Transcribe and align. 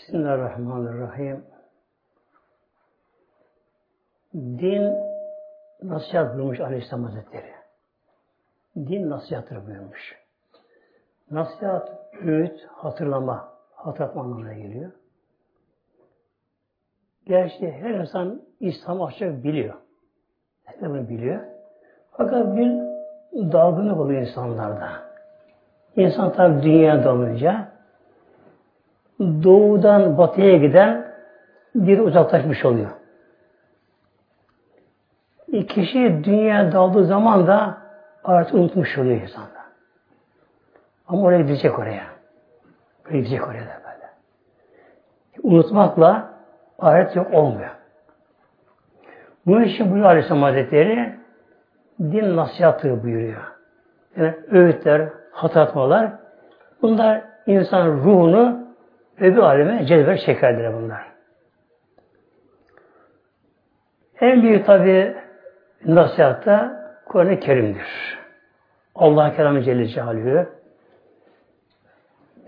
Bismillahirrahmanirrahim. 0.00 1.44
Din 4.34 4.94
nasihat 5.82 6.34
buyurmuş 6.34 6.60
Aleyhisselam 6.60 7.04
Hazretleri. 7.04 7.52
Din 8.76 9.10
nasihattır 9.10 9.66
buyurmuş. 9.66 10.18
Nasihat, 11.30 11.88
öğüt, 12.22 12.66
hatırlama, 12.66 13.48
hatırlatma 13.74 14.22
anlamına 14.22 14.52
geliyor. 14.52 14.92
Gerçi 17.26 17.70
her 17.70 17.90
insan 17.90 18.42
İslam 18.60 19.02
açacak 19.02 19.44
biliyor. 19.44 19.74
Her 20.64 20.90
bunu 20.90 21.08
biliyor. 21.08 21.40
Fakat 22.12 22.56
bir 22.56 22.70
dalgınlık 23.52 23.98
oluyor 23.98 24.20
insanlarda. 24.20 24.90
İnsan 25.96 26.32
tabi 26.32 26.62
dünyaya 26.62 27.04
dalınca 27.04 27.69
doğudan 29.20 30.18
batıya 30.18 30.56
giden 30.56 31.06
bir 31.74 31.98
uzaklaşmış 31.98 32.64
oluyor. 32.64 32.90
E 35.52 35.66
kişi 35.66 36.24
dünyaya 36.24 36.72
daldığı 36.72 37.04
zaman 37.04 37.46
da 37.46 37.78
artık 38.24 38.54
unutmuş 38.54 38.98
oluyor 38.98 39.20
insanda. 39.20 39.60
Ama 41.08 41.22
oraya 41.22 41.40
gidecek 41.40 41.78
oraya. 41.78 42.04
Oraya 43.06 43.18
gidecek 43.18 43.48
oraya 43.48 43.62
da 43.62 43.80
böyle. 43.84 44.10
Unutmakla 45.42 46.30
ahiret 46.78 47.16
yok 47.16 47.34
olmuyor. 47.34 47.70
Bunun 49.46 49.62
için 49.62 49.86
buyuruyor 49.86 50.10
Aleyhisselam 50.10 50.42
Hazretleri 50.42 51.14
din 52.00 52.36
nasihatı 52.36 53.02
buyuruyor. 53.02 53.42
Yani 54.16 54.34
öğütler, 54.50 55.08
hatırlatmalar 55.32 56.12
bunlar 56.82 57.22
insan 57.46 57.86
ruhunu 57.86 58.59
öbür 59.20 59.38
aleme 59.38 59.86
cezber 59.86 60.16
çekerdir 60.16 60.72
bunlar. 60.72 61.02
En 64.20 64.42
büyük 64.42 64.66
tabi 64.66 65.16
nasihatta 65.84 66.80
Kur'an-ı 67.06 67.40
Kerim'dir. 67.40 68.18
Allah 68.94 69.36
kelamı 69.36 69.62
Celle 69.62 69.86
Celaluhu. 69.86 70.46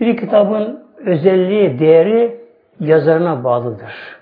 Bir 0.00 0.16
kitabın 0.16 0.84
özelliği, 1.06 1.78
değeri 1.78 2.40
yazarına 2.80 3.44
bağlıdır. 3.44 4.18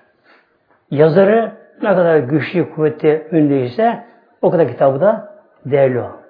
Yazarı 0.90 1.52
ne 1.82 1.88
kadar 1.88 2.18
güçlü, 2.18 2.70
kuvvetli, 2.70 3.26
ünlüyse 3.32 4.04
o 4.42 4.50
kadar 4.50 4.68
kitabı 4.68 5.00
da 5.00 5.34
değerli 5.64 6.00
olur. 6.00 6.20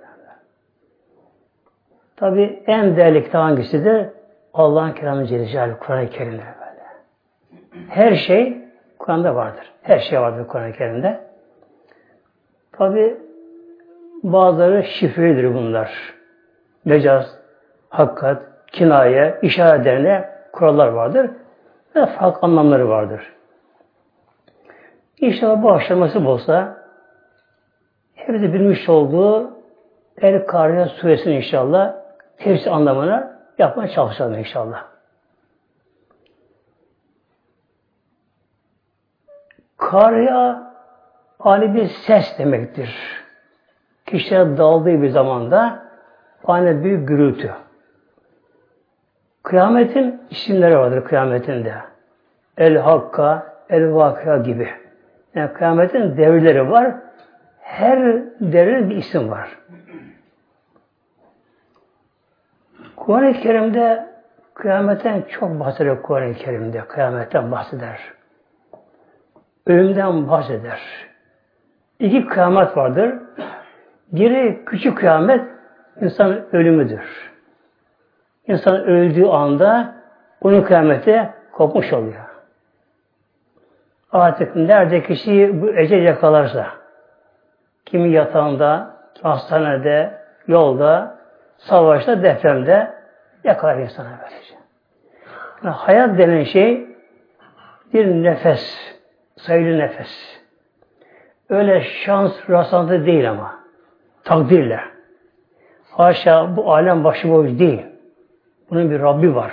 Tabi 2.16 2.62
en 2.66 2.96
değerli 2.96 3.24
kitap 3.24 3.42
hangisidir? 3.42 4.06
Allah'ın 4.54 4.92
kelamı 4.92 5.26
Celle 5.26 5.46
Celaluhu, 5.46 5.78
Kur'an-ı 5.78 6.10
Kerim'dir 6.10 6.38
böyle. 6.38 6.84
Her 7.88 8.14
şey 8.14 8.58
Kur'an'da 8.98 9.34
vardır. 9.34 9.72
Her 9.82 9.98
şey 9.98 10.20
vardır 10.20 10.46
Kur'an-ı 10.46 10.72
Kerim'de. 10.72 11.20
Tabi 12.72 13.16
bazıları 14.22 14.84
şifrelidir 14.84 15.54
bunlar. 15.54 16.14
Mecaz, 16.84 17.38
hakikat, 17.88 18.42
kinaye, 18.66 19.38
işaretlerine 19.42 20.28
kurallar 20.52 20.88
vardır 20.88 21.30
ve 21.96 22.06
farklı 22.06 22.46
anlamları 22.46 22.88
vardır. 22.88 23.32
İnşallah 25.20 25.62
bu 25.62 25.72
aşaması 25.72 26.28
olsa 26.28 26.76
hepsi 28.14 28.52
bilmiş 28.52 28.88
olduğu 28.88 29.50
El 30.20 30.46
Kariye 30.46 30.86
suresinin 30.86 31.36
inşallah 31.36 31.94
tefsir 32.38 32.70
anlamına 32.70 33.39
yapmaya 33.61 33.89
çalışalım 33.89 34.39
inşallah. 34.39 34.84
Kariya 39.77 40.72
ani 41.41 41.75
bir 41.75 41.86
ses 41.86 42.39
demektir. 42.39 43.20
Kişiler 44.07 44.58
daldığı 44.58 45.02
bir 45.02 45.08
zamanda 45.08 45.83
ani 46.45 46.84
bir 46.84 46.95
gürültü. 46.95 47.52
Kıyametin 49.42 50.23
isimleri 50.30 50.79
vardır 50.79 51.05
kıyametinde. 51.05 51.74
El 52.57 52.77
Hakka, 52.77 53.46
El 53.70 53.95
Vakıa 53.95 54.36
gibi. 54.36 54.68
Yani 55.34 55.52
kıyametin 55.52 56.17
devirleri 56.17 56.70
var. 56.70 56.95
Her 57.61 57.98
devrin 58.40 58.90
bir 58.90 58.96
isim 58.96 59.30
var. 59.30 59.58
Kur'an-ı 63.00 63.33
Kerim'de 63.33 64.06
kıyametten 64.55 65.22
çok 65.22 65.61
bahseder 65.61 66.02
Kur'an-ı 66.02 66.34
Kerim'de. 66.34 66.80
Kıyametten 66.80 67.52
bahseder. 67.52 68.00
Ölümden 69.66 70.28
bahseder. 70.28 70.80
İki 71.98 72.27
kıyamet 72.27 72.77
vardır. 72.77 73.14
Biri 74.12 74.64
küçük 74.66 74.98
kıyamet, 74.98 75.44
insan 76.00 76.42
ölümüdür. 76.52 77.30
İnsan 78.46 78.84
öldüğü 78.84 79.27
anda 79.27 79.94
onun 80.40 80.62
kıyameti 80.62 81.30
kopmuş 81.52 81.92
oluyor. 81.92 82.24
Artık 84.12 84.56
nerede 84.56 85.02
kişi 85.02 85.62
bu 85.62 85.70
ecel 85.70 86.02
yakalarsa, 86.02 86.66
kimi 87.86 88.10
yatağında, 88.10 88.96
hastanede, 89.22 90.20
yolda, 90.46 91.20
savaşta, 91.60 92.22
depremde 92.22 92.94
yakalar 93.44 93.76
insana 93.76 94.20
böylece. 94.22 94.54
Yani 95.64 95.74
hayat 95.74 96.18
denen 96.18 96.44
şey 96.44 96.86
bir 97.94 98.06
nefes, 98.06 98.94
sayılı 99.36 99.78
nefes. 99.78 100.40
Öyle 101.48 101.80
şans, 101.80 102.50
rastlantı 102.50 103.06
değil 103.06 103.30
ama. 103.30 103.60
Takdirle. 104.24 104.80
Haşa 105.90 106.56
bu 106.56 106.74
alem 106.74 107.04
başıboş 107.04 107.58
değil. 107.58 107.86
Bunun 108.70 108.90
bir 108.90 109.00
Rabbi 109.00 109.34
var. 109.34 109.52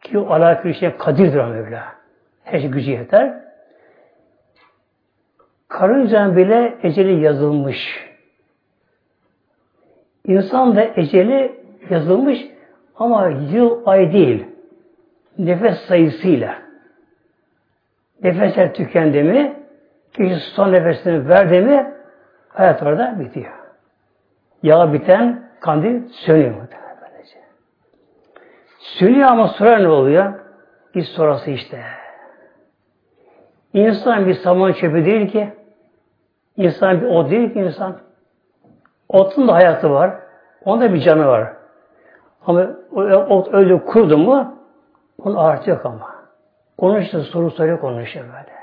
Ki 0.00 0.18
o 0.18 0.30
alakül 0.30 0.72
şey 0.72 0.96
kadirdir 0.96 1.44
Mevla. 1.44 1.84
Her 2.44 2.60
şey 2.60 2.70
gücü 2.70 2.90
yeter. 2.90 3.34
Karıncanın 5.68 6.36
bile 6.36 6.78
eceli 6.82 7.20
yazılmış. 7.20 8.09
İnsan 10.26 10.76
da 10.76 10.84
eceli 10.96 11.60
yazılmış 11.90 12.38
ama 12.96 13.28
yıl 13.28 13.82
ay 13.86 14.12
değil. 14.12 14.46
Nefes 15.38 15.78
sayısıyla. 15.78 16.54
Nefesler 18.22 18.74
tükendi 18.74 19.22
mi, 19.22 19.56
kişi 20.12 20.40
son 20.40 20.72
nefesini 20.72 21.28
verdi 21.28 21.60
mi, 21.60 21.94
hayat 22.48 22.82
orada 22.82 23.16
bitiyor. 23.20 23.52
Yağ 24.62 24.92
biten 24.92 25.42
kandil 25.60 26.08
sönüyor 26.08 26.54
böylece. 27.02 27.38
Sönüyor 28.78 29.28
ama 29.28 29.48
sonra 29.48 29.78
ne 29.78 29.88
oluyor? 29.88 30.32
Bir 30.94 31.02
sonrası 31.02 31.50
işte. 31.50 31.82
İnsan 33.72 34.26
bir 34.26 34.34
saman 34.34 34.72
çöpü 34.72 35.04
değil 35.04 35.30
ki. 35.30 35.52
İnsan 36.56 37.00
bir 37.00 37.06
o 37.06 37.30
değil 37.30 37.52
ki 37.52 37.58
insan. 37.58 38.09
Otun 39.12 39.48
da 39.48 39.54
hayatı 39.54 39.90
var. 39.90 40.14
Onda 40.64 40.94
bir 40.94 41.00
canı 41.00 41.26
var. 41.26 41.52
Ama 42.46 42.66
ot 43.28 43.54
öyle 43.54 43.84
kurdu 43.84 44.18
mu 44.18 44.54
onun 45.24 45.36
artı 45.36 45.70
yok 45.70 45.86
ama. 45.86 46.14
Konuştu, 46.78 47.22
soru 47.22 47.50
soruyor 47.50 47.80
konuşuyor 47.80 48.26
böyle. 48.26 48.60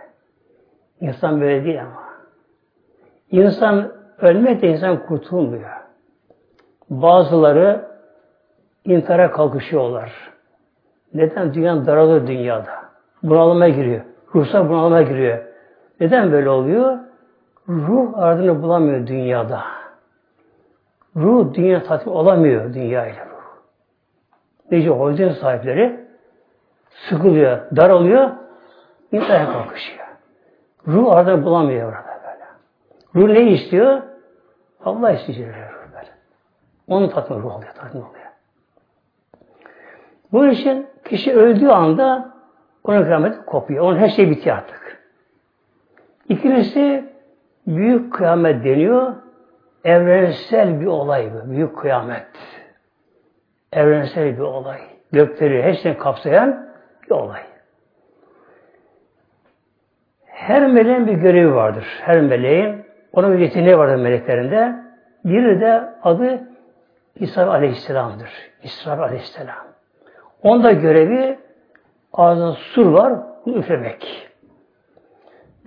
İnsan 1.01 1.41
böyle 1.41 1.65
değil 1.65 1.81
ama. 1.81 2.03
İnsan 3.31 3.91
ölmek 4.21 4.63
insan 4.63 5.05
kurtulmuyor. 5.05 5.69
Bazıları 6.89 7.85
intihara 8.85 9.31
kalkışıyorlar. 9.31 10.13
Neden? 11.13 11.53
Dünya 11.53 11.85
daralır 11.85 12.27
dünyada. 12.27 12.71
Bunalıma 13.23 13.69
giriyor. 13.69 14.01
Ruhsal 14.35 14.69
bunalıma 14.69 15.01
giriyor. 15.01 15.37
Neden 15.99 16.31
böyle 16.31 16.49
oluyor? 16.49 16.97
Ruh 17.69 18.17
ardını 18.17 18.61
bulamıyor 18.61 19.07
dünyada. 19.07 19.76
Ruh 21.17 21.53
dünya 21.53 21.83
tatmin 21.83 22.13
olamıyor 22.13 22.73
dünya 22.73 23.07
ile 23.07 23.25
ruh. 23.25 23.37
Nece 24.71 24.89
holding 24.89 25.37
sahipleri 25.37 25.99
sıkılıyor, 26.89 27.59
daralıyor, 27.75 28.29
intihara 29.11 29.51
kalkışıyor. 29.51 30.07
Ruh 30.87 31.11
ardını 31.11 31.43
bulamıyor 31.43 31.89
orada 31.89 32.21
böyle. 32.23 32.45
Ruh 33.15 33.33
ne 33.33 33.51
istiyor? 33.51 34.01
Allah 34.85 35.11
istiyor 35.11 35.49
ruh 35.49 35.93
böyle. 35.93 36.09
Onu 36.87 37.09
tatmin 37.09 37.37
ruh 37.37 37.55
oluyor, 37.55 37.71
tatmin 37.71 38.01
oluyor. 38.01 38.27
Bu 40.31 40.47
için 40.47 40.87
kişi 41.05 41.33
öldüğü 41.33 41.67
anda 41.67 42.33
onun 42.83 43.03
kıyameti 43.03 43.45
kopuyor. 43.45 43.85
Onun 43.85 43.97
her 43.97 44.09
şey 44.09 44.29
bitiyor 44.29 44.57
artık. 44.57 45.03
İkincisi 46.29 47.13
büyük 47.67 48.13
kıyamet 48.13 48.65
deniyor. 48.65 49.13
Evrensel 49.87 50.81
bir 50.81 50.85
olay 50.85 51.31
bu. 51.33 51.51
Büyük 51.51 51.77
kıyamet. 51.77 52.27
Evrensel 53.73 54.37
bir 54.37 54.41
olay. 54.41 54.79
Gökleri 55.11 55.63
hepsini 55.63 55.97
kapsayan 55.97 56.69
bir 57.03 57.11
olay. 57.11 57.41
Her 60.25 60.67
meleğin 60.67 61.07
bir 61.07 61.13
görevi 61.13 61.55
vardır. 61.55 61.85
Her 62.01 62.21
meleğin. 62.21 62.85
Onun 63.13 63.33
bir 63.33 63.39
yeteneği 63.39 63.77
vardır 63.77 63.95
meleklerinde. 63.95 64.75
Biri 65.25 65.61
de 65.61 65.83
adı 66.03 66.43
İsa 67.15 67.51
Aleyhisselam'dır. 67.51 68.29
İsra 68.63 69.03
Aleyhisselam. 69.03 69.67
Onda 70.43 70.71
görevi 70.71 71.39
ağzında 72.13 72.51
sur 72.51 72.85
var, 72.85 73.13
üflemek. 73.45 74.29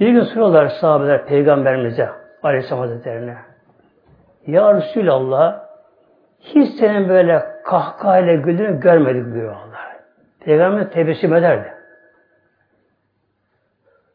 Bir 0.00 0.08
gün 0.08 0.22
soruyorlar 0.22 0.68
sahabeler 0.68 1.26
Peygamberimize 1.26 2.08
Aleyhisselam 2.42 2.80
Hazretleri'ne. 2.80 3.49
Ya 4.46 4.74
Resulallah 4.74 5.60
hiç 6.40 6.78
senin 6.78 7.08
böyle 7.08 7.46
kahkahayla 7.64 8.34
güldüğünü 8.34 8.80
görmedik 8.80 9.34
diyorlar. 9.34 9.96
Peygamber 10.40 10.90
tebessüm 10.90 11.34
ederdi. 11.34 11.74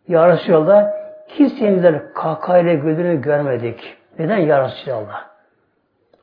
Ya 0.07 0.27
Resulallah 0.27 0.91
hiç 1.27 1.53
senin 1.59 1.83
böyle 1.83 2.13
kahkahayla 2.13 2.73
güldüğünü 2.73 3.21
görmedik. 3.21 3.97
Neden 4.19 4.37
Ya 4.37 4.63
Resulallah? 4.63 5.25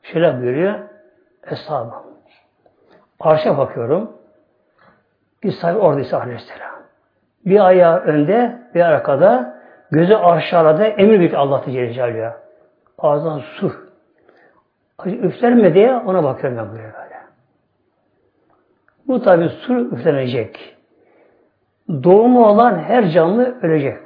Şöyle 0.02 0.40
buyuruyor. 0.40 0.74
Eshabım. 1.50 1.92
Arşa 3.20 3.58
bakıyorum. 3.58 4.12
İsa 5.42 5.74
orada 5.74 6.00
İsa 6.00 6.20
Aleyhisselam. 6.20 6.70
Bir 7.46 7.66
ayağı 7.66 7.98
önde, 7.98 8.58
bir 8.74 8.80
arkada, 8.80 9.58
gözü 9.90 10.14
aşağıda 10.14 10.86
emir 10.86 11.20
bir 11.20 11.32
Allah 11.32 11.62
Celaluhu. 11.66 12.32
Ağzından 12.98 13.38
su. 13.38 13.91
Üfler 15.06 15.54
mi 15.54 15.74
diye 15.74 15.96
ona 15.96 16.24
bakıyorum 16.24 16.58
ben 16.58 16.72
böyle 16.72 16.82
böyle. 16.82 17.16
Bu 19.08 19.22
tabi 19.22 19.48
su 19.48 19.74
üflenecek. 19.74 20.76
Doğumu 21.88 22.46
olan 22.46 22.78
her 22.78 23.08
canlı 23.08 23.58
ölecek. 23.62 23.98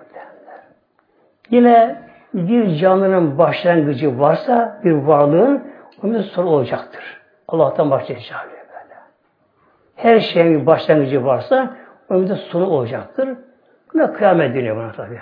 Yine 1.50 2.02
bir 2.34 2.76
canlının 2.76 3.38
başlangıcı 3.38 4.18
varsa 4.20 4.80
bir 4.84 4.92
varlığın 4.92 5.64
o 6.02 6.10
bir 6.10 6.22
soru 6.22 6.48
olacaktır. 6.48 7.20
Allah'tan 7.48 7.90
başlayacak 7.90 8.48
böyle. 8.50 8.94
Her 9.96 10.20
şeyin 10.20 10.60
bir 10.60 10.66
başlangıcı 10.66 11.24
varsa 11.24 11.76
o 12.10 12.20
bir 12.20 12.36
sonu 12.36 12.66
olacaktır. 12.66 13.28
Buna 13.94 14.12
kıyamet 14.12 14.54
deniyor 14.54 14.76
buna 14.76 14.92
tabi. 14.92 15.20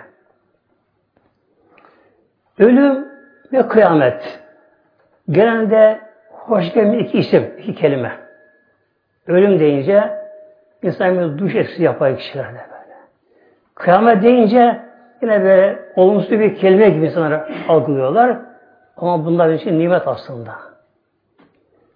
Ölüm 2.59 3.09
ve 3.53 3.69
kıyamet. 3.69 4.44
Genelde 5.31 6.01
hoş 6.31 6.73
gelmeyen 6.75 7.05
iki 7.05 7.19
isim, 7.19 7.53
iki 7.59 7.75
kelime. 7.75 8.13
Ölüm 9.27 9.61
deyince 9.61 10.11
insan 10.83 11.19
bir 11.19 11.39
duş 11.39 11.55
etkisi 11.55 11.83
yapar 11.83 12.17
kişilerde 12.17 12.53
böyle. 12.53 12.95
Kıyamet 13.75 14.23
deyince 14.23 14.81
yine 15.23 15.43
böyle 15.43 15.79
olumsuz 15.97 16.31
bir 16.31 16.57
kelime 16.57 16.89
gibi 16.89 17.07
insanlar 17.07 17.51
algılıyorlar. 17.69 18.39
Ama 18.97 19.25
bunlar 19.25 19.51
için 19.51 19.79
nimet 19.79 20.09
aslında. 20.09 20.53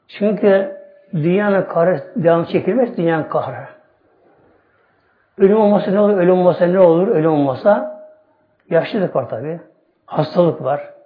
Çünkü 0.09 0.77
dünyanın 1.13 1.63
kahrı 1.63 2.03
devam 2.17 2.45
çekilmez, 2.45 2.97
dünyanın 2.97 3.29
kahrı. 3.29 3.67
Ölüm 5.39 5.61
olmasa 5.61 5.91
ne 5.91 6.01
olur, 6.01 6.17
ölüm 6.17 6.39
olmasa 6.39 6.67
ne 6.67 6.79
olur, 6.79 7.09
ölüm 7.09 7.33
olmasa 7.33 8.03
yaşlılık 8.71 9.17
var 9.17 9.29
tabi. 9.29 9.61
Hastalık 10.07 10.65
var. 10.65 10.98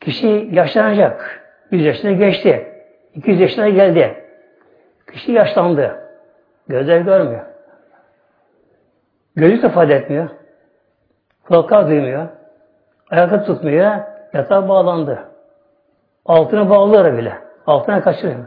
Kişi 0.00 0.48
yaşlanacak. 0.52 1.40
100 1.70 1.84
yaşına 1.84 2.12
geçti. 2.12 2.66
200 3.14 3.40
yaşına 3.40 3.68
geldi. 3.68 4.24
Kişi 5.12 5.32
yaşlandı. 5.32 6.00
Gözler 6.68 7.00
görmüyor. 7.00 7.44
Gözü 9.36 9.66
ifade 9.66 9.94
etmiyor. 9.94 10.28
Kulaklar 11.44 11.88
duymuyor. 11.88 12.28
Ayakta 13.10 13.44
tutmuyor. 13.44 13.96
Yatağa 14.32 14.68
bağlandı. 14.68 15.18
Altına 16.26 16.70
bağlılar 16.70 17.18
bile. 17.18 17.32
Altına 17.66 18.00
kaçırıyor. 18.02 18.46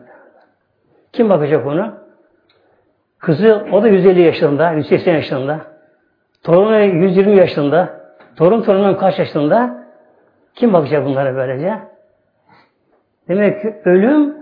Kim 1.14 1.30
bakacak 1.30 1.66
onu? 1.66 1.94
Kızı 3.20 3.66
o 3.72 3.84
da 3.84 3.88
150 3.88 4.22
yaşında, 4.22 4.72
180 4.72 5.14
yaşında. 5.14 5.60
Torunu 6.44 6.80
120 6.80 7.36
yaşında. 7.36 7.90
Torun 8.36 8.62
torunun 8.62 8.96
kaç 8.96 9.20
yaşında? 9.20 9.83
Kim 10.56 10.74
bakacak 10.74 11.06
bunlara 11.06 11.36
böylece? 11.36 11.80
Demek 13.28 13.62
ki 13.62 13.76
ölüm 13.86 14.38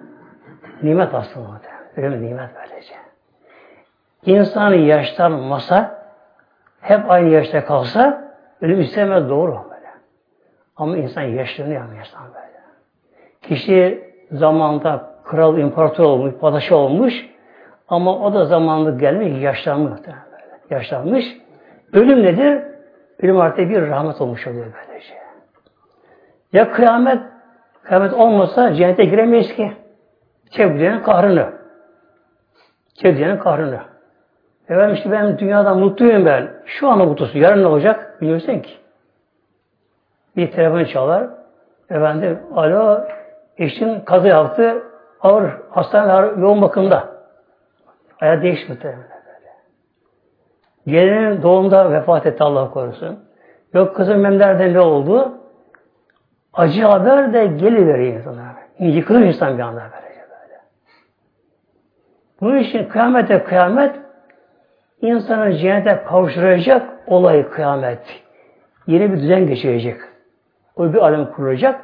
nimet 0.83 1.13
aslında. 1.13 1.61
Ölüm 1.97 2.25
nimet 2.25 2.49
böylece. 2.55 2.93
İnsanı 4.25 4.75
yaşlanmasa, 4.75 6.05
hep 6.81 7.11
aynı 7.11 7.29
yaşta 7.29 7.65
kalsa, 7.65 8.33
ölüm 8.61 8.81
istemez 8.81 9.29
doğru 9.29 9.51
böyle. 9.51 9.87
Ama 10.75 10.97
insan 10.97 11.21
yaşlanıyor 11.21 11.81
ama 11.81 11.93
yaşlan 11.93 12.23
böyle. 12.27 12.61
Kişi 13.41 14.03
zamanında 14.31 15.11
kral, 15.23 15.57
imparator 15.57 16.03
olmuş, 16.03 16.33
padişah 16.33 16.75
olmuş 16.75 17.29
ama 17.87 18.19
o 18.19 18.33
da 18.33 18.45
zamanlı 18.45 18.97
gelmiş, 18.97 19.43
yaşlanmış. 19.43 19.99
Böyle. 20.01 20.17
Yaşlanmış. 20.69 21.37
Ölüm 21.93 22.23
nedir? 22.23 22.63
Ölüm 23.21 23.39
artık 23.39 23.69
bir 23.69 23.87
rahmet 23.87 24.21
olmuş 24.21 24.47
oluyor 24.47 24.65
böylece. 24.65 24.90
Ya 26.53 26.71
kıyamet, 26.71 27.19
kıyamet 27.83 28.13
olmasa 28.13 28.73
cennete 28.73 29.03
giremeyiz 29.05 29.55
ki. 29.55 29.73
Çevrenin 30.51 31.03
kahrını. 31.03 31.53
Çevrenin 33.01 33.37
kahrını. 33.37 33.79
Efendim 34.69 34.95
işte 34.95 35.11
ben 35.11 35.39
dünyadan 35.39 35.79
mutluyum 35.79 36.25
ben. 36.25 36.49
Şu 36.65 36.87
anda 36.89 37.05
mutlusun. 37.05 37.39
Yarın 37.39 37.63
ne 37.63 37.67
olacak? 37.67 38.21
Bilmiyorsun 38.21 38.59
ki. 38.59 38.71
Bir 40.35 40.51
telefon 40.51 40.83
çalar. 40.83 41.29
Efendim, 41.89 42.39
alo, 42.55 43.01
eşin 43.57 43.99
kaza 43.99 44.27
yaptı. 44.27 44.83
Ağır, 45.21 45.51
hastane 45.69 46.11
ağır, 46.11 46.37
yoğun 46.37 46.61
bakımda. 46.61 47.09
Hayat 48.17 48.43
değişti 48.43 48.77
böyle. 48.83 48.97
Gelinin 50.87 51.41
doğumda 51.41 51.91
vefat 51.91 52.25
etti 52.25 52.43
Allah 52.43 52.71
korusun. 52.71 53.19
Yok 53.73 53.95
kızım 53.95 54.19
memlerde 54.19 54.73
ne 54.73 54.79
oldu? 54.79 55.40
Acı 56.53 56.85
haber 56.85 57.33
de 57.33 57.45
geliveriyor 57.47 58.13
insanlar. 58.13 58.45
Yıkılır 58.79 59.21
insan 59.21 59.57
bir 59.57 59.63
anda 59.63 59.81
böylece 59.81 60.21
böyle. 60.21 60.59
Bunun 62.41 62.57
için 62.57 62.85
kıyamete 62.85 63.43
kıyamet 63.43 63.95
insanı 65.01 65.53
cennete 65.57 66.03
kavuşturacak 66.07 66.89
olay 67.07 67.49
kıyamet. 67.49 68.21
Yeni 68.87 69.13
bir 69.13 69.17
düzen 69.17 69.47
geçirecek. 69.47 69.97
O 70.75 70.93
bir 70.93 70.97
alem 70.97 71.25
kurulacak 71.25 71.81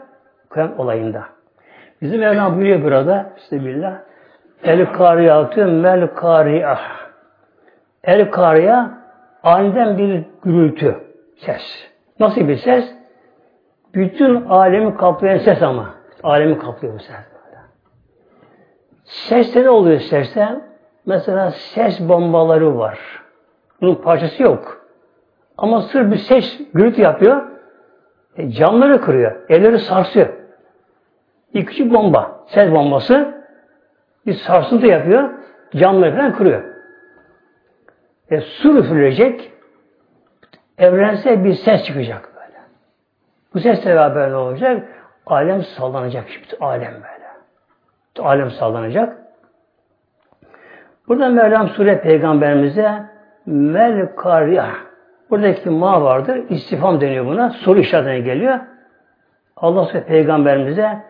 kıyamet 0.50 0.80
olayında. 0.80 1.24
Bizim 2.02 2.20
Mevlam 2.20 2.56
buyuruyor 2.56 2.84
burada 2.84 3.34
Bismillah. 3.36 3.98
El 4.64 4.94
kariyatü 4.94 5.66
mel 5.66 6.08
kariyah. 6.08 6.82
El 8.04 8.32
kariya 8.32 8.92
aniden 9.44 9.98
bir 9.98 10.24
gürültü, 10.44 10.96
ses. 11.38 11.62
Nasıl 12.20 12.48
bir 12.48 12.58
ses? 12.58 12.97
Bütün 13.94 14.46
alemi 14.46 14.98
kaplayan 14.98 15.38
ses 15.38 15.62
ama. 15.62 15.94
Alemi 16.24 16.60
kaplıyor 16.60 16.94
bu 16.94 17.00
ses. 17.00 17.16
Seste 19.04 19.64
ne 19.64 19.70
oluyor 19.70 20.00
seste? 20.00 20.62
Mesela 21.06 21.52
ses 21.52 22.00
bombaları 22.00 22.78
var. 22.78 23.00
Bunun 23.82 23.96
parçası 23.96 24.44
yok. 24.44 24.88
Ama 25.58 25.82
sır 25.82 26.12
bir 26.12 26.18
ses 26.18 26.62
gürültü 26.74 27.02
yapıyor. 27.02 27.42
E, 28.38 28.50
camları 28.52 29.02
kırıyor. 29.02 29.50
Evleri 29.50 29.80
sarsıyor. 29.80 30.28
Bir 31.54 31.66
küçük 31.66 31.94
bomba. 31.94 32.46
Ses 32.48 32.72
bombası. 32.72 33.44
Bir 34.26 34.34
sarsıntı 34.34 34.88
yapıyor. 34.88 35.30
Camları 35.76 36.16
falan 36.16 36.34
kırıyor. 36.34 36.64
E, 38.32 38.42
su 38.42 38.78
üfürülecek. 38.78 39.52
Evrensel 40.78 41.44
bir 41.44 41.54
ses 41.54 41.84
çıkacak. 41.84 42.30
Bu 43.54 43.60
sesle 43.60 43.90
beraber 43.92 44.32
ne 44.32 44.36
olacak? 44.36 44.88
Alem 45.26 45.64
sallanacak. 45.64 46.26
Bütün 46.44 46.66
alem 46.66 46.94
böyle. 46.94 47.28
Alem 48.28 48.52
sallanacak. 48.52 49.18
Burada 51.08 51.30
Mevlam 51.30 51.70
Sure 51.70 52.02
Peygamberimize 52.02 53.04
Mel 53.46 54.16
Karya 54.16 54.68
Buradaki 55.30 55.70
ma 55.70 56.02
vardır. 56.02 56.44
İstifam 56.50 57.02
deniyor 57.02 57.26
buna. 57.26 57.50
Soru 57.50 57.80
işaretine 57.80 58.20
geliyor. 58.20 58.60
Allah 59.58 59.86
Sure 59.86 60.04
Peygamberimize 60.04 61.04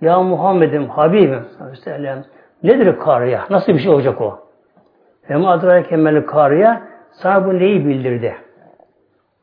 Ya 0.00 0.22
Muhammed'im, 0.22 0.88
Habibim 0.88 1.44
sellem, 1.84 2.24
nedir 2.62 2.98
karya? 2.98 3.44
Nasıl 3.50 3.72
bir 3.72 3.78
şey 3.78 3.92
olacak 3.92 4.20
o? 4.20 4.38
Hem 5.22 5.46
adrake 5.46 5.96
mel 5.96 6.26
karya 6.26 6.82
sana 7.12 7.46
bu 7.46 7.58
neyi 7.58 7.86
bildirdi? 7.86 8.34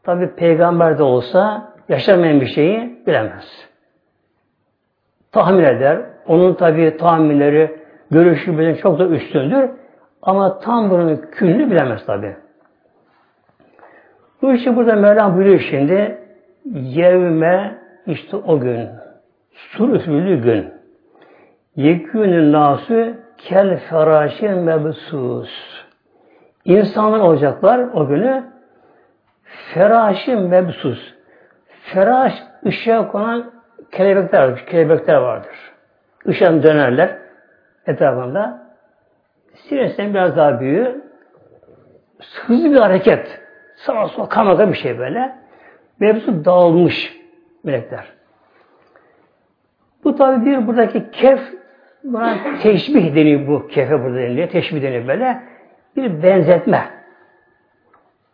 Tabi 0.03 0.27
peygamber 0.27 0.97
de 0.97 1.03
olsa 1.03 1.73
yaşamayan 1.89 2.41
bir 2.41 2.47
şeyi 2.47 2.99
bilemez. 3.07 3.67
Tahmin 5.31 5.63
eder. 5.63 6.01
Onun 6.27 6.53
tabi 6.53 6.97
tahminleri, 6.97 7.79
görüşü 8.11 8.59
bizim 8.59 8.75
çok 8.75 8.99
da 8.99 9.07
üstündür. 9.07 9.69
Ama 10.21 10.59
tam 10.59 10.89
bunun 10.89 11.15
külünü 11.31 11.71
bilemez 11.71 12.05
tabi. 12.05 12.35
Bu 14.41 14.53
işi 14.53 14.75
burada 14.75 14.95
Mevlam 14.95 15.35
buyuruyor 15.35 15.59
şimdi. 15.59 16.17
Yevme 16.73 17.77
işte 18.05 18.37
o 18.37 18.59
gün. 18.59 18.89
Sur 19.51 19.93
üfürlü 19.93 20.41
gün. 20.41 20.73
Yekûnün 21.75 22.53
nasu 22.53 23.13
kel 23.37 23.79
feraşi 23.79 24.49
mebsus. 24.49 25.49
İnsanlar 26.65 27.19
olacaklar 27.19 27.79
o 27.93 28.07
günü 28.07 28.43
feraşi 29.73 30.35
mebsus. 30.35 31.16
Feraş 31.93 32.33
ışığa 32.65 33.07
konan 33.07 33.51
kelebekler 33.91 34.43
vardır. 34.43 34.65
Kelebekler 34.65 35.15
vardır. 35.15 35.55
Işığa 36.25 36.63
dönerler 36.63 37.17
etrafında. 37.85 38.67
Sinirsen 39.53 40.13
biraz 40.13 40.37
daha 40.37 40.59
büyüğü. 40.59 41.01
Hızlı 42.47 42.71
bir 42.71 42.77
hareket. 42.77 43.41
Sağa 43.75 44.07
sola 44.07 44.29
kanada 44.29 44.69
bir 44.69 44.73
şey 44.73 44.99
böyle. 44.99 45.35
Mevzu 45.99 46.45
dağılmış 46.45 47.17
melekler. 47.63 48.05
Bu 50.03 50.15
tabi 50.15 50.45
bir 50.45 50.67
buradaki 50.67 51.11
kef 51.11 51.39
buna 52.03 52.37
teşbih 52.63 53.15
deniyor 53.15 53.47
bu 53.47 53.67
kefe 53.67 54.03
burada 54.03 54.17
deniliyor. 54.17 54.49
Teşbih 54.49 54.81
deniyor 54.81 55.07
böyle. 55.07 55.43
Bir 55.95 56.23
benzetme. 56.23 56.89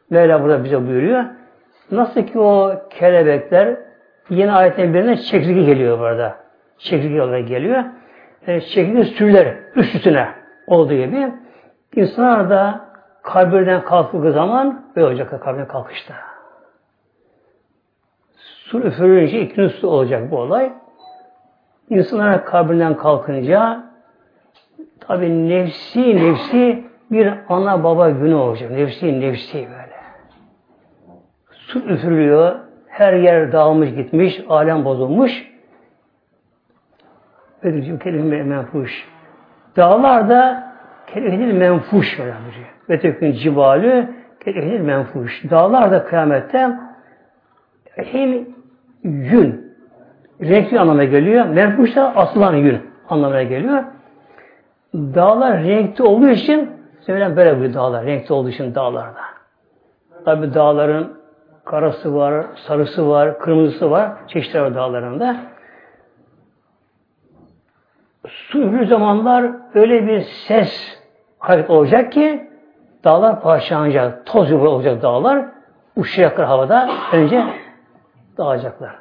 Mevla 0.09 0.43
burada 0.43 0.63
bize 0.63 0.87
buyuruyor. 0.87 1.25
Nasıl 1.91 2.21
ki 2.21 2.39
o 2.39 2.81
kelebekler 2.89 3.77
yeni 4.29 4.51
ayetten 4.51 4.93
birine 4.93 5.17
çekirge 5.17 5.63
geliyor 5.63 5.99
burada. 5.99 6.35
Çekirge 6.77 7.21
olarak 7.21 7.47
geliyor. 7.47 7.83
Yani 8.47 8.65
çekirge 8.65 9.03
sürüleri 9.03 9.57
üst 9.75 9.95
üstüne 9.95 10.27
olduğu 10.67 10.93
gibi 10.93 11.31
insanlar 11.95 12.49
da 12.49 12.85
kabirden 13.23 13.83
kalktığı 13.83 14.31
zaman 14.31 14.85
böyle 14.95 15.07
olacak 15.07 15.43
kabirden 15.43 15.67
kalkışta. 15.67 16.13
Su 18.37 18.79
üfürünce 18.79 19.41
ikinci 19.41 19.69
su 19.69 19.87
olacak 19.87 20.31
bu 20.31 20.37
olay. 20.37 20.73
İnsanlar 21.89 22.45
kabirden 22.45 22.97
kalkınca 22.97 23.83
tabi 24.99 25.49
nefsi 25.49 26.15
nefsi 26.15 26.83
bir 27.11 27.33
ana 27.49 27.83
baba 27.83 28.09
günü 28.09 28.35
olacak. 28.35 28.71
Nefsi 28.71 29.21
nefsi 29.21 29.57
böyle. 29.57 29.82
Su 31.73 31.79
üfürülüyor. 31.79 32.55
Her 32.87 33.13
yer 33.13 33.51
dağılmış 33.51 33.95
gitmiş. 33.95 34.41
Alem 34.49 34.85
bozulmuş. 34.85 35.31
Bedir'cim 37.63 37.99
kelime 37.99 38.43
menfuş. 38.43 39.07
Dağlar 39.77 40.29
da 40.29 40.73
kelime 41.07 41.53
menfuş 41.53 42.19
böyle 42.19 42.31
buyuruyor. 42.31 42.73
Ve 42.89 42.99
tekün 42.99 43.31
cibalü 43.31 44.09
kelime 44.43 44.79
menfuş. 44.79 45.43
Dağlar 45.49 45.91
da 45.91 46.05
kıyamette 46.05 46.69
hem 47.95 48.45
yün 49.03 49.73
renkli 50.41 50.79
anlamına 50.79 51.03
geliyor. 51.03 51.45
Menfuş 51.45 51.95
da 51.95 52.15
asılan 52.15 52.55
yün 52.55 52.81
anlamına 53.09 53.43
geliyor. 53.43 53.83
Dağlar 54.93 55.63
renkli 55.63 56.03
olduğu 56.03 56.29
için 56.29 56.69
söylenen 56.99 57.35
böyle 57.35 57.59
bu 57.59 57.73
dağlar. 57.73 58.05
Renkli 58.05 58.33
olduğu 58.33 58.49
için 58.49 58.75
dağlarda. 58.75 59.21
Tabi 60.25 60.53
dağların 60.53 61.22
karası 61.65 62.15
var, 62.15 62.45
sarısı 62.55 63.09
var, 63.09 63.39
kırmızısı 63.39 63.91
var. 63.91 64.11
Çeşitler 64.27 64.61
var 64.61 64.75
dağlarında. 64.75 65.37
Su 68.27 68.61
üfür 68.61 68.85
zamanlar 68.85 69.51
öyle 69.73 70.07
bir 70.07 70.21
ses 70.21 71.01
hareket 71.39 71.69
olacak 71.69 72.11
ki 72.11 72.49
dağlar 73.03 73.41
parçalanacak. 73.41 74.25
Toz 74.25 74.51
yuvarı 74.51 74.69
olacak 74.69 75.01
dağlar. 75.01 75.45
Uçacaklar 75.95 76.47
havada. 76.47 76.89
Önce 77.13 77.43
dağılacaklar. 78.37 78.95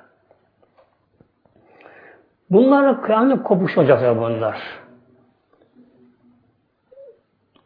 Bunlar 2.50 3.02
kıyamet 3.02 3.42
kopuş 3.42 3.78
olacaklar 3.78 4.18
bunlar. 4.18 4.62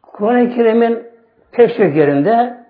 Kur'an-ı 0.01 0.49
Kerim'in 0.49 1.07
pek 1.51 1.77
çok 1.77 1.95
yerinde 1.95 2.66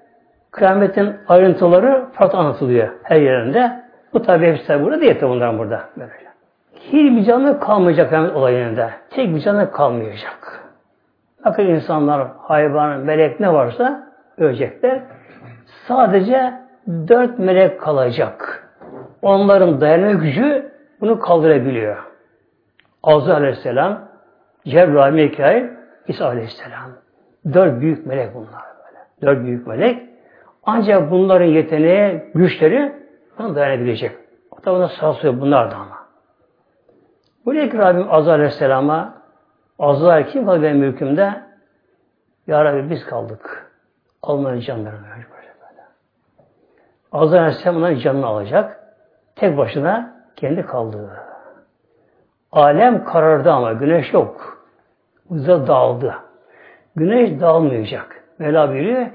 kıyametin 0.51 1.15
ayrıntıları 1.27 2.05
farklı 2.13 2.39
anlatılıyor 2.39 2.87
her 3.03 3.21
yerinde. 3.21 3.83
Bu 4.13 4.21
tabi 4.21 4.47
hepsi 4.47 4.83
burada 4.83 5.01
değil 5.01 5.19
tabi 5.19 5.57
burada. 5.59 5.81
Böylece. 5.97 6.27
Hiçbir 6.75 7.23
canlı 7.23 7.59
kalmayacak 7.59 8.09
kıyamet 8.09 8.35
olayında. 8.35 8.91
Tek 9.09 9.35
bir 9.35 9.39
canlı 9.39 9.71
kalmayacak. 9.71 10.63
Bakın 11.45 11.63
insanlar, 11.63 12.27
hayvan, 12.37 12.99
melek 12.99 13.39
ne 13.39 13.53
varsa 13.53 14.07
ölecekler. 14.37 15.01
Sadece 15.87 16.53
dört 16.87 17.39
melek 17.39 17.81
kalacak. 17.81 18.69
Onların 19.21 19.81
dayanma 19.81 20.11
gücü 20.11 20.71
bunu 21.01 21.19
kaldırabiliyor. 21.19 21.97
Azrail 23.03 23.37
Aleyhisselam, 23.37 23.99
Cebrail, 24.65 25.13
Mikail, 25.13 25.65
İsa 26.07 26.25
Aleyhisselam. 26.25 26.91
Dört 27.53 27.81
büyük 27.81 28.05
melek 28.05 28.35
bunlar 28.35 28.63
böyle. 28.85 28.99
Dört 29.21 29.45
büyük 29.45 29.67
melek. 29.67 30.06
Ancak 30.69 31.11
bunların 31.11 31.45
yeteneği, 31.45 32.23
güçleri 32.35 32.95
buna 33.37 33.55
dayanabilecek. 33.55 34.11
Hatta 34.55 34.73
buna 34.73 34.87
sağlıyor 34.87 35.41
bunlar 35.41 35.71
da 35.71 35.75
ama. 35.75 35.97
Buraya 37.45 37.69
ki 37.69 37.77
Rabbim 37.77 38.07
Azrail 38.09 38.35
Aleyhisselam'a 38.35 39.13
Azrail 39.79 40.25
kim 40.25 40.45
kaldı 40.45 40.63
benim 40.63 40.77
mülkümde? 40.77 41.41
Ya 42.47 42.65
Rabbi 42.65 42.89
biz 42.89 43.05
kaldık. 43.05 43.71
Almanın 44.23 44.59
canlarını 44.59 45.01
böyle 45.01 45.15
böyle. 45.15 45.81
Azrail 47.11 47.41
Aleyhisselam 47.41 47.77
onların 47.77 47.99
canını 47.99 48.25
alacak. 48.25 48.79
Tek 49.35 49.57
başına 49.57 50.23
kendi 50.35 50.65
kaldı. 50.65 51.09
Alem 52.51 53.03
karardı 53.03 53.51
ama 53.51 53.73
güneş 53.73 54.13
yok. 54.13 54.63
Hızla 55.29 55.67
dağıldı. 55.67 56.15
Güneş 56.95 57.41
dağılmayacak. 57.41 58.23
Mevla 58.39 58.69
buyuruyor. 58.69 59.07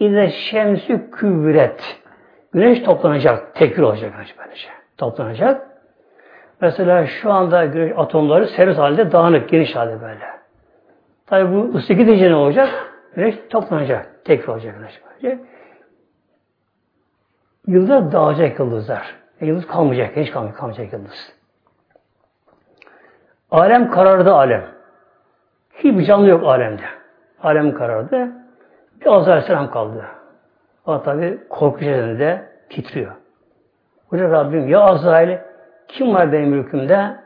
İze 0.00 0.30
şemsü 0.30 1.10
küvret. 1.10 2.00
Güneş 2.52 2.82
toplanacak. 2.82 3.54
Tekrar 3.54 3.82
olacak 3.82 4.12
güneş 4.12 4.38
böylece. 4.38 4.68
Toplanacak. 4.96 5.68
Mesela 6.60 7.06
şu 7.06 7.32
anda 7.32 7.64
güneş 7.64 7.92
atomları 7.96 8.46
serbest 8.46 8.78
halde 8.78 9.12
dağınık, 9.12 9.48
geniş 9.48 9.76
halde 9.76 10.02
böyle. 10.02 10.24
Tabi 11.26 11.52
bu 11.52 11.74
ısı 11.74 11.92
gidince 11.92 12.30
ne 12.30 12.34
olacak? 12.34 12.68
Güneş 13.14 13.34
toplanacak. 13.50 14.24
Tekrar 14.24 14.54
olacak 14.54 14.74
güneş 14.78 15.00
böylece. 15.06 15.44
Yıldız 17.66 18.12
dağılacak 18.12 18.58
yıldızlar. 18.58 19.14
E, 19.40 19.46
yıldız 19.46 19.66
kalmayacak. 19.66 20.16
Hiç 20.16 20.30
kalmayacak, 20.30 20.58
kalmayacak 20.58 20.92
yıldız. 20.92 21.32
Alem 23.50 23.90
karardı 23.90 24.34
alem. 24.34 24.64
Hiçbir 25.74 26.04
canlı 26.04 26.28
yok 26.28 26.44
alemde. 26.44 26.82
Alem 27.42 27.74
karardı. 27.74 28.32
Bir 29.00 29.06
Azrail 29.06 29.32
Aleyhisselam 29.32 29.70
kaldı. 29.70 30.04
O 30.86 31.02
tabi 31.02 31.48
korku 31.48 31.78
içerisinde 31.78 32.48
titriyor. 32.70 33.12
Hoca 34.08 34.30
Rabbim 34.30 34.68
ya 34.68 34.80
Azrail 34.80 35.38
kim 35.88 36.14
var 36.14 36.32
benim 36.32 36.48
mülkümde? 36.48 37.16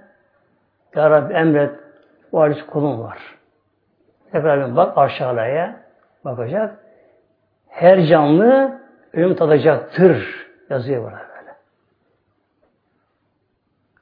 Ya 0.95 1.11
Rabbi 1.11 1.35
emret 1.35 1.71
varis 2.33 2.67
kulum 2.67 3.01
var. 3.01 3.19
Rabbim 4.35 4.77
bak 4.77 4.99
aşağıya 4.99 5.77
bakacak. 6.25 6.79
Her 7.69 8.07
canlı 8.07 8.81
ölüm 9.13 9.35
tadacaktır 9.35 10.47
yazıyor 10.71 11.03
burada 11.03 11.17
böyle. 11.17 11.57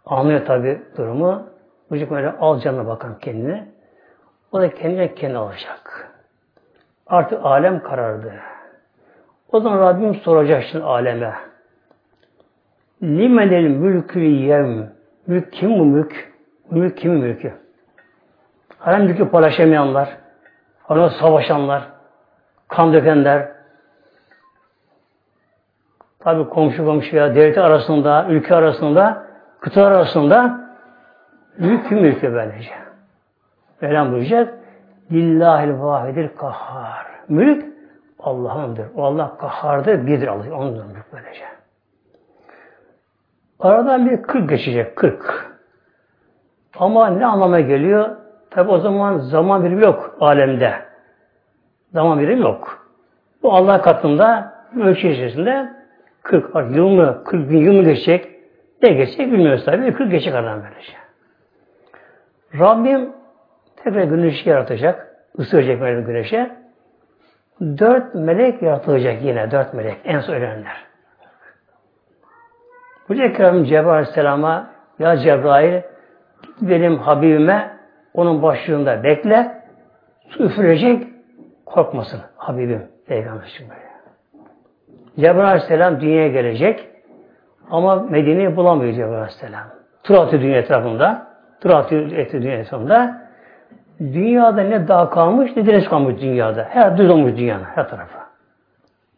Anlıyor 0.06 0.46
tabi 0.46 0.82
durumu. 0.96 1.46
Çocuk 1.88 2.10
böyle 2.10 2.30
al 2.30 2.60
canına 2.60 2.86
bakan 2.86 3.18
kendine. 3.18 3.68
O 4.52 4.60
da 4.60 4.74
kendine 4.74 5.14
kendi 5.14 5.38
alacak. 5.38 6.09
Artık 7.10 7.44
alem 7.44 7.82
karardı. 7.82 8.32
O 9.52 9.60
zaman 9.60 9.78
Rabbim 9.78 10.14
soracak 10.14 10.64
şimdi 10.70 10.84
aleme. 10.84 11.34
Limenel 13.02 13.68
mülkü 13.68 14.20
yevm. 14.20 14.82
Mülk 15.26 15.52
kim 15.52 15.78
bu 15.78 15.84
mülk? 15.84 16.30
Mülk 16.70 16.96
kimin 16.96 17.18
mülkü? 17.18 17.52
Alem 18.84 19.04
mülkü 19.04 19.30
paylaşamayanlar, 19.30 20.16
ona 20.88 21.10
savaşanlar, 21.10 21.82
kan 22.68 22.92
dökenler, 22.92 23.48
tabi 26.18 26.48
komşu 26.48 26.84
komşu 26.84 27.16
ya 27.16 27.34
devlet 27.34 27.58
arasında, 27.58 28.26
ülke 28.28 28.54
arasında, 28.54 29.26
kıta 29.60 29.86
arasında 29.86 30.60
mülk 31.58 31.88
kim 31.88 31.98
mülkü 32.00 32.32
böylece. 32.32 32.70
Mevlam 33.80 34.12
buyuracak, 34.12 34.59
Lillahil 35.12 35.80
vahidil 35.80 36.28
kahhar. 36.38 37.06
Mülk 37.28 37.64
Allah'ındır. 38.18 38.86
O 38.96 39.04
Allah 39.04 39.36
kahhardır, 39.36 40.06
birdir 40.06 40.28
Allah. 40.28 40.56
Onundur 40.56 40.84
mülk 40.84 41.12
böylece. 41.12 41.44
Aradan 43.60 44.10
bir 44.10 44.22
40 44.22 44.48
geçecek, 44.50 44.96
40. 44.96 45.50
Ama 46.78 47.06
ne 47.06 47.26
anlama 47.26 47.60
geliyor? 47.60 48.16
Tabi 48.50 48.70
o 48.70 48.78
zaman 48.78 49.18
zaman 49.18 49.64
birimi 49.64 49.82
yok 49.82 50.16
alemde. 50.20 50.74
Zaman 51.92 52.20
birimi 52.20 52.40
yok. 52.40 52.86
Bu 53.42 53.52
Allah 53.52 53.82
katında 53.82 54.52
ölçü 54.80 55.08
içerisinde 55.08 55.72
40 56.22 56.76
yıl 56.76 56.88
mı, 56.88 57.22
40 57.24 57.50
bin 57.50 57.58
yıl 57.58 57.72
mı 57.72 57.82
geçecek? 57.82 58.28
Ne 58.82 58.92
geçecek 58.92 59.32
bilmiyoruz 59.32 59.64
tabii. 59.64 59.92
40 59.92 60.10
geçecek 60.10 60.34
adam 60.34 60.60
böylece. 60.62 60.92
Rabbim 62.58 63.12
tekrar 63.84 64.02
güneşi 64.02 64.48
yaratacak. 64.48 65.16
ısıracak 65.38 65.80
böyle 65.80 66.00
güneşe. 66.00 66.50
Dört 67.60 68.14
melek 68.14 68.62
yaratılacak 68.62 69.22
yine. 69.22 69.50
Dört 69.50 69.74
melek. 69.74 69.96
En 70.04 70.20
son 70.20 70.34
ölenler. 70.34 70.86
Hoca 73.06 73.24
Ekrem 73.24 73.64
Cebrail 73.64 73.88
Aleyhisselam'a 73.88 74.70
ya 74.98 75.16
Cebrail 75.16 75.82
benim 76.60 76.98
Habibime 76.98 77.70
onun 78.14 78.42
başlığında 78.42 79.02
bekle 79.02 79.62
su 80.28 80.44
üfürecek 80.44 81.06
korkmasın 81.66 82.20
Habibim 82.36 82.88
Peygamber 83.06 83.60
böyle. 83.60 83.90
Cebrail 85.16 85.48
Aleyhisselam 85.48 86.00
dünyaya 86.00 86.28
gelecek 86.28 86.88
ama 87.70 87.96
Medine'yi 87.96 88.56
bulamıyor 88.56 88.92
Cebrail 88.92 89.14
Aleyhisselam. 89.14 89.66
Tur 90.02 90.14
atıyor 90.14 90.42
dünya 90.42 90.58
etrafında. 90.58 91.26
Tur 91.60 91.70
atıyor 91.70 92.10
dünya 92.32 92.58
etrafında. 92.58 93.29
Dünyada 94.00 94.62
ne 94.62 94.88
dağ 94.88 95.10
kalmış 95.10 95.56
ne 95.56 95.66
deniz 95.66 95.88
kalmış 95.88 96.20
dünyada. 96.20 96.66
Her 96.70 96.98
düz 96.98 97.10
olmuş 97.10 97.36
dünyanın 97.36 97.64
her 97.64 97.88
tarafı. 97.88 98.18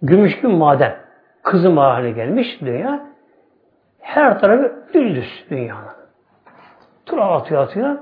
Gümüş 0.03 0.37
gibi 0.37 0.47
maden. 0.47 0.97
Kızım 1.43 1.77
haline 1.77 2.11
gelmiş 2.11 2.61
dünya. 2.61 3.01
Her 4.01 4.41
tarafı 4.41 4.73
düz 4.95 5.45
dünyanın. 5.51 5.93
Tur 7.07 7.19
atıyor 7.19 7.63
atıyor. 7.63 7.97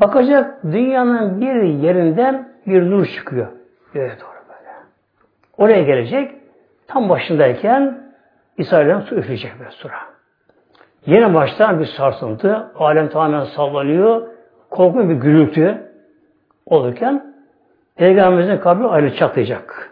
Bakacak 0.00 0.62
dünyanın 0.64 1.40
bir 1.40 1.62
yerinden 1.62 2.48
bir 2.66 2.90
nur 2.90 3.06
çıkıyor. 3.06 3.46
Göğe 3.94 4.10
doğru 4.20 4.42
böyle. 4.48 4.70
Oraya 5.58 5.82
gelecek. 5.82 6.32
Tam 6.88 7.08
başındayken 7.08 7.98
İsrail'den 8.58 9.00
su 9.00 9.14
üfleyecek 9.14 9.52
böyle 9.58 9.70
sura. 9.70 9.94
Yine 11.06 11.34
baştan 11.34 11.80
bir 11.80 11.86
sarsıntı. 11.86 12.70
Alem 12.74 13.08
tamamen 13.08 13.44
sallanıyor. 13.44 14.31
Korkunç 14.72 15.08
bir 15.08 15.14
gürültü 15.14 15.90
olurken 16.66 17.34
Peygamberimizin 17.96 18.58
kabri 18.58 18.86
ayrı 18.86 19.16
çatlayacak. 19.16 19.90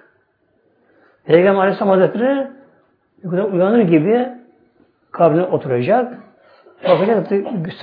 Peygamber 1.24 1.60
Aleyhisselam 1.60 1.90
Hazretleri 1.90 2.46
uyanır 3.24 3.80
gibi 3.80 4.28
kabrine 5.10 5.42
oturacak. 5.42 6.18
Bakacak 6.88 7.30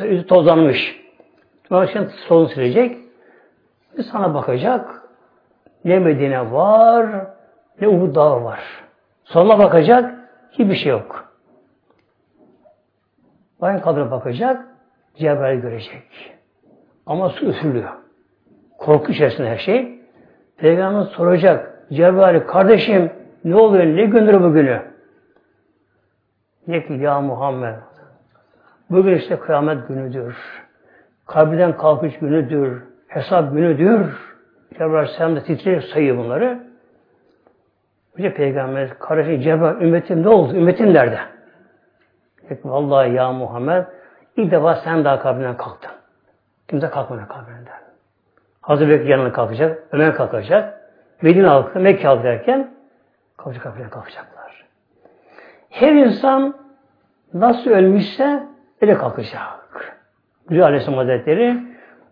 yüzü 0.04 0.28
tozlanmış. 0.28 1.02
Bakacak 1.72 2.12
solunu 2.12 2.50
silecek. 2.50 2.98
Bir 3.98 4.04
sana 4.04 4.34
bakacak. 4.34 5.02
Ne 5.86 6.00
Medine 6.00 6.52
var, 6.52 7.28
ne 7.82 7.88
Uhud 7.88 8.16
Dağı 8.16 8.44
var. 8.44 8.60
Soluna 9.24 9.60
bakacak, 9.60 10.16
hiçbir 10.52 10.76
şey 10.76 10.92
yok. 10.92 11.34
Bayan 13.62 13.82
kadına 13.82 14.12
bakacak, 14.12 14.66
Cebrail 15.16 15.60
görecek. 15.60 16.37
Ama 17.08 17.30
su 17.30 17.46
üfürülüyor. 17.46 17.90
Korku 18.78 19.12
içerisinde 19.12 19.50
her 19.50 19.58
şey. 19.58 20.00
Peygamber 20.58 21.04
soracak, 21.04 21.84
Cebrail 21.94 22.40
kardeşim 22.40 23.12
ne 23.44 23.56
oluyor, 23.56 23.86
ne 23.86 24.06
gündür 24.06 24.44
bugünü? 24.44 24.82
Ne 26.68 26.86
ki 26.86 26.94
ya 26.94 27.22
Muhammed, 27.22 27.76
bugün 28.90 29.16
işte 29.16 29.40
kıyamet 29.40 29.88
günüdür. 29.88 30.38
Kabirden 31.26 31.78
kalkış 31.78 32.20
günüdür. 32.20 32.84
Hesap 33.08 33.54
günüdür. 33.54 34.18
Cebrail 34.74 34.94
Aleyhisselam 34.94 35.36
da 35.36 35.44
titreyerek 35.44 35.84
sayıyor 35.84 36.18
bunları. 36.18 36.60
Önce 38.18 38.34
Peygamber 38.34 39.00
kardeşi 39.00 39.42
Cebrail 39.42 39.82
ümmetim 39.82 40.24
ne 40.24 40.30
oldu? 40.30 40.56
Ümmetim 40.56 40.94
nerede? 40.94 41.20
Peki, 42.50 42.70
Vallahi 42.70 43.14
ya 43.14 43.32
Muhammed 43.32 43.86
ilk 44.36 44.52
defa 44.52 44.76
sen 44.76 45.06
daha 45.06 45.20
kabrinden 45.20 45.58
kalktın. 45.58 45.92
Kimse 46.68 46.90
kalkmadı 46.90 47.28
kabrinden. 47.28 47.82
Hazreti 48.62 48.90
Bekir 48.92 49.06
yanına 49.06 49.32
kalkacak, 49.32 49.84
Ömer 49.92 50.16
kalkacak, 50.16 50.82
Medine 51.22 51.48
halkı, 51.48 51.80
Mekke 51.80 52.08
halkı 52.08 52.24
derken 52.24 52.72
kalkacak 53.38 53.64
kabrinden 53.64 53.90
kalkacaklar. 53.90 54.66
Her 55.70 55.92
insan 55.94 56.56
nasıl 57.34 57.70
ölmüşse 57.70 58.44
öyle 58.82 58.98
kalkacak. 58.98 59.98
Güzel 60.50 60.66
Aleyhisselam 60.66 60.98
Hazretleri 60.98 61.58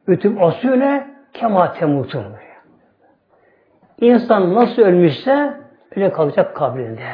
ütüm 0.07 0.43
asüne 0.43 1.07
kema 1.33 1.73
temutun. 1.73 2.25
İnsan 4.01 4.53
nasıl 4.53 4.81
ölmüşse 4.81 5.53
öyle 5.95 6.11
kalacak 6.11 6.55
kabrinde. 6.55 7.07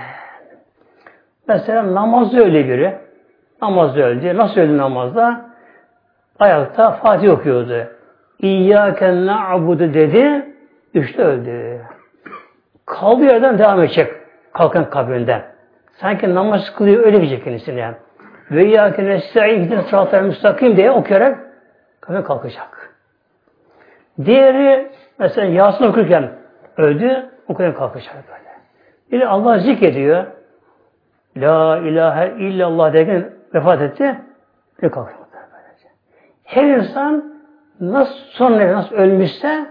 Mesela 1.48 1.94
namazda 1.94 2.40
öyle 2.40 2.68
biri. 2.68 2.98
Namazda 3.62 4.02
öldü. 4.02 4.38
Nasıl 4.38 4.62
öldü 4.62 4.78
namazda? 4.78 5.51
Ayakta 6.42 6.92
Fatih 6.92 7.32
okuyordu. 7.32 7.88
İyyâken 8.40 9.26
na'budu 9.26 9.94
dedi. 9.94 10.46
Üçte 10.94 11.24
öldü. 11.24 11.82
Kaldığı 12.86 13.24
yerden 13.26 13.60
devam 13.60 13.80
edecek. 13.80 14.14
Kalkan 14.54 14.90
kabrinden. 14.90 15.44
Sanki 15.94 16.36
namaz 16.36 16.76
kılıyor 16.76 17.06
öyle 17.06 17.22
diyecek 17.22 17.44
kendisine. 17.44 17.94
Ve 18.52 18.66
iyyâken 18.66 19.08
nesta'in 19.08 19.64
gidin 19.64 19.82
sıratlar 19.82 20.22
müstakim 20.22 20.78
diye 20.78 20.92
okuyarak 20.92 21.40
kabrin 22.02 22.22
kalkacak. 22.22 22.96
Diğeri 24.26 24.92
mesela 25.20 25.48
Yasin 25.48 25.86
okurken 25.86 26.30
öldü, 26.78 27.30
okurken 27.48 27.74
kalkacak 27.74 28.16
böyle. 28.28 28.52
Biri 29.12 29.28
Allah 29.28 29.60
zikrediyor. 29.60 30.26
La 31.38 31.78
ilahe 31.78 32.34
illallah 32.40 32.94
derken 32.94 33.30
vefat 33.54 33.82
etti. 33.82 34.16
Ve 34.84 34.90
kalkıyor. 34.90 35.21
Her 36.52 36.64
insan 36.64 37.34
nasıl 37.80 38.14
sonra 38.30 38.74
nasıl 38.74 38.96
ölmüşse 38.96 39.66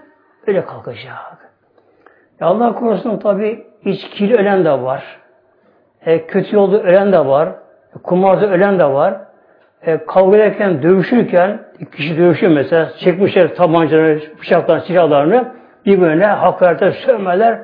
öyle 0.47 0.65
kalkacak. 0.65 1.39
Ya 2.41 2.47
Allah 2.47 2.75
korusun 2.75 3.19
tabi 3.19 3.67
içkili 3.85 4.35
ölen 4.35 4.65
de 4.65 4.71
var. 4.71 5.21
E, 6.07 6.27
kötü 6.27 6.57
yolda 6.57 6.83
ölen 6.83 7.13
de 7.13 7.27
var. 7.27 7.49
E, 7.97 7.99
kumarda 8.03 8.47
ölen 8.51 8.79
de 8.79 8.85
var. 8.85 9.21
E, 9.83 10.05
kavga 10.05 10.37
ederken, 10.37 10.83
dövüşürken 10.83 11.61
kişi 11.97 12.19
dövüşüyor 12.19 12.53
mesela. 12.53 12.91
Çekmişler 12.97 13.55
tabancaları, 13.55 14.21
bıçaklarını, 14.41 14.83
silahlarını 14.83 15.53
birbirine 15.87 16.27
hakaretler, 16.27 16.91
sövmeler, 16.93 17.59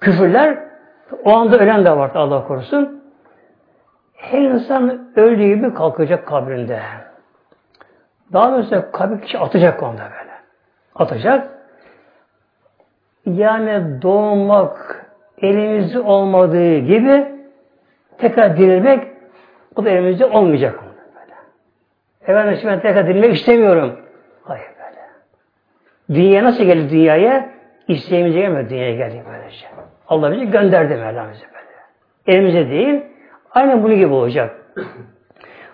küfürler. 0.00 0.58
O 1.24 1.32
anda 1.32 1.58
ölen 1.58 1.84
de 1.84 1.96
var 1.96 2.10
Allah 2.14 2.46
korusun. 2.46 3.02
Her 4.14 4.40
insan 4.40 5.08
öldüğü 5.16 5.54
gibi 5.54 5.74
kalkacak 5.74 6.26
kabrinde. 6.26 6.80
Daha 8.32 8.52
doğrusu 8.52 8.92
kabir 8.92 9.22
kişi 9.22 9.38
atacak 9.38 9.82
onda 9.82 10.02
böyle. 10.02 10.32
Atacak. 10.94 11.48
Yani 13.26 14.02
doğmak 14.02 15.06
elimizde 15.38 16.00
olmadığı 16.00 16.78
gibi 16.78 17.32
tekrar 18.18 18.56
dirilmek 18.56 19.08
o 19.76 19.84
da 19.84 19.90
elimizde 19.90 20.26
olmayacak. 20.26 20.80
Böyle. 20.82 21.34
Efendim 22.32 22.60
ben 22.66 22.80
tekrar 22.80 23.06
dirilmek 23.06 23.34
istemiyorum. 23.34 24.00
Hayır 24.42 24.66
böyle. 24.78 25.00
Dünya 26.20 26.44
nasıl 26.44 26.64
geldi 26.64 26.90
dünyaya? 26.90 27.48
İsteğimize 27.88 28.40
gelmedi 28.40 28.70
dünyaya 28.70 28.94
geldi 28.94 29.22
böylece. 29.30 29.66
Allah 30.08 30.32
bizi 30.32 30.50
gönderdi 30.50 30.96
Mevlam 30.96 31.30
bize 31.32 31.44
böyle. 31.44 31.72
Elimize 32.26 32.70
değil. 32.70 33.04
Aynen 33.50 33.82
bunun 33.82 33.96
gibi 33.96 34.12
olacak. 34.12 34.56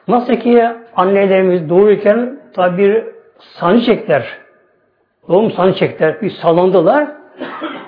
Nasıl 0.08 0.34
ki 0.34 0.66
annelerimiz 0.96 1.68
doğururken 1.68 2.38
tabi 2.54 2.78
bir 2.78 3.04
sancı 3.38 3.84
çektiler. 3.84 4.38
Doğum 5.28 5.50
sancı 5.50 5.78
çektiler. 5.78 6.22
Bir 6.22 6.30
sallandılar. 6.30 7.08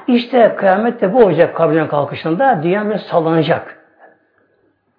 İşte 0.07 0.55
kıyamette 0.59 1.13
bu 1.13 1.25
olacak 1.25 1.57
kabrinden 1.57 1.89
kalkışında. 1.89 2.61
Dünya 2.63 2.91
bir 2.91 2.99
sallanacak. 2.99 3.81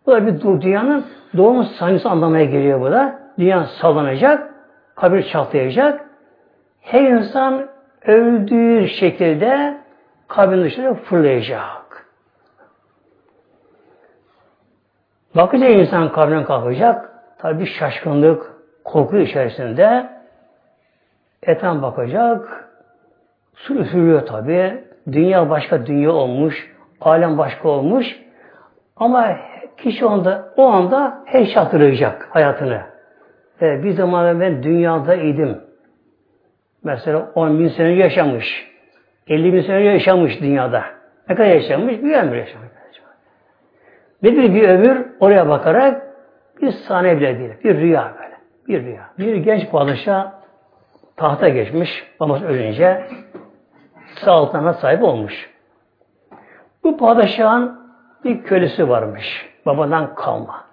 Bu 0.05 0.11
da 0.11 0.27
bir 0.27 0.61
dünyanın 0.61 1.05
doğum 1.37 1.63
sancısı 1.63 2.09
anlamaya 2.09 2.45
geliyor 2.45 2.81
bu 2.81 2.91
da. 2.91 3.19
Dünya 3.39 3.63
sallanacak. 3.63 4.53
Kabir 4.95 5.23
çatlayacak. 5.23 6.05
Her 6.81 7.01
insan 7.01 7.67
öldüğü 8.05 8.87
şekilde 8.87 9.77
kabrin 10.27 10.63
dışına 10.63 10.93
fırlayacak. 10.93 12.07
Bakınca 15.35 15.67
insan 15.67 16.11
kabrinden 16.11 16.45
kalkacak. 16.45 17.10
Tabi 17.41 17.65
şaşkınlık, 17.65 18.51
korku 18.83 19.17
içerisinde 19.17 20.09
eten 21.43 21.81
bakacak. 21.81 22.69
Su 23.55 23.75
üfürüyor 23.75 24.25
tabi. 24.25 24.83
Dünya 25.11 25.49
başka 25.49 25.85
dünya 25.85 26.11
olmuş. 26.11 26.71
Alem 27.01 27.37
başka 27.37 27.69
olmuş. 27.69 28.05
Ama 28.95 29.37
kişi 29.77 30.05
onda, 30.05 30.53
o 30.57 30.67
anda 30.67 31.23
her 31.25 31.45
şey 31.45 31.55
hatırlayacak 31.55 32.27
hayatını. 32.31 32.81
E, 33.61 33.83
bir 33.83 33.91
zaman 33.91 34.39
ben 34.39 34.63
dünyada 34.63 35.15
idim. 35.15 35.61
Mesela 36.83 37.31
10 37.35 37.59
bin 37.59 37.67
sene 37.67 37.91
yaşamış. 37.91 38.71
50 39.27 39.53
bin 39.53 39.61
sene 39.61 39.81
yaşamış 39.83 40.41
dünyada. 40.41 40.83
Ne 41.29 41.35
kadar 41.35 41.49
yaşamış? 41.49 42.03
Bir 42.03 42.15
ömür 42.15 42.35
yaşamış. 42.35 42.67
Nedir 44.23 44.53
bir 44.53 44.69
ömür? 44.69 45.05
Oraya 45.19 45.49
bakarak 45.49 46.10
bir 46.61 46.71
sahne 46.71 47.17
bile 47.17 47.39
değil. 47.39 47.51
Bir 47.63 47.77
rüya 47.77 48.13
böyle. 48.19 48.37
Bir 48.67 48.85
rüya. 48.85 49.09
Bir 49.19 49.35
genç 49.35 49.71
padişah 49.71 50.31
tahta 51.17 51.49
geçmiş. 51.49 52.03
Babası 52.19 52.45
ölünce 52.45 53.03
saltanat 54.15 54.79
sahip 54.79 55.03
olmuş. 55.03 55.49
Bu 56.83 56.97
padişahın 56.97 57.81
bir 58.23 58.43
kölesi 58.43 58.89
varmış. 58.89 59.49
Babadan 59.65 60.15
kalma. 60.15 60.65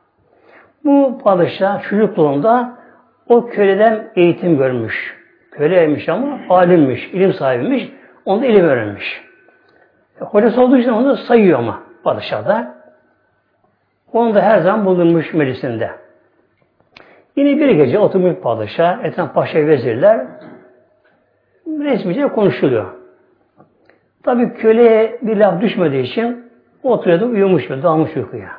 Bu 0.85 1.19
padişah 1.25 1.83
çocukluğunda 1.83 2.79
o 3.29 3.47
köleden 3.47 4.11
eğitim 4.17 4.59
görmüş. 4.59 5.19
Köleymiş 5.51 6.09
ama 6.09 6.39
alimmiş, 6.49 7.09
ilim 7.13 7.33
sahibiymiş. 7.33 7.89
Onda 8.25 8.47
ilim 8.47 8.65
öğrenmiş. 8.65 9.23
E, 10.21 10.25
hocası 10.25 10.63
olduğu 10.63 10.77
için 10.77 10.91
onu 10.91 11.17
sayıyor 11.17 11.59
ama 11.59 11.83
padişahda. 12.05 12.55
Onu 12.55 12.78
da 14.15 14.43
her 14.43 14.61
zaman 14.61 14.87
bulunmuş 14.87 15.35
meclisinde. 15.35 15.91
Yine 17.37 17.61
bir 17.61 17.69
gece 17.69 17.99
oturmuş 17.99 18.35
padişah, 18.35 19.05
etraf 19.05 19.35
paşa 19.35 19.59
vezirler 19.59 20.27
resmice 21.67 22.29
konuşuluyor. 22.29 22.87
Tabi 24.23 24.55
köleye 24.55 25.19
bir 25.23 25.37
laf 25.37 25.61
düşmediği 25.61 26.03
için 26.03 26.51
oturuyordu, 26.83 27.27
uyumuş 27.27 27.71
ve 27.71 27.83
dalmış 27.83 28.17
uykuya. 28.17 28.51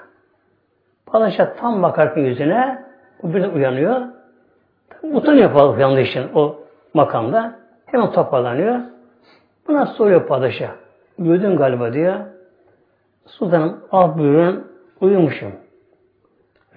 Padişah 1.06 1.56
tam 1.58 1.84
bakarken 1.84 2.22
yüzüne, 2.22 2.84
o 3.24 3.34
birden 3.34 3.50
uyanıyor. 3.50 4.02
Utanıyor 5.04 5.78
uyandığı 5.78 6.02
için 6.02 6.28
o 6.36 6.56
makamda. 6.94 7.60
Hemen 7.86 8.12
toparlanıyor. 8.12 8.80
Buna 9.68 9.86
soruyor 9.86 10.28
padişah. 10.28 10.72
Uyudun 11.18 11.58
galiba 11.58 11.94
diyor. 11.94 12.16
Sultanım 13.26 13.80
al 13.92 14.18
buyurun 14.18 14.69
uyumuşum. 15.02 15.52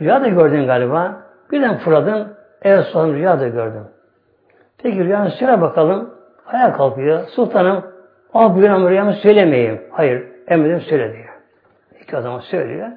Rüya 0.00 0.22
da 0.22 0.28
gördün 0.28 0.66
galiba. 0.66 1.22
Birden 1.50 1.78
fırladın. 1.78 2.28
Evet 2.62 2.84
sultanım 2.84 3.14
rüya 3.14 3.40
da 3.40 3.48
gördüm. 3.48 3.84
Peki 4.78 5.04
rüyanı 5.04 5.30
söyle 5.30 5.60
bakalım. 5.60 6.14
Ayağa 6.46 6.72
kalkıyor. 6.72 7.26
Sultanım 7.28 7.84
al 8.34 8.62
ama 8.62 8.90
rüyamı 8.90 9.12
söylemeyeyim. 9.12 9.82
Hayır 9.90 10.24
emredim 10.48 10.80
söyle 10.80 11.12
diyor. 11.12 11.28
İki 12.00 12.16
adam 12.16 12.42
söylüyor. 12.42 12.88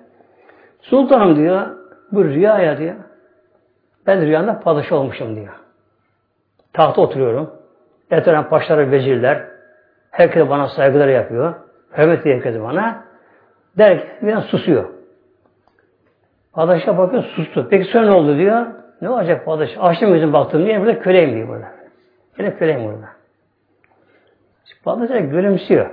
Sultanım 0.81 1.35
diyor 1.35 1.67
bu 2.11 2.25
rüyaya 2.25 2.77
diyor. 2.77 2.95
Ben 4.07 4.21
rüyanda 4.21 4.59
padişah 4.59 4.95
olmuşum 4.95 5.35
diyor. 5.35 5.53
Tahta 6.73 7.01
oturuyorum. 7.01 7.49
Etrafım 8.11 8.49
paşaları, 8.49 8.91
vezirler. 8.91 9.43
Herkes 10.11 10.49
bana 10.49 10.67
saygılar 10.67 11.07
yapıyor. 11.07 11.53
Hürmet 11.97 12.21
ediyor 12.21 12.35
herkes 12.35 12.61
bana. 12.61 13.03
Derken 13.77 14.07
bir 14.21 14.35
susuyor. 14.35 14.94
Padişah 16.55 16.97
bakıyor 16.97 17.23
sustu. 17.23 17.67
Peki 17.69 17.91
sonra 17.91 18.05
ne 18.05 18.15
oldu 18.15 18.37
diyor. 18.37 18.65
Ne 19.01 19.09
olacak 19.09 19.45
padişah? 19.45 19.83
Açtım 19.83 20.13
gözüm 20.13 20.33
baktım 20.33 20.65
diye 20.65 20.81
burada 20.81 20.99
köleyim 20.99 21.35
diyor 21.35 21.47
burada. 21.47 21.67
Yine 22.39 22.57
köleyim 22.57 22.83
burada. 22.83 23.09
Padişah 24.83 25.31
gülümsüyor. 25.31 25.89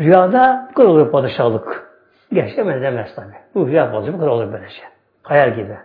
Rüyada 0.00 0.68
bu 0.70 0.74
kadar 0.74 0.88
olur 0.88 1.10
padişahlık. 1.10 1.92
Gerçekten 2.32 2.68
benzemez 2.68 3.14
tabi. 3.14 3.32
Bu 3.54 3.66
rüya 3.66 3.92
padişahı 3.92 4.14
bu 4.14 4.18
kadar 4.18 4.30
olur 4.30 4.52
böylece. 4.52 4.74
Şey. 4.74 4.84
Hayal 5.22 5.54
gibi. 5.54 5.76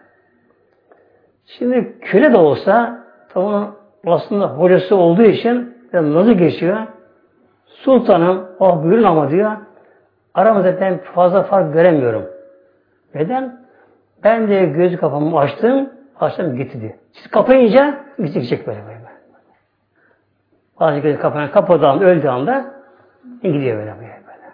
Şimdi 1.45 1.99
köle 1.99 2.33
de 2.33 2.37
olsa 2.37 3.03
tamam 3.29 3.75
aslında 4.05 4.47
hocası 4.47 4.95
olduğu 4.95 5.23
için 5.23 5.77
nazı 5.93 6.33
geçiyor. 6.33 6.77
Sultanım, 7.65 8.47
ah 8.59 8.83
buyurun 8.83 9.03
ama 9.03 9.31
diyor, 9.31 9.51
aramızda 10.33 10.81
ben 10.81 10.97
fazla 10.97 11.43
fark 11.43 11.73
göremiyorum. 11.73 12.36
Neden? 13.17 13.59
Ben 14.23 14.47
de 14.47 14.65
gözü 14.65 14.97
kafamı 14.97 15.39
açtım, 15.39 15.89
açtım 16.19 16.57
gitti 16.57 16.81
diyor. 16.81 16.93
Siz 17.11 17.31
kapayınca 17.31 17.99
gidecek 18.17 18.67
böyle 18.67 18.85
böyle. 18.85 18.97
Bazı 20.79 20.99
gözü 20.99 21.19
kapanan 21.19 21.51
kapadığı 21.51 21.87
anda, 21.87 22.05
öldüğü 22.05 22.27
anda 22.27 22.65
gidiyor 23.43 23.77
böyle 23.77 23.95
böyle. 23.95 24.21
böyle. 24.27 24.51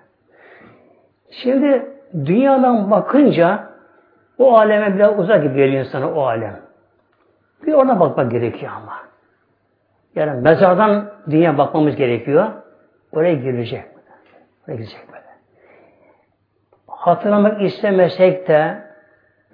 Şimdi 1.31 1.85
dünyadan 2.25 2.91
bakınca 2.91 3.69
o 4.37 4.57
aleme 4.57 4.95
biraz 4.95 5.19
uzak 5.19 5.43
gibi 5.43 5.55
geliyor 5.55 5.85
insana 5.85 6.13
o 6.13 6.25
alem. 6.25 6.59
Bir 7.67 7.73
ona 7.73 7.99
bakmak 7.99 8.31
gerekiyor 8.31 8.71
ama. 8.75 8.93
Yani 10.15 10.41
mezardan 10.41 11.11
dünya 11.29 11.57
bakmamız 11.57 11.95
gerekiyor. 11.95 12.47
Oraya 13.11 13.33
girecek. 13.33 13.85
Oraya 14.67 14.75
girecek. 14.75 15.12
Hatırlamak 17.03 17.61
istemesek 17.61 18.47
de, 18.47 18.77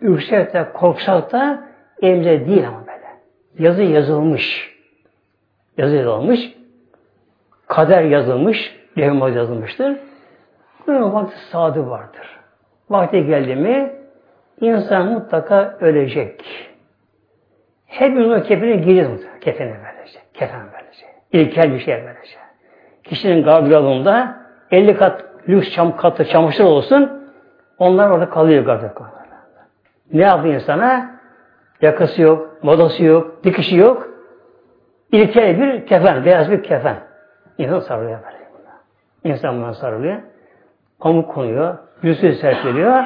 yüksek 0.01 0.53
de, 0.53 0.71
korksak 0.73 1.31
da 1.31 1.63
elimizde 2.01 2.47
değil 2.47 2.67
ama 2.67 2.81
böyle. 2.87 3.07
Yazı 3.59 3.83
yazılmış. 3.83 4.75
Yazı 5.77 5.95
yazılmış. 5.95 6.53
Kader 7.67 8.03
yazılmış. 8.03 8.75
Levh 8.97 9.35
yazılmıştır. 9.35 9.97
Bunun 10.87 11.13
vakti 11.13 11.39
sadı 11.51 11.89
vardır. 11.89 12.39
Vakti 12.89 13.25
geldi 13.25 13.55
mi 13.55 13.91
insan 14.61 15.05
mutlaka 15.05 15.77
ölecek. 15.79 16.45
Hepimiz 17.85 18.31
o 18.31 18.43
kefene 18.43 18.75
gireceğiz 18.75 19.27
Kefene 19.41 19.77
böylece. 19.85 20.19
Kefen 20.33 20.61
böylece. 20.73 21.05
İlkel 21.31 21.73
bir 21.73 21.79
şey 21.79 21.95
böylece. 21.95 22.37
Kişinin 23.03 23.43
gardırobunda 23.43 24.37
50 24.71 24.97
kat 24.97 25.25
lüks 25.47 25.71
çam 25.71 25.97
katı 25.97 26.25
çamaşır 26.25 26.63
olsun 26.63 27.18
onlar 27.79 28.09
orada 28.09 28.29
kalıyor 28.29 28.65
gardırobunda. 28.65 29.19
Ne 30.13 30.21
yapıyor 30.21 30.53
insana? 30.53 31.19
Yakası 31.81 32.21
yok, 32.21 32.63
modası 32.63 33.03
yok, 33.03 33.43
dikişi 33.43 33.77
yok. 33.77 34.09
İlkel 35.11 35.61
bir 35.61 35.85
kefen, 35.85 36.25
beyaz 36.25 36.51
bir 36.51 36.63
kefen. 36.63 36.95
İnsan 37.57 37.79
sarılıyor 37.79 38.19
böyle. 38.23 38.39
İnsan 39.23 39.57
buna 39.57 39.73
sarılıyor. 39.73 40.17
Pamuk 40.99 41.33
konuyor, 41.33 41.77
yüzü 42.01 42.33
serpiliyor. 42.33 43.03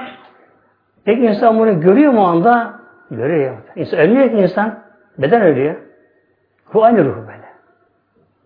Peki 1.05 1.21
insan 1.21 1.59
bunu 1.59 1.81
görüyor 1.81 2.13
mu 2.13 2.27
anda? 2.27 2.79
Görüyor. 3.11 3.55
İnsan 3.75 3.99
ölmüyor 3.99 4.29
ki 4.29 4.35
insan. 4.35 4.79
Beden 5.17 5.41
ölüyor. 5.41 5.75
Ruh 6.73 6.83
aynı 6.83 7.05
ruh 7.05 7.15
böyle. 7.15 7.49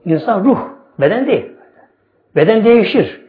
İnsan 0.06 0.44
ruh. 0.46 0.60
Beden 1.00 1.28
değil. 1.28 1.52
Beden 2.36 2.66
değişir. 2.66 3.22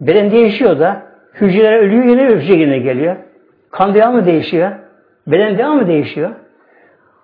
Beden 0.00 0.30
değişiyor 0.30 0.78
da 0.78 1.02
hücreler 1.34 1.78
ölüyor 1.78 2.04
yine 2.04 2.26
hücre 2.26 2.54
yine 2.54 2.78
geliyor. 2.78 3.16
Kan 3.70 3.94
devamı 3.94 4.26
değişiyor. 4.26 4.72
Beden 5.26 5.58
devamı 5.58 5.86
değişiyor. 5.86 6.30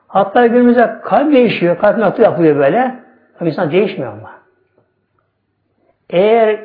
Hatta 0.09 0.47
günümüzde 0.47 1.01
kalp 1.05 1.33
değişiyor. 1.33 1.79
Kalp 1.79 1.99
nakli 1.99 2.23
yapılıyor 2.23 2.57
böyle. 2.57 2.94
Ama 3.40 3.51
insan 3.51 3.71
değişmiyor 3.71 4.12
ama. 4.12 4.33
Eğer 6.11 6.61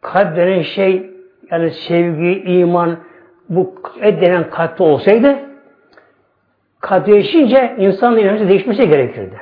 kalp 0.00 0.36
denen 0.36 0.62
şey 0.62 1.10
yani 1.50 1.70
sevgi, 1.70 2.42
iman 2.42 2.96
bu 3.48 3.74
et 4.00 4.22
denen 4.22 4.50
kalpte 4.50 4.82
olsaydı 4.82 5.36
kalp 6.80 7.06
değişince 7.06 7.74
insanın 7.78 8.16
inancı 8.16 8.48
değişmesi 8.48 8.88
gerekirdi. 8.88 9.40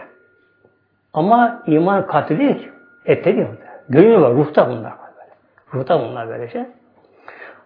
Ama 1.13 1.63
iman 1.67 2.07
kalpte 2.07 2.39
değil 2.39 2.59
ki. 2.59 2.71
Ette 3.07 3.37
değil. 3.37 3.47
Gönül 3.89 4.21
var. 4.21 4.33
Ruhta 4.35 4.69
bunlar 4.69 4.93
böyle. 4.93 5.31
Ruhta 5.75 6.01
bunlar 6.01 6.29
böyle 6.29 6.49
şey. 6.49 6.63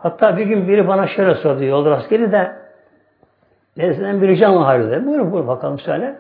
Hatta 0.03 0.37
bir 0.37 0.47
gün 0.47 0.69
biri 0.69 0.89
bana 0.89 1.07
şöyle 1.07 1.35
sordu 1.35 1.65
yolda 1.65 1.91
rastgele 1.91 2.33
de 2.33 2.63
Neresinden 3.77 4.23
bir 4.23 4.29
ricam 4.29 4.57
var 4.57 4.85
dedi. 4.85 5.07
Buyurun 5.07 5.33
buyurun 5.33 5.49
bakalım 5.49 5.79
söyle. 5.79 6.15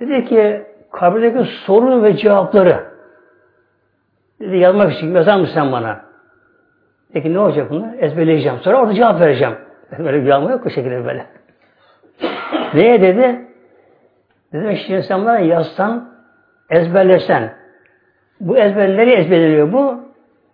Dedi 0.00 0.24
ki 0.24 0.62
kabirdeki 0.92 1.44
soru 1.66 2.02
ve 2.02 2.16
cevapları 2.16 2.84
dedi 4.40 4.56
yazmak 4.56 4.92
için 4.92 5.14
yazar 5.14 5.40
mısın 5.40 5.54
sen 5.54 5.72
bana? 5.72 6.00
Peki 7.12 7.34
ne 7.34 7.38
olacak 7.38 7.70
bunlar? 7.70 7.94
Ezberleyeceğim. 7.98 8.58
Sonra 8.58 8.80
orada 8.80 8.94
cevap 8.94 9.20
vereceğim. 9.20 9.54
Böyle 9.98 10.22
bir 10.22 10.50
yok 10.50 10.66
o 10.66 10.70
şekilde 10.70 11.04
böyle. 11.04 11.26
Neye 12.74 13.02
dedi? 13.02 13.48
Dedim 14.52 15.02
sen 15.02 15.24
bana 15.24 15.38
yazsan, 15.38 16.10
ezberlesen. 16.70 17.52
Bu 18.40 18.58
ezberleri 18.58 19.10
ezberleniyor 19.10 19.72
bu? 19.72 20.00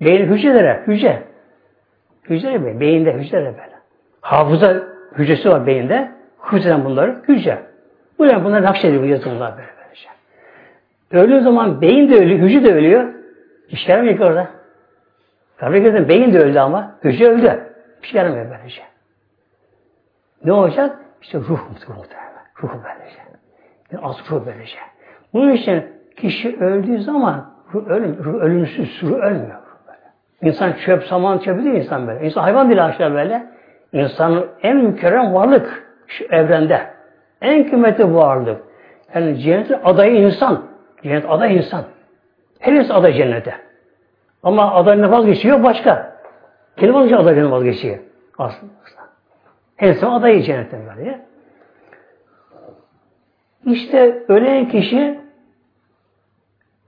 Beyin 0.00 0.26
hücrelere, 0.26 0.82
hücre. 0.86 1.33
Hücre 2.30 2.64
be, 2.64 2.80
beyinde 2.80 3.12
hücre 3.12 3.38
böyle. 3.38 3.74
Hafıza 4.20 4.82
hücresi 5.18 5.50
var 5.50 5.66
beyinde. 5.66 6.12
Hücreden 6.52 6.84
bunları 6.84 7.22
hücre. 7.28 7.62
Bu 8.18 8.26
yani 8.26 8.44
bunlar 8.44 8.62
nakşediyor 8.62 9.04
yazılımlar 9.04 9.56
böyle 9.56 9.68
böylece. 9.84 10.08
Öldüğü 11.10 11.44
zaman 11.44 11.80
beyin 11.80 12.10
de 12.10 12.16
ölüyor, 12.16 12.38
hücre 12.38 12.64
de 12.64 12.74
ölüyor. 12.74 13.14
İş 13.68 13.88
yaramıyor 13.88 14.16
ki 14.16 14.24
orada. 14.24 14.48
Tabii 15.58 16.08
beyin 16.08 16.32
de 16.32 16.38
öldü 16.38 16.58
ama 16.58 16.98
hücre 17.04 17.28
öldü. 17.28 17.74
Bir 18.02 18.08
şey 18.08 18.18
yaramıyor 18.18 18.50
böylece. 18.50 18.82
Ne 20.44 20.52
olacak? 20.52 20.98
İşte 21.22 21.38
ruh 21.38 21.60
muhtemelen. 21.70 22.04
Ruh 22.62 22.70
böylece. 22.84 23.18
Yani 23.92 24.04
az 24.04 24.16
ruh 24.30 24.46
böylece. 24.46 24.78
Bunun 25.32 25.52
için 25.52 25.84
kişi 26.16 26.56
öldüğü 26.56 27.02
zaman 27.02 27.54
ruh, 27.74 27.86
ölüm, 27.86 28.24
ruh 28.24 28.34
ölümsüz, 28.34 29.02
ruh 29.02 29.16
ölmüyor. 29.16 29.63
İnsan 30.42 30.72
çöp, 30.72 31.04
saman 31.04 31.38
çöpü 31.38 31.64
değil 31.64 31.74
insan 31.74 32.06
böyle. 32.08 32.26
İnsan 32.26 32.42
hayvan 32.42 32.68
değil 32.68 32.84
aşağı 32.84 33.14
böyle. 33.14 33.46
İnsanın 33.92 34.46
en 34.62 34.76
mükerrem 34.76 35.34
varlık 35.34 35.84
şu 36.06 36.24
evrende. 36.24 36.90
En 37.42 37.68
kıymetli 37.68 38.14
varlık. 38.14 38.62
Yani 39.14 39.38
cennetin 39.38 39.76
adayı 39.84 40.16
insan. 40.16 40.64
Cennet 41.02 41.24
aday 41.28 41.56
insan. 41.56 41.84
Her 42.58 42.72
insan 42.72 42.94
aday 42.94 43.12
cennete. 43.12 43.54
Ama 44.42 44.74
adayına 44.74 45.10
vazgeçiyor 45.10 45.62
başka. 45.62 46.16
Kendi 46.76 46.94
vazgeçiyor 46.94 47.20
adayına 47.20 47.50
vazgeçiyor. 47.50 47.98
Aslında. 48.38 48.72
Her 49.76 49.88
insan 49.88 50.12
adayı 50.12 50.42
cennetten 50.42 50.80
böyle. 50.96 51.20
İşte 53.66 54.24
ölen 54.28 54.68
kişi 54.68 55.20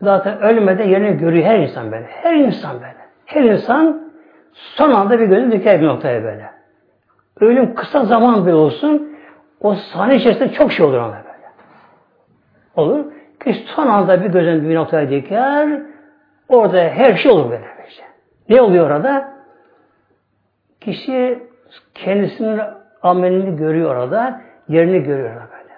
zaten 0.03 0.41
ölmeden 0.41 0.89
yerini 0.89 1.19
görüyor 1.19 1.45
her 1.45 1.59
insan 1.59 1.93
böyle. 1.93 2.07
Her 2.07 2.35
insan 2.35 2.75
böyle. 2.75 3.06
Her 3.27 3.43
insan 3.43 4.11
son 4.55 4.91
anda 4.91 5.21
bir 5.21 5.27
gözü 5.27 5.53
diker 5.53 5.81
bir 5.81 5.87
noktaya 5.87 6.25
böyle. 6.25 6.51
Ölüm 7.41 7.75
kısa 7.75 8.05
zaman 8.05 8.47
bile 8.47 8.55
olsun 8.55 9.17
o 9.61 9.75
sahne 9.75 10.17
içerisinde 10.17 10.53
çok 10.53 10.73
şey 10.73 10.87
olur 10.87 10.99
ona 10.99 11.13
böyle. 11.13 11.47
Olur. 12.77 13.05
Ki 13.45 13.55
son 13.67 13.87
anda 13.87 14.25
bir 14.25 14.27
gözün 14.27 14.71
bir 14.71 14.75
noktaya 14.75 15.11
diker 15.11 15.81
orada 16.49 16.79
her 16.79 17.17
şey 17.17 17.33
olur 17.33 17.51
böyle. 17.51 17.67
Işte. 17.89 18.05
Ne 18.49 18.61
oluyor 18.61 18.91
orada? 18.91 19.33
Kişi 20.81 21.43
kendisinin 21.95 22.61
amelini 23.03 23.57
görüyor 23.57 23.97
orada, 23.97 24.41
yerini 24.69 25.03
görüyor 25.03 25.31
orada 25.31 25.49
böyle. 25.53 25.75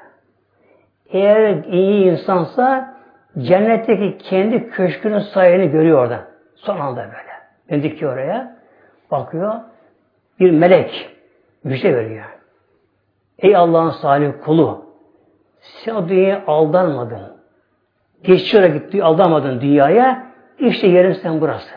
Eğer 1.10 1.64
iyi 1.64 2.10
insansa 2.10 2.94
cennetteki 3.38 4.18
kendi 4.18 4.70
köşkünün 4.70 5.18
sayını 5.18 5.64
görüyor 5.64 5.98
orada. 5.98 6.20
Son 6.54 6.80
anda 6.80 7.00
böyle. 7.00 7.37
Dikiyor 7.70 8.12
oraya? 8.12 8.56
Bakıyor. 9.10 9.54
Bir 10.40 10.50
melek 10.50 11.16
müjde 11.64 11.96
veriyor. 11.96 12.24
Ey 13.38 13.56
Allah'ın 13.56 13.90
salih 13.90 14.32
kulu 14.44 14.86
sen 15.60 15.94
o 15.94 16.08
dünyaya 16.08 16.42
aldanmadın. 16.46 17.38
Geçici 18.22 18.58
olarak 18.58 18.74
gitti, 18.74 19.04
aldanmadın 19.04 19.60
dünyaya. 19.60 20.26
İşte 20.58 20.86
yerin 20.86 21.12
sen 21.12 21.40
burası. 21.40 21.74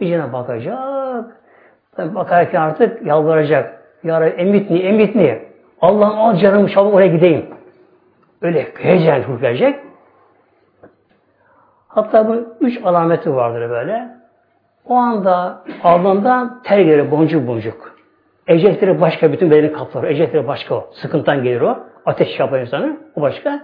Böyle. 0.00 0.32
bakacak. 0.32 1.38
Bakarken 1.98 2.60
artık 2.60 3.06
yalvaracak. 3.06 3.82
Ya 4.04 4.20
Rabbi 4.20 4.30
emitni, 4.30 4.78
emitni. 4.78 5.42
Allah'ım 5.80 6.18
al 6.18 6.36
canımı 6.36 6.68
çabuk 6.68 6.94
oraya 6.94 7.06
gideyim. 7.06 7.46
Öyle 8.42 8.68
heyecan 8.78 9.22
hürkecek. 9.22 9.80
Hatta 11.88 12.28
bu 12.28 12.56
üç 12.60 12.84
alameti 12.84 13.34
vardır 13.34 13.70
böyle. 13.70 14.17
O 14.88 14.94
anda 14.94 15.62
alnında 15.82 16.50
ter 16.64 16.78
gelir 16.78 17.10
boncuk 17.10 17.46
boncuk. 17.46 17.98
Ecekleri 18.46 19.00
başka 19.00 19.32
bütün 19.32 19.50
bedeni 19.50 19.72
kaplar. 19.72 20.04
Ecekleri 20.04 20.48
başka 20.48 20.74
o. 20.74 20.90
Sıkıntıdan 20.92 21.42
gelir 21.42 21.60
o. 21.60 21.78
Ateş 22.06 22.38
yapar 22.40 22.60
insanı. 22.60 22.96
O 23.16 23.20
başka. 23.20 23.60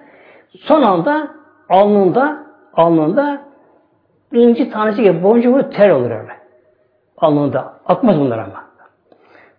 Son 0.60 0.82
anda 0.82 1.28
alnında 1.68 2.38
alnında 2.74 3.40
inci 4.32 4.70
tanesi 4.70 5.02
gibi 5.02 5.22
boncuk 5.22 5.72
ter 5.72 5.90
olur 5.90 6.10
öyle. 6.10 6.32
Alnında. 7.16 7.74
Akmaz 7.86 8.20
bunlar 8.20 8.38
ama. 8.38 8.64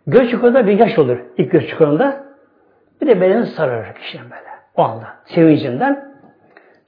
Göz 0.08 0.30
çukurunda 0.32 0.68
bir 0.68 0.80
yaş 0.80 1.00
olur. 1.00 1.18
İlk 1.38 1.52
göz 1.52 1.68
çukurunda. 1.68 2.24
Bir 3.02 3.08
de 3.08 3.22
bedeni 3.22 3.46
sararır 3.46 3.94
kişinin 3.94 4.26
böyle. 4.26 4.50
O 4.76 4.84
anda. 4.84 5.06
Sevincinden. 5.26 6.16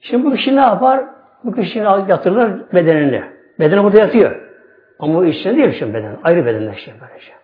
Şimdi 0.00 0.26
bu 0.26 0.34
kişi 0.34 0.56
ne 0.56 0.60
yapar? 0.60 1.04
Bu 1.44 1.54
kişinin 1.54 2.06
yatırılır 2.08 2.72
bedenini. 2.74 3.22
Bedeni 3.60 3.84
burada 3.84 3.98
yatıyor. 3.98 4.47
Ama 4.98 5.18
o 5.18 5.24
içinde 5.24 5.56
değil 5.56 5.72
şimdi 5.78 5.94
beden. 5.94 6.16
Ayrı 6.24 6.46
bedenler 6.46 6.74
işte 6.74 6.92
böylece. 7.00 7.26
Şey. 7.26 7.34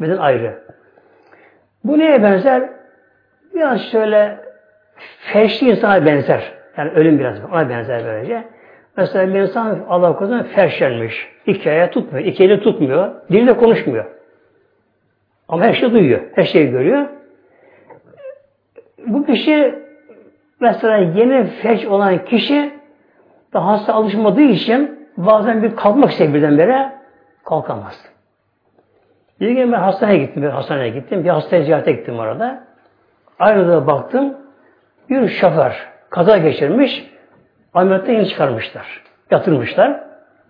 Beden 0.00 0.16
ayrı. 0.16 0.58
Bu 1.84 1.98
neye 1.98 2.22
benzer? 2.22 2.70
Biraz 3.54 3.90
şöyle 3.90 4.38
ferşli 5.20 5.70
insana 5.70 6.06
benzer. 6.06 6.52
Yani 6.76 6.90
ölüm 6.90 7.18
biraz 7.18 7.44
ona 7.44 7.68
benzer 7.68 8.02
böylece. 8.04 8.44
Mesela 8.96 9.34
bir 9.34 9.40
insan 9.40 9.84
Allah 9.88 10.16
korusun 10.16 10.42
ferşlenmiş. 10.42 11.28
İki 11.46 11.70
ayağı 11.70 11.90
tutmuyor. 11.90 12.26
iki 12.26 12.44
eli 12.44 12.60
tutmuyor. 12.60 13.10
Dili 13.30 13.46
de 13.46 13.56
konuşmuyor. 13.56 14.04
Ama 15.48 15.64
her 15.64 15.72
şeyi 15.74 15.92
duyuyor. 15.92 16.20
Her 16.34 16.44
şeyi 16.44 16.70
görüyor. 16.70 17.06
Bu 19.06 19.26
kişi 19.26 19.74
mesela 20.60 20.96
yeni 20.96 21.46
feç 21.46 21.86
olan 21.86 22.24
kişi 22.24 22.72
daha 23.52 23.72
hasta 23.72 23.94
alışmadığı 23.94 24.42
için 24.42 24.99
bazen 25.16 25.62
bir 25.62 25.76
kalkmak 25.76 26.10
ister 26.10 26.34
birdenbire 26.34 26.92
kalkamaz. 27.44 28.04
Bir 29.40 29.50
gün 29.50 29.72
ben 29.72 29.78
hastaneye 29.78 30.18
gittim, 30.18 30.42
bir 30.42 30.48
hastaneye 30.48 30.88
gittim, 30.88 31.24
bir 31.24 31.28
hastaya 31.28 31.62
ziyarete 31.62 31.92
gittim 31.92 32.18
orada. 32.18 32.64
Aynı 33.38 33.86
baktım, 33.86 34.34
bir 35.10 35.28
şoför 35.28 35.88
kaza 36.10 36.38
geçirmiş, 36.38 37.10
ameliyatta 37.74 38.12
yeni 38.12 38.28
çıkarmışlar. 38.28 39.02
Yatırmışlar. 39.30 40.00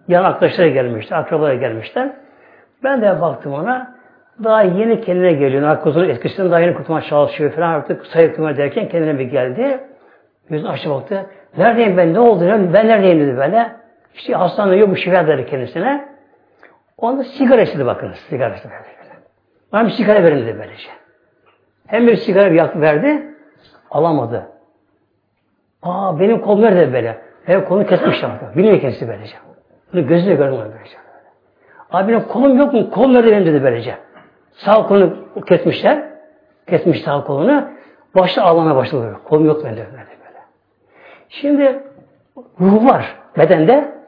Yan 0.09 0.25
arkadaşlara 0.25 0.69
gelmişler, 0.69 1.19
akrabalara 1.19 1.55
gelmişler. 1.55 2.11
Ben 2.85 3.03
de 3.03 3.21
baktım 3.21 3.53
ona, 3.53 3.95
daha 4.45 4.63
yeni 4.63 5.01
kendine 5.01 5.33
geliyor. 5.33 5.63
Narkozun 5.63 6.09
etkisinden 6.09 6.51
daha 6.51 6.61
yeni 6.61 6.75
kurtulmaya 6.75 7.03
çalışıyor 7.03 7.53
falan 7.53 7.69
artık 7.69 8.07
sayıklama 8.07 8.57
derken 8.57 8.89
kendine 8.89 9.19
bir 9.19 9.25
geldi. 9.25 9.81
Yüzünü 10.51 10.69
açtı 10.69 10.91
baktı. 10.91 11.27
Neredeyim 11.59 11.97
ben? 11.97 12.15
Ne 12.15 12.21
oldu? 12.21 12.45
Ben 12.73 12.89
neredeyim 12.89 13.21
dedi 13.21 13.37
böyle. 13.37 13.80
İşte 14.15 14.35
hastanede 14.35 14.77
yok 14.77 14.91
bu 14.91 14.97
şifa 14.97 15.27
dedi 15.27 15.47
kendisine. 15.47 16.09
Onda 16.99 17.25
sigara 17.25 17.63
istedi 17.63 17.87
bakınız. 17.87 18.19
Sigara 18.19 18.55
istedi. 18.55 18.73
Bana 19.73 19.87
bir 19.87 19.91
sigara 19.91 20.23
verin 20.23 20.47
dedi 20.47 20.59
böylece. 20.59 20.89
Hem 21.87 22.07
bir 22.07 22.17
sigara 22.17 22.51
bir 22.51 22.57
yak 22.57 22.77
verdi. 22.81 23.35
Alamadı. 23.91 24.47
Aa 25.83 26.21
benim 26.21 26.41
kolum 26.41 26.63
nerede 26.63 26.93
böyle? 26.93 27.19
Hem 27.45 27.65
kolunu 27.65 27.87
kesmişler. 27.87 28.31
Bilmiyor 28.57 28.81
kendisi 28.81 29.09
böylece. 29.09 29.37
Bunu 29.93 30.07
gözüyle 30.07 30.35
gördüm 30.35 30.59
böylece. 30.75 30.97
Abi 31.91 32.13
benim 32.13 32.29
kolum 32.29 32.59
yok 32.59 32.73
mu? 32.73 32.91
Kolum 32.91 33.15
nerede 33.15 33.31
benim 33.31 33.47
dedi 33.47 33.63
böylece. 33.63 33.95
Sağ 34.53 34.87
kolunu 34.87 35.17
kesmişler. 35.47 36.05
Kesmiş 36.67 37.03
sağ 37.03 37.25
kolunu. 37.25 37.69
Başta 38.15 38.43
ağlamaya 38.43 38.77
başladı. 38.77 39.17
Kolum 39.25 39.45
yok 39.45 39.65
bende 39.65 39.87
böyle. 39.93 40.11
Şimdi 41.29 41.83
ruh 42.61 42.91
var 42.91 43.17
bedende. 43.39 44.00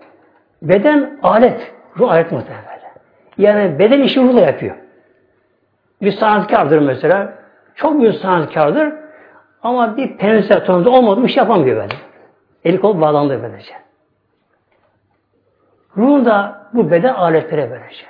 Beden 0.62 1.18
alet. 1.22 1.72
Ruh 1.98 2.10
alet 2.10 2.32
muhtemelen. 2.32 2.72
Yani 3.38 3.78
beden 3.78 4.00
işi 4.00 4.20
ruhla 4.20 4.40
yapıyor. 4.40 4.76
Bir 6.02 6.12
sanatkardır 6.12 6.78
mesela. 6.78 7.32
Çok 7.74 8.00
büyük 8.00 8.14
sanatkardır. 8.14 8.92
Ama 9.62 9.96
bir 9.96 10.16
pensel 10.16 10.64
tonunda 10.64 10.90
olmadı 10.90 11.22
bir 11.22 11.28
şey 11.28 11.42
yapamıyor 11.42 11.76
böyle. 11.76 11.94
Eli 12.64 12.80
kol 12.80 13.00
bağlandı 13.00 13.42
böylece. 13.42 13.74
Ruh 15.96 16.24
da 16.24 16.66
bu 16.74 16.90
beden 16.90 17.14
aletlere 17.14 17.70
böylece. 17.70 18.04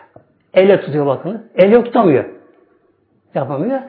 Elle 0.54 0.80
tutuyor 0.80 1.06
bakın. 1.06 1.50
Elle 1.54 1.84
tutamıyor. 1.84 2.24
Yapamıyor. 3.34 3.80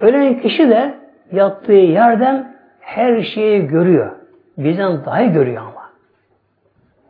Ölen 0.00 0.40
kişi 0.40 0.70
de 0.70 0.94
yattığı 1.32 1.72
yerden 1.72 2.56
her 2.80 3.22
şeyi 3.22 3.66
görüyor. 3.66 4.10
Bizden 4.58 5.04
daha 5.04 5.20
iyi 5.20 5.32
görüyor 5.32 5.62
ama. 5.62 5.73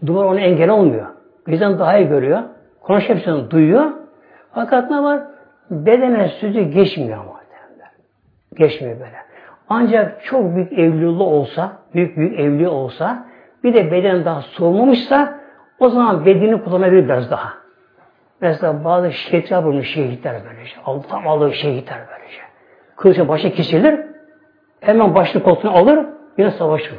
Duvar 0.06 0.24
ona 0.24 0.40
engel 0.40 0.70
olmuyor. 0.70 1.06
Bizden 1.46 1.78
daha 1.78 1.98
iyi 1.98 2.08
görüyor. 2.08 2.42
Konuş 2.80 3.08
hepsini 3.08 3.50
duyuyor. 3.50 3.90
Fakat 4.52 4.90
ne 4.90 5.02
var? 5.02 5.20
Bedene 5.70 6.28
sözü 6.28 6.60
geçmiyor 6.60 7.18
ama. 7.18 7.34
Geçmiyor 8.54 9.00
böyle. 9.00 9.16
Ancak 9.68 10.24
çok 10.24 10.54
büyük 10.56 10.72
evliliği 10.72 11.22
olsa, 11.22 11.72
büyük 11.94 12.16
büyük 12.16 12.40
evli 12.40 12.68
olsa, 12.68 13.26
bir 13.64 13.74
de 13.74 13.92
beden 13.92 14.24
daha 14.24 14.42
soğumamışsa, 14.42 15.40
o 15.78 15.88
zaman 15.88 16.26
bedeni 16.26 16.64
kullanabilir 16.64 17.04
biraz 17.04 17.30
daha. 17.30 17.52
Mesela 18.40 18.84
bazı 18.84 19.12
şehitler 19.12 19.64
bulmuş 19.64 19.88
şehitler 19.94 20.36
böylece. 20.44 20.74
Tam 21.08 21.28
alır 21.28 21.52
şehitler 21.52 21.98
böylece. 22.10 22.40
Kılıçın 22.96 23.28
başı 23.28 23.52
kesilir. 23.52 24.00
Hemen 24.80 25.14
başını 25.14 25.42
koltuğunu 25.42 25.76
alır. 25.76 26.06
Yine 26.38 26.50
savaşır. 26.50 26.94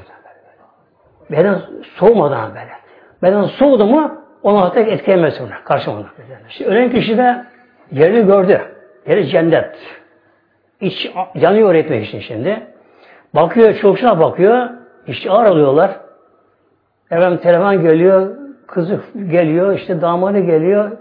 Beden 1.31 1.61
soğumadan 1.95 2.49
böyle. 2.49 2.84
Beden 3.23 3.43
soğudu 3.43 3.85
mu 3.85 4.11
ona 4.43 4.61
hatta 4.61 4.79
etkileyemez 4.79 5.41
ona. 5.41 5.63
Karşı 5.63 5.91
ona. 5.91 6.05
İşte 6.49 6.65
ölen 6.65 6.91
kişi 6.91 7.17
de 7.17 7.45
yerini 7.91 8.25
gördü. 8.27 8.61
Yeri 9.07 9.27
cennet. 9.27 9.75
İç 10.81 11.11
yanıyor 11.35 11.73
etmek 11.73 12.07
için 12.07 12.19
şimdi. 12.19 12.67
Bakıyor, 13.35 13.73
çocuklar 13.73 14.19
bakıyor. 14.19 14.69
İşte 15.07 15.31
ağır 15.31 15.45
alıyorlar. 15.45 15.91
Efendim 17.11 17.37
telefon 17.37 17.81
geliyor, 17.81 18.37
kızı 18.67 18.99
geliyor, 19.31 19.75
işte 19.75 20.01
damadı 20.01 20.39
geliyor. 20.39 20.91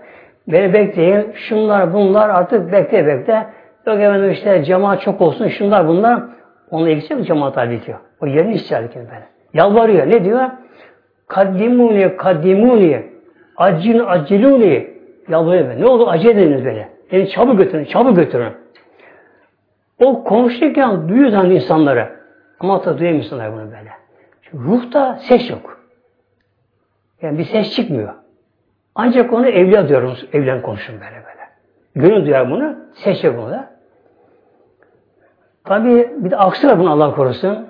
Beni 0.48 0.72
bekleyin. 0.72 1.33
Şunlar 1.35 1.92
bunlar 1.92 2.29
artık 2.29 2.72
bekle 2.72 3.07
bekle. 3.07 3.46
Yok 3.87 3.96
efendim 3.96 4.31
işte 4.31 4.64
cemaat 4.64 5.03
çok 5.03 5.20
olsun. 5.20 5.48
Şunlar 5.48 5.88
bunlar. 5.88 6.22
Onunla 6.70 6.90
ilgisi 6.90 7.12
yok 7.12 7.27
cemaat 7.27 7.57
halbuki. 7.57 7.94
O 8.20 8.27
yerini 8.27 8.55
istiyor 8.55 8.83
böyle. 8.94 9.27
Yalvarıyor. 9.55 10.07
Ne 10.07 10.24
diyor? 10.24 10.50
Kaddimuni, 11.28 12.16
kaddimuni. 12.16 13.06
Acil 13.56 14.06
aceluni. 14.06 14.94
Yalvarıyor 15.28 15.80
Ne 15.80 15.87
oldu? 15.87 16.08
Acele 16.08 16.42
ediniz 16.42 16.64
böyle. 16.64 16.88
Beni 17.12 17.28
çabuk 17.28 17.58
götürün, 17.58 17.84
çabuk 17.84 18.16
götürün. 18.16 18.52
O 19.98 20.24
konuşurken 20.24 21.08
duyuyor 21.08 21.30
zannet 21.30 21.62
insanları. 21.62 22.08
Ama 22.60 22.84
da 22.84 22.98
duyamıyor 22.98 23.24
insanlar 23.24 23.52
bunu 23.52 23.64
böyle. 23.64 23.90
Çünkü 24.42 24.64
ruhta 24.64 25.16
ses 25.16 25.50
yok. 25.50 25.80
Yani 27.22 27.38
bir 27.38 27.44
ses 27.44 27.74
çıkmıyor. 27.74 28.14
Ancak 28.94 29.32
onu 29.32 29.48
evliya 29.48 29.88
diyoruz. 29.88 30.26
Evlen 30.32 30.62
konuşun 30.62 30.94
böyle 30.94 31.22
böyle. 31.24 31.48
Gönül 31.96 32.26
duyar 32.26 32.50
bunu. 32.50 32.76
Ses 32.94 33.24
yok 33.24 33.37
bunda. 33.37 33.70
Tabi 35.64 36.10
bir 36.16 36.30
de 36.30 36.37
aksi 36.37 36.66
var 36.66 36.78
bunu 36.78 36.90
Allah 36.90 37.14
korusun. 37.14 37.68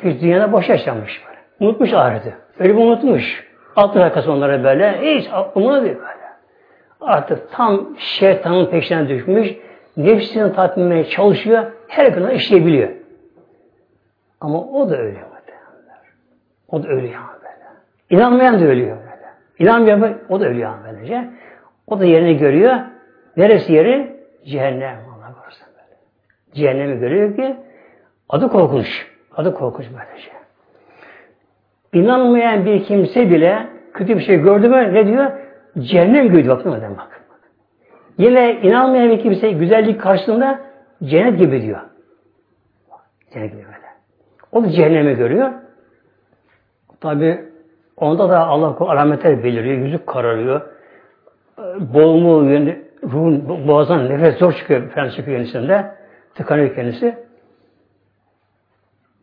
Ki 0.00 0.18
dünyada 0.20 0.52
boş 0.52 0.68
yaşamış 0.68 1.22
böyle. 1.26 1.38
Unutmuş 1.60 1.92
ahireti. 1.92 2.34
Bir 2.60 2.74
unutmuş. 2.74 3.48
Altın 3.76 4.00
arkası 4.00 4.32
onlara 4.32 4.64
böyle. 4.64 5.00
Hiç 5.00 5.28
umurunda 5.54 5.82
değil 5.82 5.96
böyle. 5.96 6.28
Artık 7.00 7.52
tam 7.52 7.96
şeytanın 7.98 8.66
peşine 8.66 9.08
düşmüş. 9.08 9.54
Nefsini 9.96 10.52
tatmin 10.52 11.04
çalışıyor. 11.04 11.64
Her 11.88 12.06
gün 12.06 12.28
işleyebiliyor. 12.28 12.88
Ama 14.40 14.64
o 14.64 14.90
da 14.90 14.96
ölüyor. 14.96 15.28
O 16.68 16.82
da 16.82 16.88
ölüyor 16.88 17.20
böyle. 17.42 17.54
İnanmayan 18.10 18.60
da 18.60 18.64
ölüyor 18.64 18.96
böyle. 18.96 19.08
İnanmayan 19.58 20.18
o 20.28 20.40
da 20.40 20.44
ölüyor 20.48 20.72
böylece. 20.84 21.28
O 21.86 22.00
da 22.00 22.04
yerini 22.04 22.36
görüyor. 22.36 22.76
Neresi 23.36 23.72
yeri? 23.72 24.16
Cehennem. 24.44 24.96
Allah 24.96 25.34
korusun 25.42 25.66
böyle. 25.74 25.96
Cehennemi 26.54 27.00
görüyor 27.00 27.36
ki 27.36 27.56
adı 28.28 28.48
korkunç. 28.48 29.06
Adı 29.36 29.54
korkunç 29.54 29.86
böylece. 29.86 30.37
İnanmayan 31.92 32.64
bir 32.64 32.84
kimse 32.84 33.30
bile 33.30 33.66
kötü 33.94 34.16
bir 34.16 34.24
şey 34.24 34.36
gördü 34.36 34.68
mü 34.68 34.94
ne 34.94 35.06
diyor? 35.06 35.30
Cehennem 35.78 36.28
gördü. 36.28 36.48
Bakın 36.48 36.72
adam 36.72 36.96
bak. 36.96 37.20
Yine 38.18 38.60
inanmayan 38.60 39.10
bir 39.10 39.22
kimse 39.22 39.50
güzellik 39.50 40.00
karşısında 40.00 40.60
cennet 41.04 41.38
gibi 41.38 41.62
diyor. 41.62 41.80
Cennet 43.32 43.52
gibi 43.52 43.64
böyle. 43.64 43.88
O 44.52 44.64
da 44.64 44.70
cehennemi 44.70 45.14
görüyor. 45.14 45.52
Tabi 47.00 47.44
onda 47.96 48.28
da 48.28 48.46
Allah 48.46 48.76
alametler 48.80 49.44
beliriyor. 49.44 49.78
Yüzü 49.78 50.06
kararıyor. 50.06 50.60
Boğumu, 51.78 52.50
yani 52.52 52.82
ruhun 53.02 53.68
boğazdan 53.68 54.08
nefes 54.10 54.38
zor 54.38 54.52
çıkıyor. 54.52 54.90
Falan 54.90 55.08
çıkıyor 55.08 55.36
kendisinde. 55.36 55.94
Tıkanıyor 56.34 56.74
kendisi. 56.74 57.18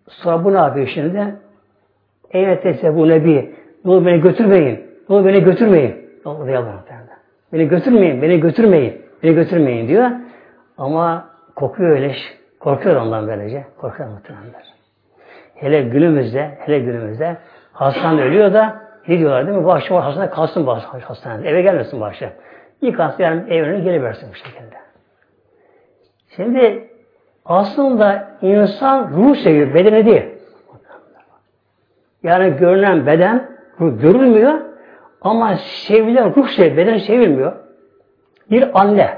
Sonra 0.10 0.43
bu 0.43 0.54
ne 0.54 0.58
yapıyor 0.58 0.88
şimdi? 0.88 1.36
Eyvete 2.36 2.95
bu 2.95 3.10
nebi. 3.10 3.56
Ne 3.86 3.91
olur 3.91 4.06
beni 4.06 4.21
götürmeyin. 4.21 4.80
Ne 5.10 5.15
olur 5.15 5.26
beni 5.26 5.43
götürmeyin. 5.43 5.95
Allah 6.26 6.52
yalvarın. 6.52 6.80
Beni 7.54 7.67
götürmeyin, 7.67 8.21
beni 8.21 8.39
götürmeyin. 8.39 9.02
Beni 9.24 9.36
götürmeyin 9.36 9.88
diyor. 9.88 10.10
Ama 10.78 11.30
kokuyor 11.56 11.89
öyle. 11.89 12.15
Korkuyor 12.60 12.95
ondan 12.95 13.28
böylece. 13.28 13.63
Korkuyor 13.78 14.10
muhtemelenler. 14.10 14.74
Hele 15.56 15.82
günümüzde, 15.82 16.52
hele 16.60 16.80
günümüzde 16.80 17.38
hastanede 17.74 18.24
ölüyor 18.24 18.54
da 18.54 18.82
ne 19.08 19.19
diyorlar 19.19 19.48
değil 19.48 19.58
mi? 19.58 19.63
Bu 19.63 19.71
akşam 19.71 20.02
hastanede 20.02 20.30
kalsın 20.30 20.67
bu 20.67 20.71
hastanede. 20.76 21.50
Eve 21.50 21.62
gelmesin 21.62 22.02
bu 22.02 22.06
akşam. 22.06 22.30
Yıkansın 22.82 23.24
yarın 23.24 23.48
evine 23.52 23.80
geliversin 23.80 24.30
bu 24.32 24.36
şekilde. 24.36 24.76
Şimdi 26.36 26.89
aslında 27.45 28.28
insan 28.41 29.12
ruh 29.15 29.36
seviyor, 29.36 29.74
bedeni 29.74 30.06
değil. 30.06 30.35
Yani 32.25 32.57
görünen 32.57 33.05
beden 33.05 33.47
görülmüyor 33.79 34.53
ama 35.21 35.55
sevilen 35.57 36.35
ruh 36.35 36.47
seviyor, 36.47 36.77
beden 36.77 36.97
sevilmiyor. 36.97 37.53
Bir 38.51 38.81
anne 38.81 39.17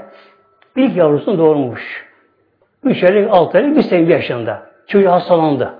ilk 0.76 0.96
yavrusunu 0.96 1.38
doğurmuş. 1.38 2.08
Üç 2.84 3.04
aylık, 3.04 3.30
altı 3.32 3.58
aylık, 3.58 3.76
bir 3.76 3.82
sene 3.82 4.12
yaşında. 4.12 4.62
Çocuğu 4.86 5.10
hastalandı. 5.10 5.74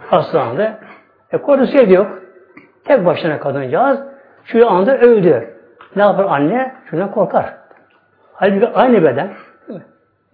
Hastalandı. 0.00 0.72
E 1.32 1.38
korusu 1.38 1.92
yok. 1.92 2.22
Tek 2.84 3.06
başına 3.06 3.40
kadıncağız. 3.40 4.00
Şu 4.44 4.70
anda 4.70 4.98
öldü. 4.98 5.54
Ne 5.96 6.02
yapar 6.02 6.24
anne? 6.24 6.74
Şuna 6.90 7.10
korkar. 7.10 7.54
Halbuki 8.32 8.68
aynı 8.68 9.02
beden. 9.04 9.30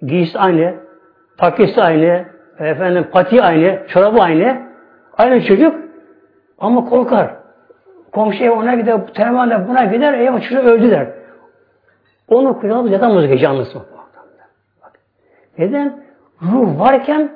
Giysi 0.03 0.38
aynı. 0.38 0.75
Takisi 1.38 1.83
aynı. 1.83 2.25
Efendim 2.59 3.07
pati 3.12 3.42
aynı. 3.42 3.87
Çorabı 3.88 4.21
aynı. 4.21 4.62
Aynı 5.18 5.44
çocuk. 5.44 5.88
Ama 6.59 6.85
korkar. 6.85 7.35
Komşu 8.12 8.44
ev 8.44 8.51
ona 8.51 8.75
gider. 8.75 9.07
Termanla 9.07 9.68
buna 9.68 9.85
gider. 9.85 10.14
Eyvah 10.14 10.40
çocuğu 10.40 10.59
öldü 10.59 10.90
der. 10.90 11.09
Onu 12.29 12.61
kucağına 12.61 12.90
yatamaz 12.90 13.27
ki 13.27 13.38
canlısı. 13.38 13.79
Neden? 15.59 16.05
Ruh 16.42 16.81
varken 16.81 17.33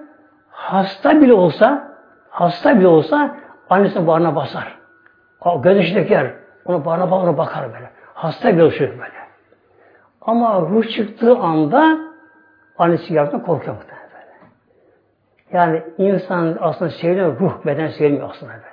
hasta 0.51 1.21
bile 1.21 1.33
olsa 1.33 1.89
hasta 2.31 2.79
bile 2.79 2.87
olsa 2.87 3.37
annesinin 3.71 4.07
bağrına 4.07 4.37
basar. 4.37 4.79
Göz 5.63 5.95
döker. 5.95 6.35
Ona 6.65 6.85
bağrına 6.85 7.11
bağrına 7.11 7.39
bakar 7.39 7.75
böyle. 7.75 7.91
Hasta 8.15 8.55
bile 8.55 8.63
oluşuyor 8.63 8.91
böyle. 8.91 9.23
Ama 10.21 10.61
ruh 10.61 10.89
çıktığı 10.89 11.39
anda 11.39 11.99
annesi 12.79 13.15
yardım 13.15 13.41
korkuyor 13.41 13.77
muhtemelen 13.77 14.09
böyle. 14.15 14.33
Yani 15.53 15.83
insan 15.99 16.57
aslında 16.61 16.91
sevilen 16.91 17.39
ruh, 17.39 17.67
beden 17.67 17.89
sevilmiyor 17.89 18.31
aslında 18.31 18.53
böylece. 18.53 18.72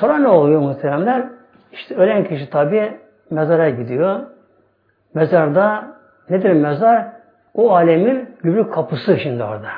Sonra 0.00 0.18
ne 0.18 0.28
oluyor 0.28 0.60
muhteremler? 0.60 1.24
İşte 1.72 1.94
ölen 1.94 2.24
kişi 2.24 2.50
tabi 2.50 2.92
mezara 3.30 3.70
gidiyor. 3.70 4.20
Mezarda 5.14 5.84
nedir 6.30 6.52
mezar? 6.52 7.06
O 7.54 7.74
alemin 7.74 8.36
gümrük 8.42 8.72
kapısı 8.72 9.18
şimdi 9.18 9.44
orada. 9.44 9.68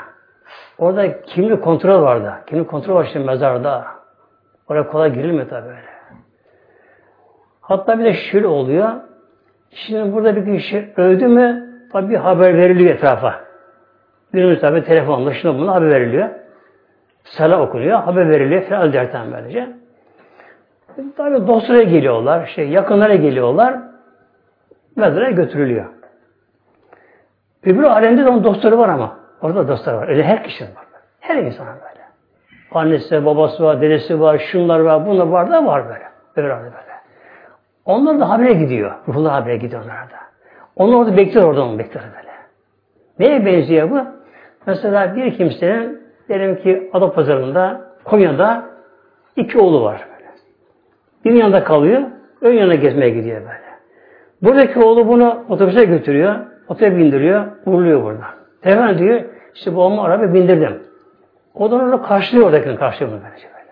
Orada 0.78 1.22
kimlik 1.22 1.64
kontrol 1.64 2.02
var 2.02 2.24
da. 2.24 2.40
Kimlik 2.46 2.68
kontrol 2.70 2.94
var 2.94 3.08
şimdi 3.12 3.26
mezarda. 3.26 3.84
Oraya 4.68 4.86
kolay 4.86 5.14
girilmiyor 5.14 5.48
tabi 5.48 5.66
böyle. 5.66 5.80
Hatta 7.60 7.98
bir 7.98 8.04
de 8.04 8.12
şöyle 8.14 8.46
oluyor. 8.46 8.90
Şimdi 9.70 10.12
burada 10.12 10.36
bir 10.36 10.58
kişi 10.58 10.92
öldü 10.96 11.28
mü 11.28 11.70
tabi 11.92 12.16
haber 12.16 12.56
veriliyor 12.56 12.94
etrafa. 12.94 13.40
Günümüz 14.32 14.60
tabi 14.60 14.84
telefonla 14.84 15.34
şuna 15.34 15.58
bunu 15.58 15.74
haber 15.74 15.90
veriliyor. 15.90 16.28
Selam 17.24 17.60
okunuyor, 17.60 17.98
haber 17.98 18.28
veriliyor 18.30 18.62
falan 18.62 18.92
derten 18.92 19.32
böylece. 19.32 19.79
Tabi 21.16 21.46
dostlara 21.46 21.82
geliyorlar, 21.82 22.46
şey 22.46 22.68
yakınlara 22.68 23.14
geliyorlar. 23.14 23.78
Mezara 24.96 25.30
götürülüyor. 25.30 25.86
Öbür 27.64 27.82
alemde 27.82 28.24
de 28.24 28.28
onun 28.28 28.44
dostları 28.44 28.78
var 28.78 28.88
ama. 28.88 29.16
Orada 29.42 29.68
dostları 29.68 29.96
var. 29.96 30.08
Öyle 30.08 30.22
her 30.22 30.44
kişinin 30.44 30.76
var. 30.76 30.84
Her 31.20 31.36
insan 31.36 31.66
böyle. 31.66 32.00
Annesi, 32.72 33.24
babası 33.26 33.64
var, 33.64 33.80
dedesi 33.80 34.20
var, 34.20 34.38
şunlar 34.38 34.80
var, 34.80 35.06
bunlar 35.06 35.26
var 35.26 35.50
da 35.50 35.66
var 35.66 35.88
böyle. 35.88 36.04
Öbür 36.36 36.50
alemde 36.50 36.72
böyle. 36.72 36.90
Onlar 37.84 38.20
da 38.20 38.28
habere 38.30 38.52
gidiyor. 38.52 38.92
Ruhlar 39.08 39.32
habere 39.32 39.56
gidiyor 39.56 39.84
onlar 39.84 40.10
da. 40.10 40.16
Onlar 40.76 40.96
orada 40.96 41.16
bekliyor 41.16 41.46
orada 41.46 41.64
onu 41.64 41.78
bekliyor 41.78 42.04
böyle. 42.16 42.30
Neye 43.18 43.46
benziyor 43.46 43.90
bu? 43.90 44.06
Mesela 44.66 45.16
bir 45.16 45.36
kimsenin 45.36 46.02
diyelim 46.28 46.56
ki 46.56 46.90
Adapazarı'nda, 46.92 47.80
Konya'da 48.04 48.64
iki 49.36 49.58
oğlu 49.58 49.84
var. 49.84 50.09
Bir 51.24 51.32
yanında 51.32 51.64
kalıyor, 51.64 52.02
ön 52.40 52.52
yana 52.52 52.74
gezmeye 52.74 53.10
gidiyor 53.10 53.40
böyle. 53.40 53.70
Buradaki 54.42 54.78
oğlu 54.78 55.08
bunu 55.08 55.44
otobüse 55.48 55.84
götürüyor, 55.84 56.34
otobüse 56.68 56.96
bindiriyor, 56.96 57.46
uğurluyor 57.66 58.02
burada. 58.02 58.24
Efendim 58.62 58.98
diyor, 58.98 59.20
işte 59.54 59.76
babamı 59.76 60.02
araba 60.02 60.34
bindirdim. 60.34 60.82
O 61.54 61.70
da 61.70 61.74
onu 61.74 62.02
karşılıyor 62.02 62.46
oradakini 62.46 62.76
karşılıyor 62.76 63.12
bunu 63.12 63.20
böylece 63.24 63.48
böyle. 63.48 63.70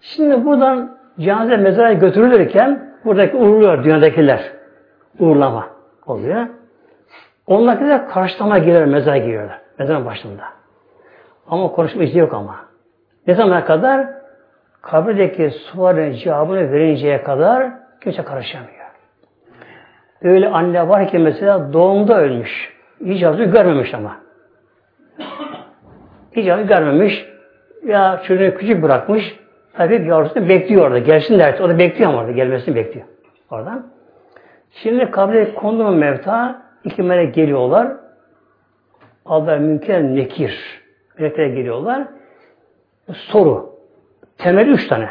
Şimdi 0.00 0.44
buradan 0.44 0.96
cenaze 1.18 1.56
mezara 1.56 1.92
götürülürken 1.92 2.94
buradaki 3.04 3.36
uğurluyor 3.36 3.84
dünyadakiler. 3.84 4.52
Uğurlama 5.18 5.66
oluyor. 6.06 6.46
Onlardakiler 7.46 8.08
karşılama 8.08 8.58
giriyor, 8.58 8.84
mezara 8.84 9.18
giriyorlar. 9.18 9.60
Mezarın 9.78 10.06
başında. 10.06 10.42
Ama 11.46 11.72
konuşma 11.72 12.02
izni 12.02 12.20
yok 12.20 12.34
ama. 12.34 12.56
Ne 13.26 13.34
zamana 13.34 13.64
kadar? 13.64 14.06
Kabirdeki 14.84 15.50
sualin 15.50 16.12
cevabını 16.12 16.72
verinceye 16.72 17.22
kadar 17.22 17.72
kimse 18.00 18.22
karışamıyor. 18.22 18.84
Öyle 20.22 20.48
anne 20.48 20.88
var 20.88 21.08
ki 21.08 21.18
mesela 21.18 21.72
doğumda 21.72 22.20
ölmüş. 22.20 22.74
İcazı 23.00 23.44
görmemiş 23.44 23.94
ama. 23.94 24.16
İcazı 26.34 26.62
görmemiş. 26.62 27.26
Ya 27.86 28.22
çocuğunu 28.26 28.54
küçük 28.54 28.82
bırakmış. 28.82 29.36
Tabii 29.72 30.08
yavrusunu 30.08 30.48
bekliyor 30.48 30.86
orada. 30.86 30.98
Gelsin 30.98 31.38
derse. 31.38 31.62
O 31.62 31.68
da 31.68 31.78
bekliyor 31.78 32.10
ama 32.10 32.20
orada. 32.20 32.32
Gelmesini 32.32 32.76
bekliyor. 32.76 33.06
Oradan. 33.50 33.86
Şimdi 34.70 35.10
kabre 35.10 35.54
kondu 35.54 35.90
mevta 35.90 36.62
iki 36.84 37.02
melek 37.02 37.34
geliyorlar. 37.34 37.92
Allah 39.26 39.56
münker 39.56 40.02
nekir. 40.02 40.82
Melekler 41.18 41.46
geliyorlar. 41.46 42.04
Soru. 43.12 43.73
Temeli 44.38 44.70
üç 44.70 44.88
tane. 44.88 45.08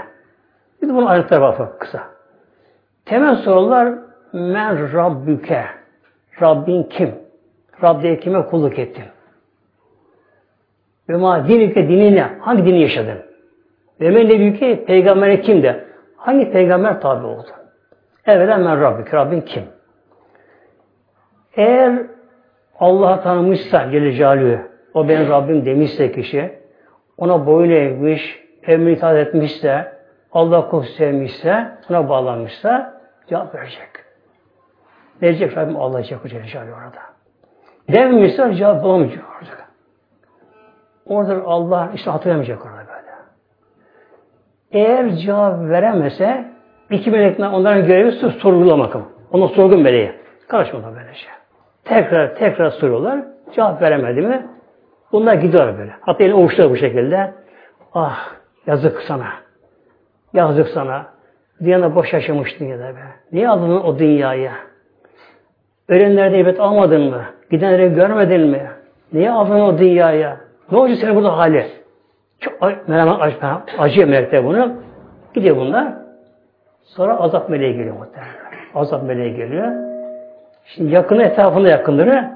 Bir 0.81 0.89
de 0.89 0.93
bunun 0.93 1.05
ayrıntıları 1.05 1.41
var 1.41 1.79
kısa. 1.79 2.03
Temel 3.05 3.35
sorular 3.35 3.93
men 4.33 4.93
rabbüke 4.93 5.65
Rabbin 6.41 6.83
kim? 6.83 7.15
Rabbiye 7.83 8.19
kime 8.19 8.45
kulluk 8.45 8.79
ettin? 8.79 9.03
Ve 11.09 11.15
ma 11.15 11.47
dinike 11.47 11.87
dini 11.87 12.15
ne? 12.15 12.29
Hangi 12.39 12.65
dini 12.65 12.81
yaşadın? 12.81 13.17
Ve 14.01 14.09
men 14.09 14.29
nebiyüke 14.29 14.85
peygambere 14.85 15.41
kim 15.41 15.63
de? 15.63 15.85
Hangi 16.17 16.51
peygamber 16.51 17.01
tabi 17.01 17.25
oldu? 17.25 17.47
Evvela 18.25 18.57
men 18.57 18.81
Rabbik. 18.81 19.13
Rabbin 19.13 19.41
kim? 19.41 19.63
Eğer 21.55 21.93
Allah'ı 22.79 23.21
tanımışsa 23.23 23.91
Celle 23.91 24.65
o 24.93 25.09
benim 25.09 25.29
Rabbim 25.29 25.65
demişse 25.65 26.11
kişi, 26.11 26.51
ona 27.17 27.45
boyun 27.45 27.69
eğmiş, 27.69 28.43
emri 28.67 28.91
itaat 28.91 29.17
etmişse, 29.17 29.93
Allah 30.31 30.69
kul 30.69 30.83
sevmişse, 30.83 31.67
ona 31.89 32.09
bağlanmışsa 32.09 33.01
cevap 33.27 33.55
verecek. 33.55 33.89
Verecek 35.21 35.57
Rabbim 35.57 35.77
Allah 35.77 35.97
diyecek 35.97 36.47
Celle 36.47 36.73
orada. 36.73 36.99
Dememişse 37.91 38.53
cevap 38.55 38.83
bulamayacak 38.83 39.23
orada. 39.41 39.63
Orada 41.05 41.47
Allah 41.47 41.91
işte 41.95 42.11
hatırlamayacak 42.11 42.65
orada 42.65 42.77
böyle. 42.77 43.13
Eğer 44.71 45.09
cevap 45.09 45.59
veremese 45.59 46.45
iki 46.89 47.11
melekler 47.11 47.47
onların 47.47 47.85
görevi 47.85 48.11
sorgulamak. 48.11 48.95
Ona 49.31 49.47
sorgun 49.47 49.81
meleği. 49.81 50.11
Karışmadan 50.47 50.95
böylece. 50.95 51.13
Şey. 51.13 51.29
Tekrar 51.83 52.35
tekrar 52.35 52.69
soruyorlar. 52.69 53.19
Cevap 53.55 53.81
veremedi 53.81 54.21
mi? 54.21 54.47
Bunlar 55.11 55.33
gidiyor 55.33 55.77
böyle. 55.77 55.91
Hatta 56.01 56.23
elini 56.23 56.35
ovuşturuyor 56.35 56.71
bu 56.71 56.77
şekilde. 56.77 57.33
Ah 57.93 58.42
yazık 58.67 59.01
sana. 59.01 59.27
Yazık 60.33 60.67
sana. 60.67 61.05
Dünyada 61.63 61.95
boş 61.95 62.13
yaşamış 62.13 62.59
dünyada 62.59 62.87
be. 62.95 62.99
Niye 63.31 63.49
aldın 63.49 63.69
o 63.69 63.99
dünyayı? 63.99 64.51
Ölenlerde 65.89 66.39
ibret 66.39 66.59
almadın 66.59 67.01
mı? 67.01 67.21
Gidenleri 67.51 67.93
görmedin 67.93 68.41
mi? 68.41 68.69
Niye 69.13 69.31
aldın 69.31 69.59
o 69.59 69.77
dünyaya? 69.77 70.37
Ne 70.71 70.77
olacak 70.77 70.97
senin 70.97 71.15
burada 71.15 71.37
hali? 71.37 71.67
Çok 72.39 72.61
merhamet 72.87 73.43
acıyor 73.77 74.07
melekler 74.07 74.45
bunu. 74.45 74.73
Gidiyor 75.33 75.55
bunlar. 75.57 75.93
Sonra 76.83 77.19
azap 77.19 77.49
meleği 77.49 77.73
geliyor 77.77 77.97
muhtemelen. 77.97 78.33
Azap 78.75 79.03
meleği 79.03 79.35
geliyor. 79.35 79.67
Şimdi 80.65 80.93
yakını 80.93 81.23
etrafında 81.23 81.69
yakınları 81.69 82.31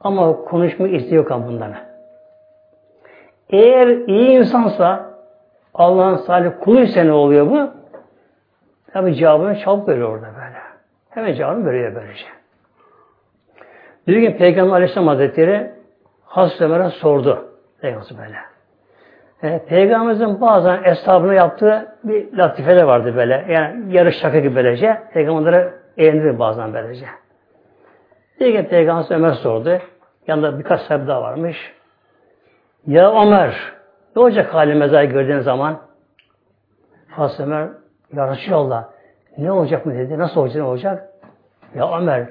ama 0.00 0.36
konuşma 0.36 0.88
isteği 0.88 1.14
yok 1.14 1.30
bundan. 1.30 1.72
Eğer 3.50 3.86
iyi 3.88 4.30
insansa 4.30 5.07
Allah'ın 5.78 6.16
salih 6.16 6.50
kuluysa 6.60 7.04
ne 7.04 7.12
oluyor 7.12 7.46
bu? 7.50 7.70
Tabi 8.92 9.14
cevabını 9.14 9.58
çabuk 9.58 9.88
veriyor 9.88 10.08
orada 10.08 10.26
böyle. 10.26 10.58
Hemen 11.10 11.34
cevabını 11.34 11.66
veriyor 11.66 11.94
böylece. 11.94 12.24
Bir 14.06 14.16
gün 14.16 14.32
Peygamber 14.32 14.72
Aleyhisselam 14.72 15.08
Hazretleri 15.08 15.70
Hazreti 16.24 16.64
Ömer'e 16.64 16.90
sordu. 16.90 17.48
Peygamber 17.80 18.08
böyle. 18.18 18.38
E, 19.42 19.64
Peygamberimizin 19.64 20.40
bazen 20.40 20.82
eshabına 20.84 21.34
yaptığı 21.34 21.96
bir 22.04 22.36
latifeler 22.36 22.82
vardı 22.82 23.16
böyle. 23.16 23.46
Yani 23.48 23.96
yarış 23.96 24.16
şaka 24.16 24.38
gibi 24.38 24.56
böylece. 24.56 25.02
Peygamberlere 25.12 25.74
eğlendirir 25.96 26.38
bazen 26.38 26.74
böylece. 26.74 27.06
Bir 28.40 28.52
gün 28.52 28.64
Peygamber 28.64 29.16
Ömer 29.16 29.32
sordu. 29.32 29.78
Yanında 30.26 30.58
birkaç 30.58 30.80
sahibi 30.80 31.06
daha 31.06 31.22
varmış. 31.22 31.72
Ya 32.86 33.22
Ömer, 33.22 33.77
ne 34.16 34.22
olacak 34.22 34.54
hali 34.54 34.74
mezarı 34.74 35.04
gördüğün 35.04 35.40
zaman? 35.40 35.80
Hazreti 37.08 37.42
Ömer, 37.42 37.68
Ya 38.16 38.30
Resulallah, 38.30 38.88
ne 39.38 39.52
olacak 39.52 39.86
mı 39.86 39.94
dedi. 39.94 40.18
Nasıl 40.18 40.40
olacak, 40.40 40.56
ne 40.56 40.62
olacak? 40.62 41.08
Ya 41.74 41.98
Ömer, 41.98 42.26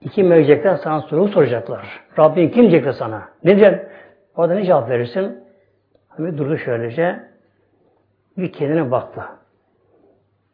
iki 0.00 0.22
melekler 0.22 0.76
sana 0.76 1.00
soru 1.00 1.28
soracaklar. 1.28 2.00
Rabbin 2.18 2.48
kim 2.48 2.62
diyecekler 2.62 2.92
sana? 2.92 3.28
Ne 3.44 3.56
diyecek? 3.56 3.80
Orada 4.36 4.54
ne 4.54 4.64
cevap 4.64 4.90
verirsin? 4.90 5.44
Hani 6.08 6.38
durdu 6.38 6.58
şöylece. 6.58 7.20
Bir 8.38 8.52
kendine 8.52 8.90
baktı. 8.90 9.22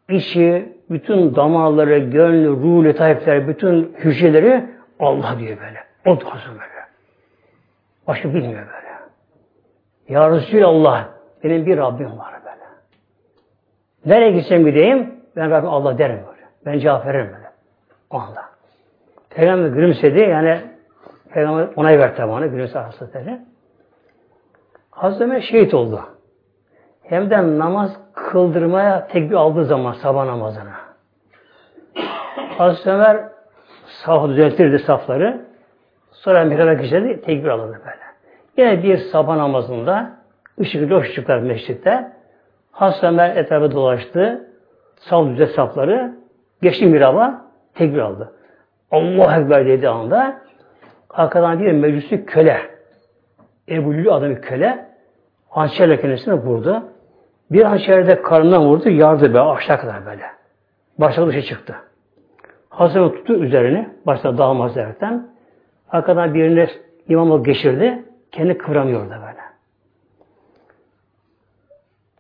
İçi, 0.09 0.76
bütün 0.90 1.34
damarları, 1.34 1.99
gönlü, 1.99 2.49
ruhu, 2.49 2.84
letaifler, 2.84 3.49
bütün 3.49 3.94
hücreleri 3.99 4.64
Allah 5.01 5.36
diyor 5.38 5.59
böyle. 5.61 5.84
O 6.07 6.20
duasın 6.20 6.53
böyle. 6.53 6.84
Başka 8.07 8.34
bilmiyor 8.34 8.66
böyle. 8.66 8.88
Ya 10.09 10.30
Resulallah, 10.30 11.09
benim 11.44 11.66
bir 11.66 11.78
Rabbim 11.78 12.18
var 12.18 12.32
böyle. 12.44 12.64
Nereye 14.06 14.30
gitsem 14.30 14.64
gideyim, 14.64 15.14
ben 15.36 15.50
Rabbim 15.50 15.68
Allah 15.68 15.98
derim 15.98 16.20
böyle. 16.26 16.46
Ben 16.66 16.78
cevap 16.78 17.06
veririm 17.06 17.30
böyle. 17.36 17.50
Anda. 18.11 18.44
Peygamber 19.30 19.68
gülümsedi, 19.68 20.18
yani 20.20 20.61
Peygamber 21.32 21.68
onay 21.76 21.98
verdi 21.98 22.22
bana, 22.28 22.46
gülümsedi 22.46 22.78
Hazretleri. 22.78 23.38
Hazreti 24.90 25.24
Ömer 25.24 25.40
şehit 25.40 25.74
oldu. 25.74 26.00
Hem 27.02 27.30
de 27.30 27.59
namaz 27.59 28.00
kıldırmaya 28.14 29.06
tekbir 29.06 29.34
aldığı 29.34 29.64
zaman 29.64 29.92
sabah 29.92 30.24
namazına. 30.24 30.74
Hazreti 32.59 32.90
Ömer 32.90 33.24
saf 34.04 34.28
düzeltirdi 34.28 34.78
safları. 34.78 35.48
Sonra 36.11 36.44
mihraba 36.44 36.72
geçerdi, 36.72 37.20
tekbir 37.20 37.48
alırdı 37.48 37.80
böyle. 37.84 38.07
Yine 38.59 38.82
bir 38.82 38.96
sabah 38.96 39.36
namazında 39.36 40.11
ışık 40.61 40.90
loş 40.90 41.14
çıkar 41.14 41.38
mescitte. 41.38 42.12
Hazreti 42.72 43.06
Ömer 43.06 43.36
etrafı 43.36 43.72
dolaştı. 43.72 44.48
Saf 44.96 45.26
düzelt 45.26 45.50
safları. 45.50 46.14
Geçti 46.62 46.86
mihraba, 46.86 47.44
tekbir 47.74 47.98
aldı. 47.98 48.32
Allah 48.90 49.40
Ekber 49.40 49.66
dediği 49.66 49.88
anda 49.88 50.40
arkadan 51.11 51.61
bir 51.61 51.72
meclisi 51.72 52.26
köle 52.26 52.61
Ebu 53.68 53.94
Lülü 53.94 54.12
adamı 54.12 54.40
köle 54.40 54.86
hançerle 55.48 56.00
kendisine 56.00 56.34
vurdu. 56.34 56.82
Bir 57.50 57.62
hançerde 57.62 58.22
karnından 58.22 58.64
vurdu, 58.64 58.88
yardı 58.88 59.34
be 59.34 59.40
aşağı 59.40 59.80
kadar 59.80 60.06
böyle. 60.06 60.24
Başladı 60.98 61.28
dışı 61.28 61.42
çıktı. 61.42 61.74
Hazreti 62.68 63.16
tuttu 63.16 63.34
üzerine, 63.34 63.90
başta 64.06 64.38
dağılmaz 64.38 64.76
derken. 64.76 65.28
Arkadan 65.90 66.34
birine 66.34 66.68
imamı 67.09 67.42
geçirdi, 67.42 68.04
kendi 68.32 68.58
kıvramıyordu 68.58 69.10
böyle. 69.10 69.48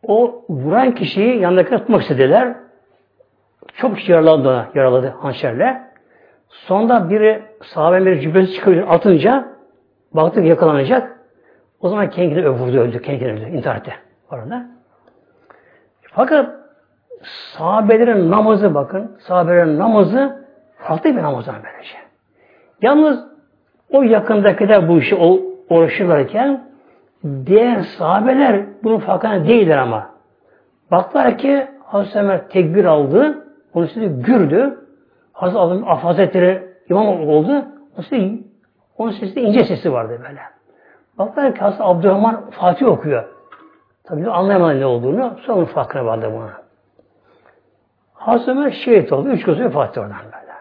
O 0.02 0.44
vuran 0.48 0.94
kişiyi 0.94 1.38
yanındaki 1.40 1.70
tutmak 1.70 2.02
istediler. 2.02 2.54
Çok 3.74 3.96
kişi 3.96 4.12
yaraladı 4.12 4.48
ona, 4.48 4.68
yaraladı 4.74 5.08
hançerle. 5.08 5.82
Sonunda 6.48 7.10
biri 7.10 7.42
sahabe 7.62 8.06
bir 8.06 8.20
cübbesi 8.20 8.52
çıkıyor 8.52 8.88
atınca 8.88 9.48
baktık 10.12 10.44
yakalanacak. 10.44 11.18
O 11.80 11.88
zaman 11.88 12.10
kendini 12.10 12.46
öldürdü, 12.46 12.78
öldü, 12.78 13.02
kendini 13.02 13.32
öldü, 13.32 13.56
intihar 13.56 13.76
etti 13.76 13.94
orada. 14.30 14.66
Fakat 16.02 16.54
sahabelerin 17.22 18.30
namazı 18.30 18.74
bakın, 18.74 19.16
sahabelerin 19.20 19.78
namazı 19.78 20.46
farklı 20.78 21.16
bir 21.16 21.22
namazdan 21.22 21.56
böylece. 21.64 21.96
Yalnız 22.82 23.24
o 23.90 24.02
yakındakiler 24.02 24.88
bu 24.88 24.98
işi 24.98 25.14
uğraşırlarken 25.70 26.64
diğer 27.46 27.80
sahabeler 27.80 28.66
bunun 28.84 28.98
farkında 28.98 29.44
değiller 29.48 29.78
ama. 29.78 30.10
Baktılar 30.90 31.38
ki 31.38 31.66
Hazreti 31.84 32.18
Ömer 32.18 32.48
tekbir 32.48 32.84
aldı, 32.84 33.46
onu 33.74 33.86
size 33.86 34.06
gürdü. 34.06 34.78
Hazreti 35.32 35.58
Adam 35.58 35.82
Hazretleri 35.82 36.68
imam 36.88 37.06
oldu. 37.06 37.64
Onun 37.96 38.02
sesi, 38.02 38.42
onun 38.98 39.12
ince 39.36 39.64
sesi 39.64 39.92
vardı 39.92 40.20
böyle. 40.28 40.40
Baklar 41.18 41.54
ki 41.54 41.60
Hazreti 41.60 41.82
Abdurrahman 41.82 42.50
Fatih 42.50 42.86
okuyor. 42.86 43.24
Tabii 44.04 44.30
anlayamadı 44.30 44.80
ne 44.80 44.86
olduğunu. 44.86 45.36
Sonra 45.46 45.66
farkına 45.66 46.04
vardı 46.04 46.30
buna. 46.32 46.52
Hazreti 48.14 48.50
Ömer 48.50 48.70
şehit 48.70 49.12
oldu. 49.12 49.28
Üç 49.28 49.44
gözü 49.44 49.64
vefat 49.64 49.98
oradan 49.98 50.16
böyle. 50.24 50.52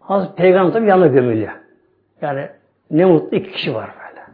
Hazreti 0.00 0.34
Peygamber 0.34 0.72
tabi 0.72 0.88
yanına 0.88 1.06
gömülüyor. 1.06 1.52
Yani 2.24 2.48
ne 2.90 3.04
mutlu 3.04 3.36
iki 3.36 3.52
kişi 3.52 3.74
var 3.74 3.90
böyle. 3.98 4.26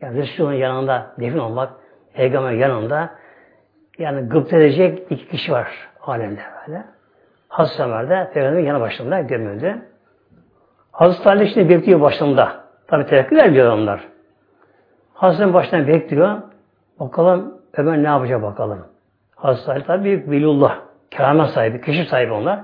Yani 0.00 0.22
Resulullah'ın 0.22 0.56
yanında 0.56 1.06
defin 1.20 1.38
olmak, 1.38 1.72
Peygamber 2.14 2.52
yanında 2.52 3.10
yani 3.98 4.28
gıpta 4.28 4.56
edecek 4.56 5.06
iki 5.10 5.28
kişi 5.28 5.52
var 5.52 5.68
alemde 6.02 6.40
böyle. 6.60 6.84
Hazreti 7.48 7.82
Ömer 7.82 8.10
de 8.10 8.30
Peygamber'in 8.34 8.66
yanı 8.66 8.80
başında 8.80 9.20
gömüldü. 9.20 9.82
Hazreti 10.92 11.28
Ali 11.28 11.44
işte 11.44 11.68
bekliyor 11.68 12.00
başında. 12.00 12.52
Tabi 12.86 13.06
tevekkül 13.06 13.36
vermiyor 13.36 13.72
onlar. 13.72 14.00
Hazretin 15.14 15.54
başına 15.54 15.86
bekliyor. 15.86 16.42
Bakalım 17.00 17.60
Ömer 17.76 18.02
ne 18.02 18.06
yapacak 18.08 18.42
bakalım. 18.42 18.86
Hazreti 19.36 19.70
Ali 19.70 19.84
tabi 19.84 20.04
büyük 20.04 20.30
velullah. 20.30 20.78
Keramet 21.10 21.50
sahibi, 21.50 21.80
keşif 21.80 22.08
sahibi 22.08 22.32
onlar. 22.32 22.60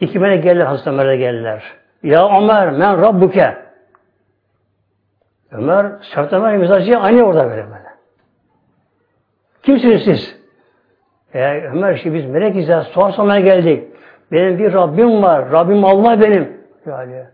İki 0.00 0.18
melek 0.18 0.42
geldiler, 0.42 0.66
Hazreti 0.66 0.90
Ömer'e 0.90 1.16
geldiler. 1.16 1.62
Ya 2.06 2.38
Ömer, 2.38 2.70
men 2.70 3.02
Rabbuke. 3.02 3.56
Ömer, 5.50 5.86
sert 6.14 6.32
Ömer 6.32 6.56
mizacı 6.56 6.98
aynı 6.98 7.22
orada 7.22 7.50
böyle 7.50 7.64
böyle. 7.64 7.86
Kimsiniz 9.62 10.02
siz? 10.04 10.40
E, 11.34 11.44
Ömer 11.44 11.94
işte 11.94 12.14
biz 12.14 12.26
melek 12.26 12.68
ya 12.68 12.82
sual 12.82 13.12
sormaya 13.12 13.40
geldik. 13.40 13.88
Benim 14.32 14.58
bir 14.58 14.72
Rabbim 14.72 15.22
var. 15.22 15.52
Rabbim 15.52 15.84
Allah 15.84 16.20
benim. 16.20 16.60
Yani 16.86 17.26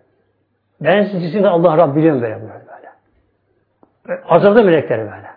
ben 0.80 1.04
sizin 1.04 1.42
de 1.42 1.48
Allah 1.48 1.76
Rabb 1.76 1.96
biliyorum 1.96 2.22
böyle 2.22 2.34
böyle. 2.34 2.52
böyle. 4.08 4.22
Azapta 4.24 4.62
melekleri 4.62 5.00
böyle. 5.00 5.30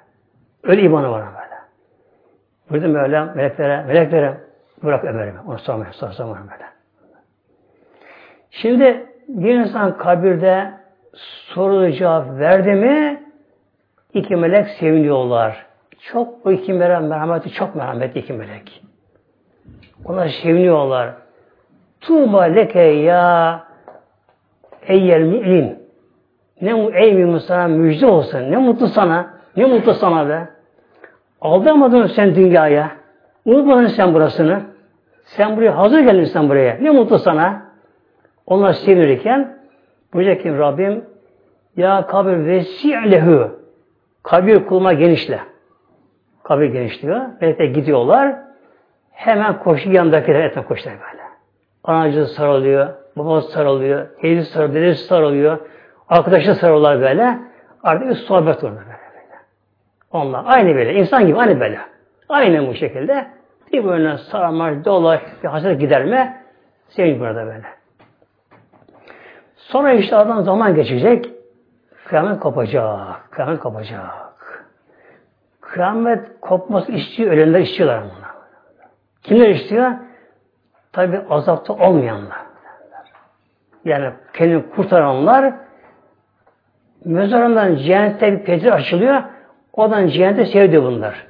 Öyle 0.64 0.82
imanı 0.82 1.12
var 1.12 1.26
böyle. 1.26 1.56
Buyurdum 2.70 2.94
böyle 2.94 3.24
meleklere, 3.24 3.84
meleklere 3.84 4.38
bırak 4.84 5.06
Ömer'i. 5.06 5.34
Onu 5.48 5.60
sormaya, 5.60 5.94
sormaya 5.94 6.42
böyle. 6.42 6.66
Şimdi 8.52 9.15
bir 9.28 9.56
insan 9.56 9.98
kabirde 9.98 10.72
soru 11.54 11.92
cevap 11.92 12.40
verdi 12.40 12.72
mi 12.72 13.24
iki 14.14 14.36
melek 14.36 14.68
seviniyorlar. 14.68 15.66
Çok 16.00 16.46
o 16.46 16.52
iki 16.52 16.74
melek 16.74 17.02
merhameti 17.02 17.52
çok 17.52 17.76
merhametli 17.76 18.20
iki 18.20 18.34
melek. 18.34 18.82
Onlar 20.06 20.28
seviniyorlar. 20.28 21.14
Tuğba 22.02 22.42
leke 22.42 22.82
ya 22.82 23.64
eyyel 24.88 25.22
mü'min. 25.22 25.80
Ne 26.62 26.90
ey 26.94 27.14
mümin 27.14 27.38
sana 27.38 27.68
müjde 27.68 28.06
olsun. 28.06 28.52
Ne 28.52 28.58
mutlu 28.58 28.88
sana. 28.88 29.34
Ne 29.58 29.66
mutlu 29.66 29.94
sana 29.94 30.30
be. 30.30 30.50
Aldamadın 31.42 32.08
sen 32.08 32.36
dünyaya. 32.36 32.92
Unutmadın 33.46 33.88
sen 33.88 34.14
burasını. 34.14 34.62
Sen 35.26 35.58
buraya 35.58 35.78
hazır 35.78 36.00
geldin 36.00 36.24
sen 36.24 36.50
buraya. 36.50 36.78
Ne 36.82 36.90
mutlu 36.90 37.20
sana. 37.20 37.66
Onlar 38.46 38.74
sevinirken 38.74 39.58
buyacak 40.14 40.42
ki 40.42 40.58
Rabbim 40.58 41.06
ya 41.78 42.08
kabir 42.08 42.46
vesi'lehu 42.46 43.60
kabir 44.24 44.66
kulma 44.66 44.94
genişle. 44.94 45.40
Kabir 46.44 46.66
genişliyor. 46.66 47.22
Melekler 47.42 47.66
gidiyorlar. 47.66 48.36
Hemen 49.12 49.60
koşu 49.60 49.92
yanındakiler 49.92 50.44
etme 50.44 50.64
koşuyor 50.64 50.96
böyle. 50.96 51.24
Anacı 51.84 52.26
sarılıyor, 52.26 52.88
babası 53.16 53.52
sarılıyor, 53.52 54.08
teyzesi 54.22 54.52
sarılıyor, 54.52 54.82
dedesi 54.82 55.04
sarılıyor, 55.04 55.58
arkadaşı 56.10 56.56
sarılıyorlar 56.56 57.02
böyle. 57.02 57.40
Artık 57.84 58.10
bir 58.10 58.16
sohbet 58.16 58.64
olur 58.64 58.72
böyle. 58.72 58.86
böyle. 58.86 59.36
Onlar 60.12 60.44
aynı 60.46 60.76
böyle, 60.76 60.94
insan 60.94 61.28
gibi 61.28 61.38
aynı 61.38 61.60
böyle. 61.60 61.80
Aynı 62.30 62.68
bu 62.68 62.74
şekilde. 62.74 63.28
Bir 63.74 63.86
böyle 63.86 64.18
sarılma, 64.18 64.86
dolaş, 64.86 65.22
bir 65.44 65.48
hasret 65.48 65.80
giderme, 65.80 66.44
sevinç 66.88 67.20
burada 67.20 67.46
böyle. 67.46 67.66
Sonra 69.66 69.94
işte 69.94 70.16
adam 70.16 70.44
zaman 70.44 70.76
geçecek, 70.76 71.30
kıyamet 72.08 72.40
kopacak, 72.40 73.32
kıyamet 73.32 73.60
kopacak. 73.60 74.10
Kıyamet 75.62 76.40
kopması 76.42 76.92
istiyor, 76.92 77.32
ölenler 77.32 77.60
istiyorlar 77.60 78.04
bunlar. 78.04 78.32
Kimler 79.24 79.50
istiyor? 79.50 79.92
Tabi 80.92 81.22
azapta 81.30 81.74
olmayanlar. 81.74 82.38
Yani 83.86 84.14
kendini 84.34 84.70
kurtaranlar 84.70 85.54
mezarından 87.06 87.76
cehennette 87.76 88.32
bir 88.32 88.44
pencere 88.46 88.74
açılıyor. 88.74 89.24
Odan 89.74 90.08
cehennete 90.08 90.46
sevdi 90.46 90.84
bunlar. 90.84 91.28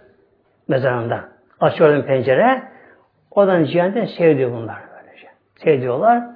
Mezarında. 0.68 1.20
Açıyor 1.60 2.04
pencere. 2.04 2.64
Odan 3.32 3.64
cehennete 3.64 4.08
sevdi 4.08 4.52
bunlar. 4.52 4.78
Böylece. 4.96 5.28
Sevdiyorlar. 5.56 6.35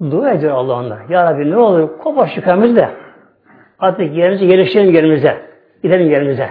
Dua 0.00 0.30
ediyor 0.30 0.52
Allah 0.52 0.74
onlar. 0.74 1.08
Ya 1.08 1.24
Rabbi 1.24 1.50
ne 1.50 1.56
olur 1.56 1.98
kopa 1.98 2.26
şüphemiz 2.26 2.76
de 2.76 2.90
artık 3.78 4.16
yerimize 4.16 4.44
yerleştirelim 4.44 4.94
yerimize. 4.94 5.42
Gidelim 5.82 6.10
yerimize. 6.10 6.50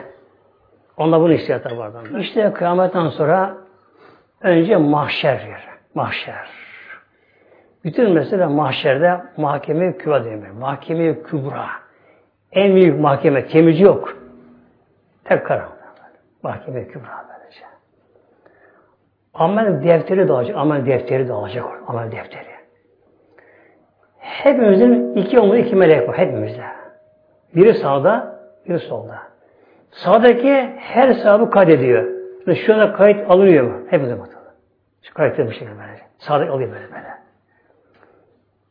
Onlar 0.97 1.22
bunu 1.22 1.34
istiyor 1.34 1.62
tabi. 1.62 2.22
İşte 2.22 2.54
kıyametten 2.54 3.08
sonra 3.08 3.58
önce 4.41 4.78
mahşer 4.78 5.39
yer. 5.39 5.68
Mahşer. 5.95 6.50
Bütün 7.84 8.12
mesela 8.12 8.50
mahşerde 8.50 9.22
mahkeme 9.38 9.97
kübra 9.97 10.26
denir. 10.26 10.50
Mahkeme 10.50 11.22
kübra. 11.24 11.66
En 12.52 12.76
büyük 12.76 13.00
mahkeme. 13.00 13.45
Kemici 13.45 13.84
yok. 13.84 14.18
Tek 15.24 15.45
karar. 15.45 15.68
Mahkeme 16.43 16.88
kübra 16.88 17.26
böylece. 17.30 17.66
Amel 19.34 19.84
defteri 19.84 20.28
de 20.28 20.34
alacak. 20.34 20.58
Amel 20.58 20.86
defteri 20.86 21.28
de 21.28 21.34
alacak. 21.34 21.66
Amel 21.88 22.12
defteri. 22.12 22.49
Hepimizin 24.20 25.15
iki 25.15 25.39
omuz 25.39 25.57
iki 25.57 25.76
melek 25.76 26.09
var. 26.09 26.17
Hepimizde. 26.17 26.63
Biri 27.55 27.74
sağda, 27.74 28.39
biri 28.67 28.80
solda. 28.80 29.17
Sağdaki 29.91 30.70
her 30.78 31.13
sahabı 31.13 31.49
kaydediyor. 31.49 32.20
Şu 32.65 32.74
anda 32.74 32.93
kayıt 32.93 33.32
alınıyor 33.32 33.63
mu? 33.63 33.74
Hepimize 33.89 34.20
bakalım. 34.20 34.39
Şu 35.01 35.13
kayıtlı 35.13 35.47
bir 35.47 35.53
şekilde 35.53 35.72
böyle. 35.72 36.01
Sağdaki 36.17 36.51
alıyor 36.51 36.72
böyle 36.72 36.91
böyle. 36.91 37.07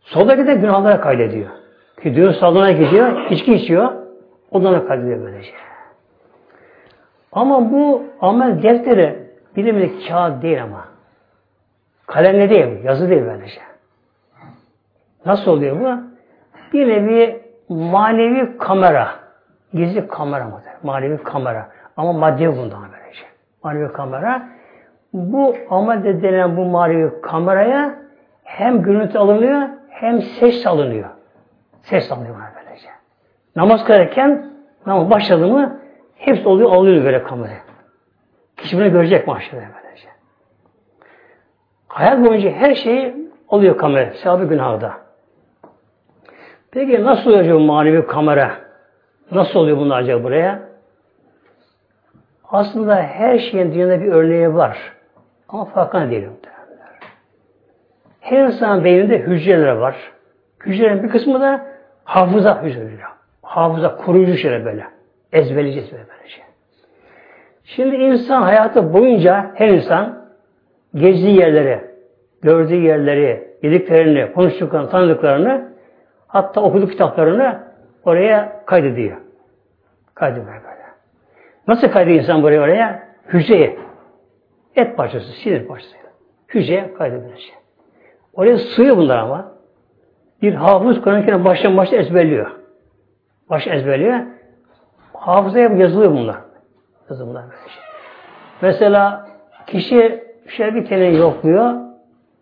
Soldaki 0.01 0.47
de 0.47 0.55
günahlara 0.55 1.01
kaydediyor. 1.01 1.49
Gidiyor 2.05 2.33
salona 2.33 2.73
gidiyor, 2.73 3.31
içki 3.31 3.55
içiyor. 3.55 3.93
Onlara 4.51 4.87
kaydediyor 4.87 5.25
böylece. 5.25 5.51
Ama 7.33 7.73
bu 7.73 8.03
amel 8.21 8.63
defteri 8.63 9.19
bilimli 9.57 10.09
kağıt 10.09 10.43
değil 10.43 10.63
ama. 10.63 10.85
Kalemle 12.07 12.51
değil, 12.51 12.85
yazı 12.85 13.11
değil 13.11 13.23
böylece. 13.27 13.61
Nasıl 15.27 15.51
oluyor 15.51 15.81
bu? 15.81 16.03
Bir 16.73 16.89
nevi 16.89 17.43
manevi 17.69 18.59
kamera. 18.59 19.09
Gizli 19.75 20.09
kamera 20.09 20.45
mı? 20.45 20.61
Manevi 20.83 21.23
kamera. 21.23 21.69
Ama 21.97 22.13
madde 22.13 22.57
bundan 22.57 22.81
böylece. 22.93 23.25
Manevi 23.65 23.93
kamera. 23.93 24.49
Bu 25.13 25.57
amel 25.71 26.23
denen 26.23 26.57
bu 26.57 26.65
manevi 26.65 27.21
kameraya 27.21 27.95
hem 28.45 28.83
görüntü 28.83 29.19
alınıyor 29.19 29.69
hem 29.89 30.23
ses 30.23 30.67
alınıyor. 30.67 31.09
Ses 31.83 32.13
alınıyor 32.13 32.35
buna 32.35 32.53
böylece. 32.57 32.89
Namaz 33.57 33.85
kılarken 33.85 34.51
namaz 34.87 35.11
başladı 35.11 35.47
mı 35.47 35.81
hepsi 36.17 36.49
oluyor 36.49 36.73
alıyor 36.73 37.05
böyle 37.05 37.23
kameraya. 37.23 37.61
Kişi 38.57 38.79
bunu 38.79 38.93
görecek 38.93 39.27
mahşede 39.27 39.69
böylece. 39.85 40.09
Hayat 41.89 42.27
boyunca 42.27 42.51
her 42.51 42.75
şeyi 42.75 43.31
oluyor 43.49 43.79
kamera. 43.79 44.11
Sevabı 44.11 44.45
günahda. 44.45 45.08
Peki 46.71 47.05
nasıl 47.05 47.31
oluyor 47.31 47.55
bu 47.55 47.61
manevi 47.61 48.07
kamera? 48.07 48.51
Nasıl 49.33 49.59
oluyor 49.59 49.77
bunlar 49.77 49.99
acaba 49.99 50.25
buraya? 50.25 50.69
Aslında 52.51 52.97
her 52.97 53.39
şeyin 53.39 53.73
dünyada 53.73 54.01
bir 54.01 54.13
örneği 54.13 54.55
var. 54.55 54.79
Ama 55.49 55.65
farkına 55.65 56.11
değilim. 56.11 56.33
Her 58.21 58.47
insan 58.47 58.85
beyninde 58.85 59.19
hücreler 59.19 59.73
var. 59.73 59.97
Hücrelerin 60.67 61.03
bir 61.03 61.09
kısmı 61.09 61.41
da 61.41 61.67
hafıza 62.05 62.63
hücreleri. 62.63 62.99
Hafıza, 63.43 63.97
koruyucu 63.97 64.37
şeyler 64.37 64.65
böyle. 64.65 64.85
Ezberleyeceğiz 65.33 65.93
böyle 65.93 66.05
böylece. 66.09 66.43
Şimdi 67.65 67.97
insan 67.97 68.43
hayatı 68.43 68.93
boyunca 68.93 69.51
her 69.55 69.69
insan 69.69 70.29
gezdiği 70.95 71.39
yerleri, 71.39 71.81
gördüğü 72.43 72.75
yerleri, 72.75 73.49
yediklerini, 73.63 74.33
konuştuklarını, 74.33 74.91
tanıdıklarını 74.91 75.68
hatta 76.29 76.61
okuduğu 76.61 76.89
kitaplarını 76.89 77.61
oraya 78.05 78.63
kaydediyor. 78.67 79.17
Kaydediyor 80.15 80.47
böyle. 80.47 80.79
Nasıl 81.69 81.89
kaydediyor 81.89 82.23
insan 82.23 82.43
buraya 82.43 82.61
oraya? 82.61 83.09
Hücreye. 83.27 83.79
Et 84.77 84.97
parçası, 84.97 85.33
sinir 85.33 85.67
parçası. 85.67 85.97
Hücreye 86.49 86.95
kaydediyor. 86.95 87.39
Oraya 88.35 88.59
sığıyor 88.59 88.97
bunlar 88.97 89.19
ama. 89.19 89.53
Bir 90.43 90.55
hafız 90.55 91.01
Kur'an-ı 91.01 91.45
baştan 91.45 91.77
başta 91.77 91.97
ezberliyor. 91.97 92.51
Baş 93.51 93.67
ezberliyor. 93.67 94.19
Hafızaya 95.13 95.69
yazılıyor 95.69 96.13
bunlar. 96.13 96.37
Yazılıyor 97.11 97.31
bunlar 97.31 97.45
böyle 97.45 97.69
şey. 97.69 97.83
Mesela 98.63 99.29
kişi 99.67 100.25
şöyle 100.47 100.75
bir 100.75 100.85
kere 100.85 101.07
yokluyor. 101.07 101.75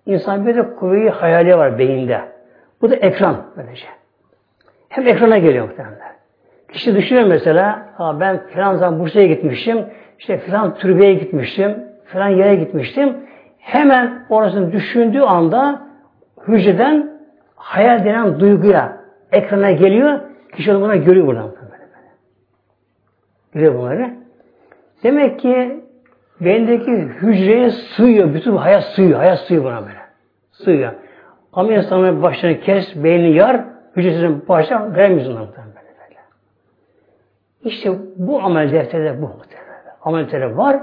İnsan 0.06 0.46
bir 0.46 0.56
de 0.56 0.74
kuvveyi 0.74 1.10
hayali 1.10 1.58
var 1.58 1.78
beyinde. 1.78 2.35
Bu 2.82 2.90
da 2.90 2.96
ekran 2.96 3.46
böylece. 3.56 3.86
Hem 4.88 5.06
ekrana 5.06 5.38
geliyor 5.38 5.68
muhtemelen. 5.68 6.16
Kişi 6.72 6.94
düşünüyor 6.94 7.26
mesela, 7.26 7.88
ben 8.20 8.46
filan 8.46 8.76
zaman 8.76 9.00
Bursa'ya 9.00 9.26
gitmiştim, 9.26 9.86
işte 10.18 10.38
filan 10.38 10.74
türbeye 10.74 11.14
gitmiştim, 11.14 11.84
filan 12.04 12.28
yere 12.28 12.54
gitmiştim. 12.54 13.16
Hemen 13.58 14.26
orasını 14.28 14.72
düşündüğü 14.72 15.20
anda 15.20 15.82
hücreden 16.48 17.10
hayal 17.56 18.04
denen 18.04 18.40
duyguya 18.40 18.96
ekrana 19.32 19.70
geliyor. 19.70 20.20
Kişi 20.56 20.72
onu 20.72 20.80
buna 20.80 20.96
görüyor 20.96 21.26
buradan. 21.26 21.50
Böyle. 21.50 21.82
Görüyor 23.52 23.74
bunları. 23.74 24.10
Demek 25.02 25.40
ki 25.40 25.80
beyindeki 26.40 26.92
hücreye 26.92 27.70
sığıyor. 27.70 28.34
Bütün 28.34 28.56
hayat 28.56 28.84
sığıyor. 28.84 29.18
Hayat 29.18 29.38
sığıyor 29.38 29.64
buna 29.64 29.82
böyle. 29.82 29.98
Sığıyor. 30.52 30.92
Ama 31.56 31.72
insanların 31.72 32.22
başını 32.22 32.60
kes, 32.60 32.96
beynini 32.96 33.36
yar, 33.36 33.64
hücresinin 33.96 34.48
başına 34.48 34.94
veremiyorsun 34.94 35.32
ondan 35.32 35.64
böyle. 35.66 36.20
İşte 37.64 37.92
bu 38.16 38.42
amel 38.42 38.72
defterde 38.72 39.22
bu 39.22 39.26
muhtemelen. 39.26 39.66
ameliyatları 40.02 40.56
var. 40.56 40.80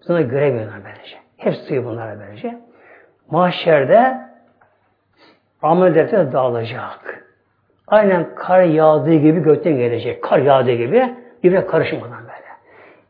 Sana 0.00 0.20
göremiyorlar 0.20 0.80
böylece. 0.84 1.16
Hepsi 1.36 1.68
duyuyor 1.68 1.90
bunlara 1.90 2.20
böylece. 2.20 2.58
Mahşerde 3.30 4.18
amel 5.62 5.94
defteri 5.94 6.32
dağılacak. 6.32 7.24
Aynen 7.86 8.34
kar 8.34 8.62
yağdığı 8.62 9.14
gibi 9.14 9.42
gökten 9.42 9.76
gelecek. 9.76 10.22
Kar 10.22 10.38
yağdığı 10.38 10.72
gibi 10.72 11.14
birbirine 11.42 11.66
karışmadan 11.66 12.20
böyle. 12.22 12.44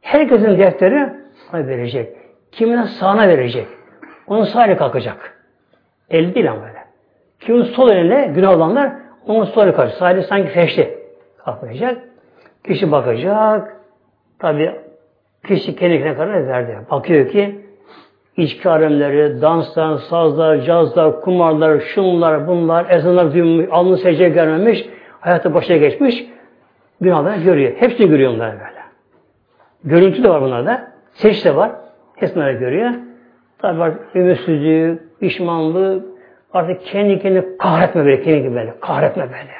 Herkesin 0.00 0.58
defteri 0.58 1.12
ona 1.52 1.66
verecek. 1.66 2.16
Kimine 2.52 2.86
sağına 2.86 3.28
verecek. 3.28 3.68
Onun 4.26 4.44
sağ 4.44 4.66
eli 4.66 4.76
kalkacak. 4.76 5.38
El 6.10 6.34
değil 6.34 6.50
ama 6.50 6.62
böyle. 6.62 6.83
Kimin 7.46 7.62
sol 7.62 7.90
eline 7.90 8.32
günah 8.34 8.56
olanlar 8.56 8.92
onun 9.26 9.44
sol 9.44 9.62
eli 9.62 9.72
kalkacak. 9.72 9.98
Sağ 9.98 10.22
sanki 10.22 10.48
feşli 10.48 10.98
kalkacak. 11.44 11.98
Kişi 12.66 12.92
bakacak. 12.92 13.76
Tabi 14.38 14.72
kişi 15.46 15.76
kendine 15.76 16.14
karar 16.14 16.48
verdi. 16.48 16.78
Bakıyor 16.90 17.28
ki 17.28 17.60
içki 18.36 18.68
alemleri, 18.68 19.42
danslar, 19.42 19.98
sazlar, 19.98 20.60
cazlar, 20.60 21.20
kumarlar, 21.20 21.80
şunlar, 21.80 22.46
bunlar, 22.48 22.90
ezanlar 22.90 23.32
duyulmuş, 23.32 23.66
alnı 23.70 23.96
secdeye 23.96 24.28
gelmemiş, 24.28 24.86
hayatı 25.20 25.54
başına 25.54 25.76
geçmiş, 25.76 26.26
günahları 27.00 27.40
görüyor. 27.40 27.72
Hepsini 27.76 28.08
görüyor 28.08 28.32
bunlar 28.32 28.52
böyle. 28.52 28.84
Görüntü 29.84 30.22
de 30.22 30.28
var 30.28 30.42
bunlarda. 30.42 30.92
Seç 31.12 31.44
de 31.44 31.56
var. 31.56 31.70
Hepsini 32.16 32.58
görüyor. 32.58 32.90
Tabi 33.58 33.78
var 33.78 33.92
ümitsizlik, 34.14 35.20
pişmanlık, 35.20 36.13
artık 36.54 36.82
kendi 36.86 37.18
kendini 37.18 37.58
kahretme 37.58 38.04
böyle, 38.04 38.22
kendi 38.22 38.42
gibi 38.42 38.54
böyle, 38.54 38.80
kahretme 38.80 39.22
böyle. 39.22 39.54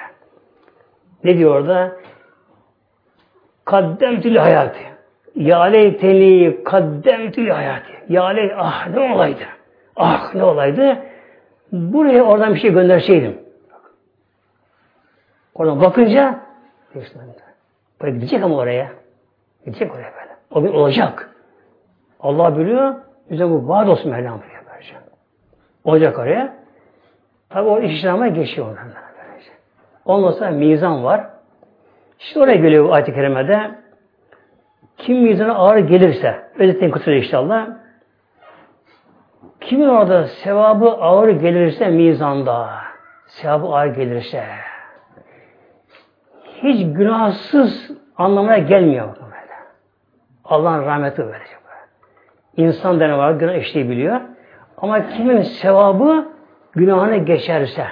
Ne 1.25 1.39
diyor 1.39 1.55
orada? 1.55 1.97
Kaddemtül 3.65 4.37
hayatı. 4.37 4.79
Ya 5.35 5.63
leyteni 5.63 6.65
kaddemtül 6.65 7.49
hayatı. 7.49 7.93
Ya 8.09 8.27
ley, 8.27 8.53
ah 8.57 8.89
ne 8.89 9.15
olaydı. 9.15 9.45
Ah 9.97 10.35
ne 10.35 10.45
olaydı. 10.45 10.99
Buraya 11.73 12.23
oradan 12.23 12.55
bir 12.55 12.61
şey 12.61 12.73
gönderseydim. 12.73 13.39
Oradan 15.55 15.81
bakınca 15.81 16.41
böyle 18.01 18.17
gidecek 18.17 18.43
ama 18.43 18.57
oraya. 18.57 18.89
Gidecek 19.65 19.95
oraya 19.95 20.13
böyle. 20.13 20.37
O 20.51 20.63
gün 20.63 20.73
olacak. 20.73 21.31
Allah 22.21 22.59
biliyor. 22.59 22.95
Bize 23.31 23.51
bu 23.51 23.69
vaat 23.69 23.89
olsun 23.89 24.11
Mevlam 24.11 24.39
buraya. 24.39 24.55
Olacak 25.85 26.19
oraya. 26.19 26.64
Tabi 27.55 27.69
o 27.69 27.81
iş 27.81 27.93
işlemeye 27.93 28.33
geçiyor 28.33 28.67
oradan. 28.67 28.89
Ondan 30.05 30.31
sonra 30.31 30.51
mizan 30.51 31.05
var. 31.05 31.27
İşte 32.19 32.41
oraya 32.41 32.57
geliyor 32.57 32.91
ayet-i 32.91 33.15
kerimede. 33.15 33.71
Kim 34.99 35.23
mizana 35.23 35.55
ağır 35.55 35.79
gelirse, 35.79 36.51
özetten 36.59 36.91
kurtuluyor 36.91 37.23
inşallah. 37.23 37.69
Kimin 39.61 39.89
orada 39.89 40.27
sevabı 40.27 40.91
ağır 40.91 41.29
gelirse 41.29 41.89
mizanda, 41.89 42.71
sevabı 43.27 43.67
ağır 43.67 43.87
gelirse, 43.87 44.45
hiç 46.63 46.97
günahsız 46.97 47.91
anlamına 48.17 48.59
gelmiyor 48.59 49.09
bu 49.09 49.25
böyle. 49.25 49.55
Allah'ın 50.45 50.87
rahmeti 50.87 51.27
verecek. 51.27 51.59
İnsan 52.57 53.01
denen 53.01 53.19
var, 53.19 53.33
günah 53.33 53.55
işleyebiliyor. 53.55 54.21
Ama 54.77 55.09
kimin 55.09 55.43
sevabı 55.43 56.34
günahına 56.77 57.17
geçerse, 57.17 57.87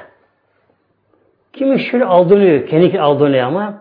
kimi 1.53 1.81
şöyle 1.81 2.05
aldanıyor, 2.05 2.67
kendi 2.67 3.01
aldanıyor 3.01 3.47
ama, 3.47 3.75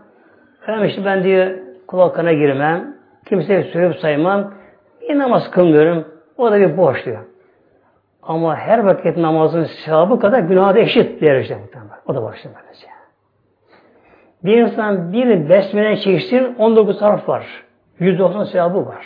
efendim 0.62 0.86
işte 0.86 1.06
ben 1.06 1.24
diyor 1.24 1.52
kulaklarına 1.88 2.34
girmem, 2.34 2.96
kimseye 3.26 3.64
söyleyip 3.64 3.96
saymam, 3.96 4.54
bir 5.02 5.20
namaz 5.20 5.52
kılmıyorum, 5.52 6.08
o 6.38 6.52
da 6.52 6.60
bir 6.60 6.78
boş 6.78 7.06
diyor. 7.06 7.26
Ama 8.24 8.56
her 8.56 8.80
vakit 8.80 9.18
namazın 9.18 9.64
sevabı 9.64 10.20
kadar 10.20 10.40
günahı 10.40 10.76
da 10.76 10.80
eşit 10.80 11.22
diğer 11.22 11.40
işte 11.40 11.60
O 12.06 12.16
da 12.16 12.24
başlıyor 12.24 12.56
böylece. 12.62 12.88
Bir 14.44 14.58
insan 14.58 15.14
bir 15.14 15.50
besmele 15.50 15.98
çeksin 15.98 16.56
19 16.60 17.02
harf 17.02 17.30
var. 17.30 17.64
190 18.00 18.44
sevabı 18.44 18.86
var. 18.86 19.06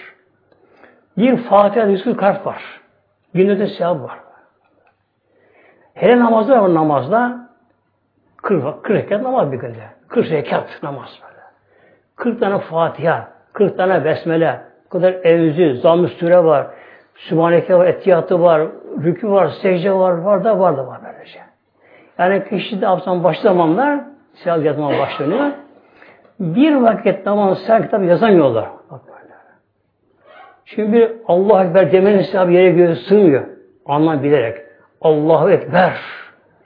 Bir 1.17 1.37
Fatiha 1.37 1.85
140 1.85 2.21
harf 2.21 2.45
var. 2.45 2.81
Günde 3.33 3.59
de 3.59 3.67
sevabı 3.67 4.03
var. 4.03 4.24
Hele 5.95 6.19
namazda 6.19 6.61
var 6.61 6.73
namazda 6.73 7.49
40, 8.37 8.83
40 8.83 8.89
rekat 8.89 9.21
namaz 9.21 9.51
bir 9.51 9.57
günde. 9.57 9.83
40 10.07 10.31
rekat 10.31 10.83
namaz 10.83 11.19
böyle. 11.23 11.41
40 12.15 12.39
tane 12.39 12.59
Fatiha, 12.59 13.27
40 13.53 13.77
tane 13.77 14.05
besmele, 14.05 14.61
o 14.87 14.89
kadar 14.89 15.13
evzi, 15.13 15.75
zamm 15.75 16.07
süre 16.07 16.43
var, 16.43 16.67
Sübhaneke 17.15 17.75
var, 17.75 17.85
etiyatı 17.85 18.41
var, 18.41 18.61
rükü 19.03 19.29
var, 19.29 19.49
secde 19.61 19.93
var, 19.93 20.11
var 20.11 20.43
da 20.43 20.59
var 20.59 20.77
da 20.77 20.87
var 20.87 20.99
böylece. 21.05 21.39
Yani 22.17 22.49
kişi 22.49 22.81
de 22.81 22.87
abdestten 22.87 23.23
başlı 23.23 23.43
zamanlar 23.43 23.99
sevap 24.33 24.65
yazmaya 24.65 24.99
başlanıyor. 24.99 25.51
Bir 26.39 26.75
vakit 26.75 27.25
namaz 27.25 27.59
sen 27.67 27.81
kitap 27.81 28.03
yazamıyorlar. 28.03 28.65
Bak 28.91 29.01
böyle. 29.07 29.33
Çünkü 30.65 30.93
bir 30.93 31.11
Allah 31.27 31.63
Ekber 31.63 31.91
demenin 31.91 32.21
sevabı 32.21 32.51
yere 32.51 32.69
göğe 32.69 32.95
sığmıyor. 32.95 33.43
Anlam 33.85 34.23
bilerek. 34.23 34.64
Allahu 35.05 35.49
Ekber. 35.49 35.97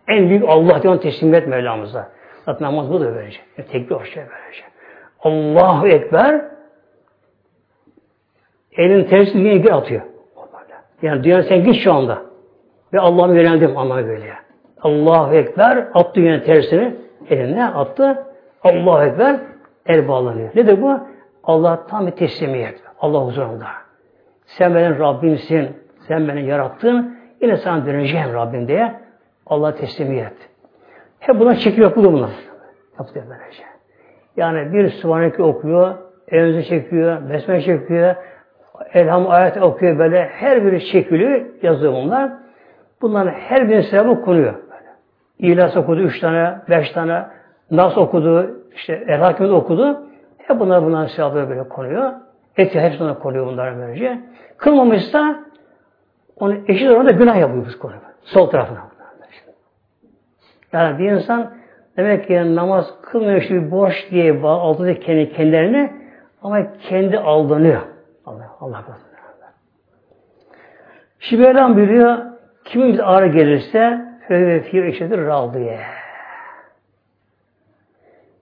En 0.07 0.29
büyük 0.29 0.49
Allah 0.49 0.83
diye 0.83 0.93
onu 0.93 0.99
teslim 0.99 1.33
et 1.33 1.47
Mevlamıza. 1.47 2.09
Zaten 2.45 2.67
namaz 2.67 2.89
bu 2.89 3.01
da 3.01 3.15
böylece. 3.15 3.39
Yani 3.57 3.67
tekbir 3.67 3.95
hoş 3.95 4.13
şey 4.13 4.23
böylece. 4.23 4.63
Allahu 5.23 5.87
Ekber 5.87 6.45
elin 8.71 9.03
tersi 9.03 9.33
dünyaya 9.33 9.57
gir 9.57 9.71
atıyor. 9.71 10.01
Yani 11.01 11.23
dünya 11.23 11.43
sen 11.43 11.63
git 11.63 11.75
şu 11.83 11.93
anda. 11.93 12.21
Ve 12.93 12.99
Allah'a 12.99 13.33
yöneldim 13.33 13.77
anlamı 13.77 14.07
böyle. 14.07 14.33
Allahu 14.81 15.35
Ekber 15.35 15.77
attı 15.77 16.11
dünyanın 16.15 16.43
tersini 16.43 16.95
eline 17.29 17.65
attı. 17.65 18.25
Allahu 18.63 19.03
Ekber 19.03 19.39
el 19.85 20.07
bağlanıyor. 20.07 20.49
Ne 20.55 20.67
de 20.67 20.81
bu? 20.81 20.99
Allah 21.43 21.87
tam 21.87 22.07
bir 22.07 22.11
teslimiyet. 22.11 22.81
Allah 22.99 23.25
huzurunda. 23.25 23.67
Sen 24.45 24.75
benim 24.75 24.99
Rabbimsin. 24.99 25.69
Sen 26.07 26.27
beni 26.27 26.45
yarattın. 26.45 27.18
Yine 27.41 27.57
sana 27.57 27.85
döneceğim 27.85 28.33
Rabbim 28.33 28.67
diye. 28.67 28.93
Allah 29.45 29.75
teslimiyet. 29.75 30.33
Hep 31.19 31.39
buna 31.39 31.55
çekiyor 31.55 31.95
bu 31.95 32.03
bunlar. 32.03 32.31
Yaptı 32.99 33.23
böylece. 33.29 33.63
Yani 34.37 34.73
bir 34.73 34.89
Sübhaneke 34.89 35.43
okuyor, 35.43 35.95
evimizi 36.27 36.67
çekiyor, 36.67 37.29
besmele 37.29 37.61
çekiyor, 37.61 38.15
elham 38.93 39.29
ayet 39.29 39.57
okuyor 39.57 39.99
böyle. 39.99 40.25
Her 40.25 40.65
biri 40.65 40.85
çekiliyor, 40.85 41.41
yazıyor 41.61 41.93
bunlar. 41.93 42.31
Bunların 43.01 43.31
her 43.31 43.69
birinin 43.69 43.81
sevabı 43.81 44.21
konuyor. 44.21 44.53
Böyle. 45.39 45.79
Okudu 45.79 46.01
üç 46.01 46.19
tane, 46.19 46.55
beş 46.69 46.91
tane, 46.91 47.25
Nas 47.71 47.97
okudu, 47.97 48.59
işte 48.75 49.03
El 49.07 49.51
okudu. 49.51 50.07
Hep 50.37 50.59
bunlar 50.59 50.83
bunların 50.83 51.07
sevabı 51.07 51.49
böyle 51.49 51.69
konuyor. 51.69 52.11
Eti 52.57 52.79
hepsi 52.79 53.03
ona 53.03 53.19
konuyor 53.19 53.45
bunlara 53.45 53.77
böylece. 53.77 54.19
Kılmamışsa 54.57 55.39
onu 56.39 56.57
eşit 56.67 56.89
oranda 56.89 57.11
günah 57.11 57.37
yapıyor 57.37 57.65
biz 57.65 57.79
konuyor. 57.79 58.01
Sol 58.21 58.49
tarafına. 58.49 58.89
Yani 60.73 60.99
bir 60.99 61.11
insan 61.11 61.53
demek 61.97 62.27
ki 62.27 62.55
namaz 62.55 63.01
kılmıyor 63.01 63.41
işte 63.41 63.55
bir 63.55 63.71
boş 63.71 64.11
diye 64.11 64.41
aldı 64.43 64.99
kendi 64.99 65.33
kendilerini 65.33 65.93
ama 66.43 66.73
kendi 66.77 67.19
aldanıyor. 67.19 67.81
Allah 68.25 68.55
Allah 68.59 68.85
korusun. 68.85 69.09
Şimdi 71.19 71.43
Mevlam 71.43 71.75
buyuruyor, 71.75 72.17
kimin 72.65 72.97
ağrı 72.97 73.27
gelirse 73.27 74.05
fe 74.27 74.61
fir 74.61 74.83
işedir 74.83 75.25
radiye. 75.25 75.79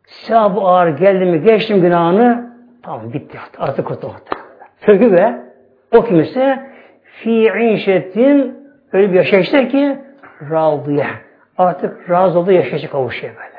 Sevabı 0.06 0.60
ağır 0.60 0.88
geldi 0.88 1.26
mi, 1.26 1.42
geçtim 1.42 1.82
günahını, 1.82 2.54
tamam 2.84 3.14
bitti 3.14 3.40
artık, 3.58 3.88
kurtuldu. 3.88 4.14
Çünkü 4.86 5.12
ve 5.12 5.42
o 5.96 6.04
kimse 6.04 6.72
fi 7.18 7.52
işetin 7.74 8.58
öyle 8.94 9.10
bir 9.12 9.16
yaşayışta 9.16 9.68
ki 9.68 9.98
radiye. 10.52 11.08
Artık 11.58 12.10
razı 12.10 12.40
olduğu 12.40 12.52
yaşayışa 12.52 12.90
kavuşuyor 12.90 13.36
böyle. 13.36 13.58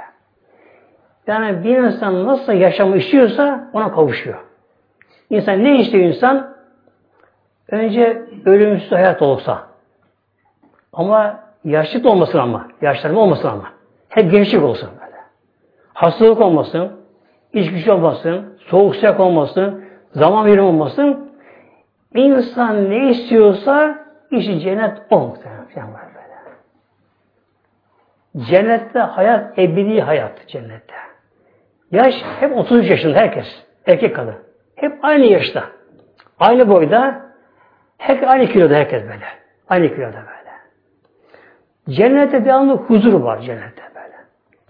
Yani 1.27 1.65
bir 1.65 1.77
insan 1.77 2.27
nasıl 2.27 2.53
yaşamı 2.53 2.97
istiyorsa 2.97 3.71
ona 3.73 3.93
kavuşuyor. 3.93 4.39
İnsan 5.31 5.65
ne 5.65 5.81
istiyor 5.81 6.05
insan? 6.05 6.55
Önce 7.71 8.23
ölümsüz 8.45 8.93
hayat 8.93 9.23
olsa. 9.23 9.63
Ama 10.93 11.41
yaşlık 11.65 12.07
olmasın 12.07 12.39
ama. 12.39 12.69
Yaşlanma 12.83 13.21
olmasın 13.21 13.49
ama. 13.49 13.73
Hep 14.09 14.31
gençlik 14.31 14.63
olsun 14.63 14.89
böyle. 15.01 15.17
Hastalık 15.95 16.41
olmasın. 16.41 16.93
iç 17.53 17.71
güç 17.71 17.89
olmasın. 17.89 18.59
Soğuk 18.59 18.95
sıcak 18.95 19.21
olmasın. 19.21 19.85
Zaman 20.13 20.47
verim 20.47 20.65
olmasın. 20.65 21.28
İnsan 22.15 22.91
ne 22.91 23.11
istiyorsa 23.11 23.99
işi 24.31 24.61
cennet 24.61 24.99
o 25.11 25.21
muhtemelen. 25.21 25.59
Böyle. 25.77 26.29
Cennette 28.45 28.99
hayat 28.99 29.59
ebedi 29.59 30.01
hayat 30.01 30.47
cennette. 30.47 30.95
Yaş 31.91 32.15
hep 32.41 32.57
33 32.57 32.91
yaşında 32.91 33.19
herkes. 33.19 33.47
Erkek 33.87 34.17
kadın. 34.17 34.35
Hep 34.77 35.05
aynı 35.05 35.25
yaşta. 35.25 35.65
Aynı 36.41 36.69
boyda, 36.69 37.23
her, 37.99 38.23
aynı 38.23 38.47
kiloda 38.47 38.75
herkes 38.75 39.03
böyle. 39.03 39.25
Aynı 39.69 39.89
kiloda 39.89 40.17
böyle. 40.17 40.49
Cennette 41.89 42.45
devamlı 42.45 42.77
huzur 42.77 43.21
var 43.21 43.41
cennette 43.41 43.83
böyle. 43.95 44.17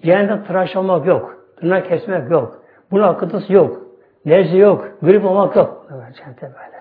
Cennette 0.02 0.46
tıraş 0.46 0.76
olmak 0.76 1.06
yok. 1.06 1.36
Tırnak 1.60 1.88
kesmek 1.88 2.30
yok. 2.30 2.62
Bunun 2.90 3.02
akıntısı 3.02 3.52
yok. 3.52 3.82
Nezle 4.24 4.58
yok. 4.58 4.88
Grip 5.02 5.24
olmak 5.24 5.56
yok. 5.56 5.86
Cennette 6.16 6.42
böyle. 6.42 6.77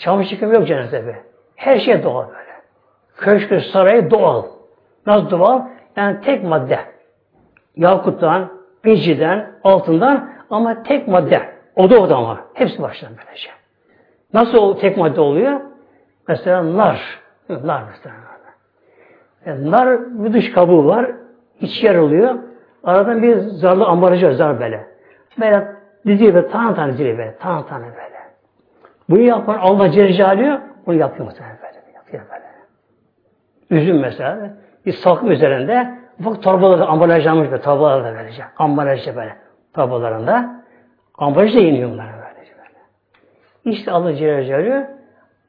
Çamaşır 0.00 0.30
yıkama 0.30 0.54
yok 0.54 0.66
cennette 0.66 1.06
böyle. 1.06 1.22
Her 1.56 1.78
şey 1.78 2.02
doğal 2.02 2.28
böyle. 2.28 2.50
Köşkü, 3.16 3.60
sarayı 3.60 4.10
doğal. 4.10 4.44
Nasıl 5.06 5.30
doğal? 5.30 5.62
Yani 5.96 6.20
tek 6.20 6.44
madde. 6.44 6.78
Yakuttan, 7.76 8.48
inciden, 8.84 9.52
altından 9.64 10.30
ama 10.50 10.82
tek 10.82 11.08
madde. 11.08 11.42
O 11.76 11.90
da 11.90 12.00
o 12.00 12.08
da 12.08 12.16
ama. 12.16 12.40
Hepsi 12.54 12.82
baştan 12.82 13.12
böylece. 13.26 13.50
Nasıl 14.34 14.58
o 14.58 14.78
tek 14.78 14.96
madde 14.96 15.20
oluyor? 15.20 15.60
Mesela 16.28 16.76
nar. 16.76 17.20
Nar 17.48 17.82
mesela. 17.90 18.14
Yani 19.46 19.70
nar 19.70 20.00
bir 20.24 20.32
dış 20.32 20.52
kabuğu 20.52 20.86
var. 20.86 21.10
iç 21.60 21.84
yer 21.84 21.94
oluyor. 21.94 22.34
Aradan 22.84 23.22
bir 23.22 23.36
zarlı 23.36 23.84
ambalajı 23.84 24.34
zar 24.34 24.60
böyle. 24.60 24.86
Böyle 25.40 25.72
diziyor 26.06 26.34
böyle 26.34 26.48
tane 26.48 26.74
tane 26.74 26.92
diziyor 26.92 27.18
böyle. 27.18 27.36
Tane 27.36 27.66
tane 27.66 27.84
böyle. 27.84 28.19
Bunu 29.10 29.20
yapan 29.20 29.58
Allah 29.58 29.90
Celle. 29.90 30.60
Bunu 30.86 30.96
yapıyor 30.96 31.26
mesela 31.26 31.48
böyle. 31.62 31.94
Yapıyor 31.94 32.22
böyle. 32.30 33.82
Üzüm 33.82 34.00
mesela. 34.00 34.50
Bir 34.86 34.92
salkım 34.92 35.30
üzerinde 35.30 35.98
ufak 36.20 36.42
torbalarda 36.42 36.86
ambalajlanmış 36.86 37.50
böyle. 37.50 37.62
Torbalarda 37.62 38.14
böylece. 38.14 38.44
Ambalajda 38.56 39.16
böyle. 39.16 39.36
Torbalarında. 39.74 40.64
Ambalajda 41.14 41.58
yeniyor 41.58 41.90
bunlar 41.90 42.06
böyle. 42.12 42.30
İşte 43.64 43.90
Allah 43.90 44.14
Celle 44.14 44.90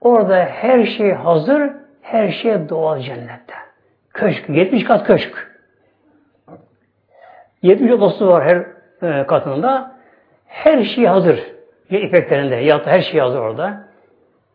orada 0.01 0.45
her 0.45 0.85
şey 0.85 1.11
hazır, 1.11 1.71
her 2.01 2.31
şey 2.31 2.69
doğal 2.69 2.99
cennette. 2.99 3.53
Köşk, 4.13 4.49
70 4.49 4.83
kat 4.83 5.07
köşk. 5.07 5.51
70 7.61 7.91
odası 7.91 8.27
var 8.27 8.43
her 8.43 8.65
e, 9.09 9.27
katında. 9.27 9.91
Her 10.47 10.83
şey 10.83 11.05
hazır. 11.05 11.50
Ya 11.91 11.99
ipeklerinde, 11.99 12.55
ya 12.55 12.85
her 12.85 13.01
şey 13.01 13.19
hazır 13.19 13.39
orada. 13.39 13.83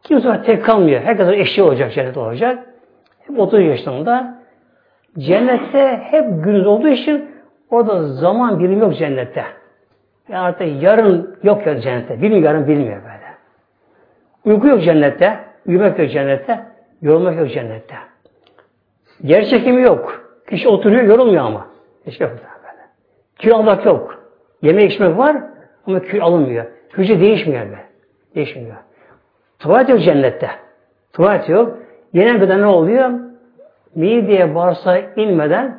Kimse 0.03 0.43
tek 0.43 0.65
kalmıyor. 0.65 1.01
Herkes 1.01 1.29
eşi 1.29 1.63
olacak, 1.63 1.93
cennet 1.93 2.17
olacak. 2.17 2.67
Hep 3.27 3.39
30 3.39 3.61
yaşlarında. 3.61 4.39
Cennette 5.19 6.01
hep 6.03 6.45
gündüz 6.45 6.67
olduğu 6.67 6.89
için 6.89 7.31
orada 7.71 8.03
zaman 8.03 8.61
birimi 8.61 8.81
yok 8.81 8.97
cennette. 8.97 9.45
Yani 10.29 10.41
artık 10.41 10.83
yarın 10.83 11.39
yok 11.43 11.67
ya 11.67 11.81
cennette. 11.81 12.23
Bilmiyor 12.23 12.43
yarın 12.43 12.69
bilmiyor 12.69 13.03
böyle. 13.03 13.27
Uyku 14.45 14.69
yok 14.69 14.83
cennette. 14.83 15.39
Uyumak 15.67 15.99
yok 15.99 16.11
cennette. 16.11 16.61
Yorulmak 17.03 17.39
yok 17.39 17.51
cennette. 17.51 17.95
Yer 19.23 19.45
çekimi 19.45 19.83
yok. 19.83 20.31
Kişi 20.51 20.69
oturuyor 20.69 21.03
yorulmuyor 21.03 21.45
ama. 21.45 21.67
Hiç 22.07 22.21
yok 22.21 22.31
böyle. 22.31 22.83
Kül 23.39 23.55
almak 23.55 23.87
yok. 23.87 24.23
Yeme 24.63 24.85
içmek 24.85 25.19
var 25.19 25.37
ama 25.87 26.01
kül 26.01 26.23
alınmıyor. 26.23 26.76
Hücre 26.99 27.21
değişmiyor 27.21 27.67
be. 27.67 27.79
Değişmiyor. 28.35 28.77
Tuvalet 29.59 29.89
yok 29.89 30.01
cennette. 30.01 30.51
Tuvalet 31.13 31.49
yok. 31.49 31.79
Yenen 32.13 32.39
gıda 32.39 32.57
ne 32.57 32.67
oluyor? 32.67 33.11
Mideye 33.95 34.55
bağırsağa 34.55 34.99
inmeden 35.17 35.79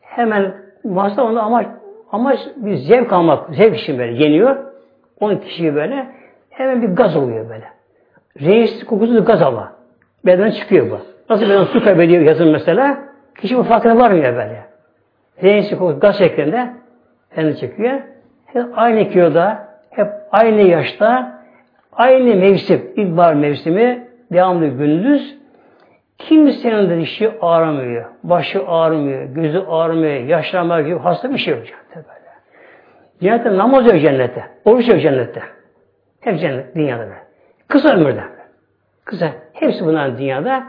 hemen 0.00 0.54
varsa 0.84 1.22
onda 1.22 1.42
amaç 1.42 1.66
amaç 2.12 2.38
bir 2.56 2.74
zevk 2.74 3.12
almak. 3.12 3.54
Zevk 3.54 3.78
için 3.78 3.98
böyle 3.98 4.24
yeniyor. 4.24 4.56
Onun 5.20 5.36
kişiyi 5.36 5.74
böyle 5.74 6.06
hemen 6.50 6.82
bir 6.82 6.88
gaz 6.88 7.16
oluyor 7.16 7.48
böyle. 7.48 7.64
Reis 8.40 8.84
kokusu 8.84 9.14
da 9.14 9.18
gaz 9.18 9.42
ama. 9.42 9.72
Bedenen 10.26 10.50
çıkıyor 10.50 10.90
bu. 10.90 10.98
Nasıl 11.30 11.44
beden 11.44 11.64
su 11.64 11.84
kaybediyor 11.84 12.22
yazın 12.22 12.48
mesela? 12.48 12.98
Kişi 13.40 13.58
bu 13.58 13.62
farkına 13.62 13.98
varmıyor 13.98 14.36
böyle. 14.36 14.64
Reis 15.42 15.70
kokusu 15.70 16.00
gaz 16.00 16.18
şeklinde 16.18 16.70
çekiyor. 17.60 18.00
Hep 18.46 18.66
aynı 18.76 19.08
kiloda, 19.08 19.69
hep 19.90 20.08
aynı 20.32 20.60
yaşta, 20.60 21.38
aynı 21.92 22.36
mevsim, 22.36 22.92
ilkbahar 22.96 23.34
mevsimi, 23.34 24.08
devamlı 24.32 24.66
gündüz, 24.66 25.38
kimsenin 26.18 26.90
de 26.90 27.00
dişi 27.00 27.32
ağrımıyor, 27.40 28.04
başı 28.22 28.66
ağrımıyor, 28.66 29.22
gözü 29.22 29.58
ağrımıyor, 29.58 30.14
yaşlanmak 30.14 30.86
gibi 30.86 30.98
hasta 30.98 31.30
bir 31.30 31.38
şey 31.38 31.54
yok 31.54 31.64
böyle. 31.96 32.06
Cennette 33.20 33.56
namaz 33.56 33.86
yok 33.86 34.00
cennette, 34.00 34.44
oruç 34.64 34.88
yok 34.88 35.00
cennette. 35.00 35.42
Hep 36.20 36.40
cennet, 36.40 36.74
dünyada 36.74 37.02
böyle. 37.02 37.22
Kısa 37.68 37.94
ömürde. 37.94 38.22
Kısa. 39.04 39.30
Hepsi 39.52 39.86
bunlar 39.86 40.18
dünyada. 40.18 40.64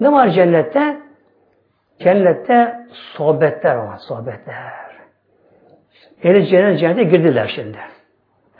Ne 0.00 0.12
var 0.12 0.28
cennette? 0.28 0.96
Cennette 1.98 2.86
sohbetler 2.90 3.74
var, 3.74 3.96
sohbetler. 3.96 4.56
Ehli 6.22 6.46
cennet 6.46 6.80
cennete 6.80 7.04
girdiler 7.04 7.52
şimdi. 7.54 7.78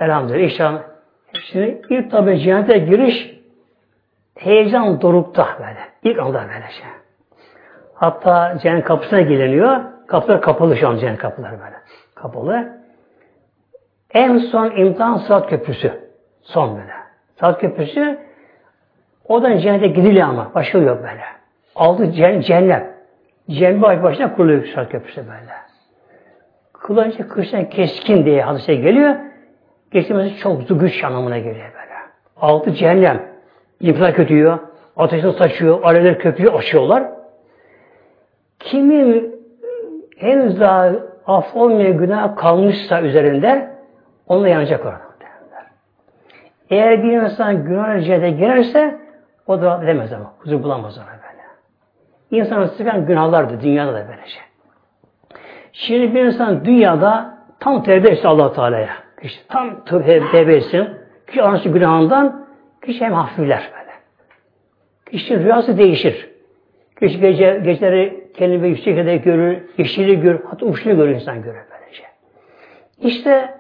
Elhamdülillah. 0.01 0.45
İnşallah. 0.45 0.83
Şimdi 1.43 1.83
ilk 1.91 2.11
tabi 2.11 2.39
cennete 2.39 2.79
giriş 2.79 3.37
heyecan 4.39 5.01
dorukta 5.01 5.49
böyle. 5.59 5.79
İlk 6.03 6.19
anda 6.19 6.43
böyle 6.43 6.71
şey. 6.71 6.87
Hatta 7.95 8.59
cennet 8.63 8.85
kapısına 8.85 9.21
geliniyor. 9.21 9.81
Kapılar 10.07 10.43
kapalı 10.43 10.77
şu 10.77 10.89
an 10.89 10.97
cennet 10.97 11.19
kapıları 11.19 11.53
böyle. 11.53 11.77
Kapalı. 12.15 12.79
En 14.11 14.39
son 14.39 14.71
imtihan 14.71 15.17
saat 15.17 15.51
köprüsü. 15.51 15.93
Son 16.43 16.77
böyle. 16.77 16.93
Saat 17.41 17.61
köprüsü 17.61 18.19
oradan 19.25 19.59
cennete 19.59 19.87
gidiliyor 19.87 20.29
ama. 20.29 20.51
Başka 20.55 20.79
yok 20.79 20.99
böyle. 20.99 21.23
Altı 21.75 22.13
cennet. 22.13 22.45
Cennet. 22.45 22.87
Cennet 23.51 23.83
baş 23.83 24.03
başına 24.03 24.35
kuruluyor 24.37 24.67
saat 24.75 24.89
köprüsü 24.89 25.21
böyle. 25.21 25.53
Kılıncı 26.73 27.29
kıştan 27.29 27.69
keskin 27.69 28.25
diye 28.25 28.43
hadise 28.43 28.75
geliyor. 28.75 29.17
Geçmesi 29.97 30.37
çok 30.37 30.81
güç 30.81 31.05
anlamına 31.05 31.39
geliyor 31.39 31.55
böyle. 31.55 31.95
Altı 32.41 32.73
cehennem. 32.73 33.23
İnfilak 33.81 34.17
kötüyor. 34.17 34.59
Ateşini 34.97 35.33
saçıyor. 35.33 35.83
Alevler 35.83 36.19
köpüyor. 36.19 36.55
Açıyorlar. 36.55 37.05
Kimin 38.59 39.35
henüz 40.17 40.61
daha 40.61 40.93
af 41.27 41.57
olmayan 41.57 41.97
günah 41.97 42.37
kalmışsa 42.37 43.01
üzerinde 43.01 43.71
onunla 44.27 44.49
yanacak 44.49 44.87
orada. 44.87 45.01
Eğer 46.71 47.03
bir 47.03 47.13
insan 47.13 47.65
günah 47.65 48.01
cihete 48.05 48.31
girerse 48.31 49.01
o 49.47 49.63
da 49.63 49.81
edemez 49.85 50.13
ama. 50.13 50.33
Huzur 50.39 50.63
bulamaz 50.63 50.99
ona 50.99 51.07
böyle. 51.07 51.43
İnsanın 52.43 52.67
sıkan 52.67 53.07
günahlardı 53.07 53.61
dünyada 53.61 53.95
da 53.95 54.07
böylece. 54.09 54.39
Şimdi 55.73 56.15
bir 56.15 56.25
insan 56.25 56.65
dünyada 56.65 57.39
tam 57.61 57.83
tevbe 57.83 58.09
etse 58.09 58.29
allah 58.29 58.53
Teala'ya. 58.53 59.06
İşte 59.23 59.43
tam 59.49 59.85
tevbe 59.85 60.55
etsin. 60.55 60.89
Kişi 61.27 61.43
anası 61.43 61.69
günahından 61.69 62.47
kişi 62.85 63.05
hem 63.05 63.13
hafifler 63.13 63.71
böyle. 63.73 63.93
Kişinin 65.11 65.45
rüyası 65.45 65.79
değişir. 65.79 66.31
Kişi 67.01 67.21
gece, 67.21 67.61
geceleri 67.65 68.31
kendini 68.35 68.69
yüksek 68.69 68.85
şekilde 68.85 69.17
görür, 69.17 69.59
yeşili 69.79 70.21
görür, 70.21 70.41
hatta 70.51 70.67
uçlu 70.67 70.97
görür 70.97 71.15
insan 71.15 71.43
görür 71.43 71.61
böylece. 71.71 72.03
İşte 73.01 73.55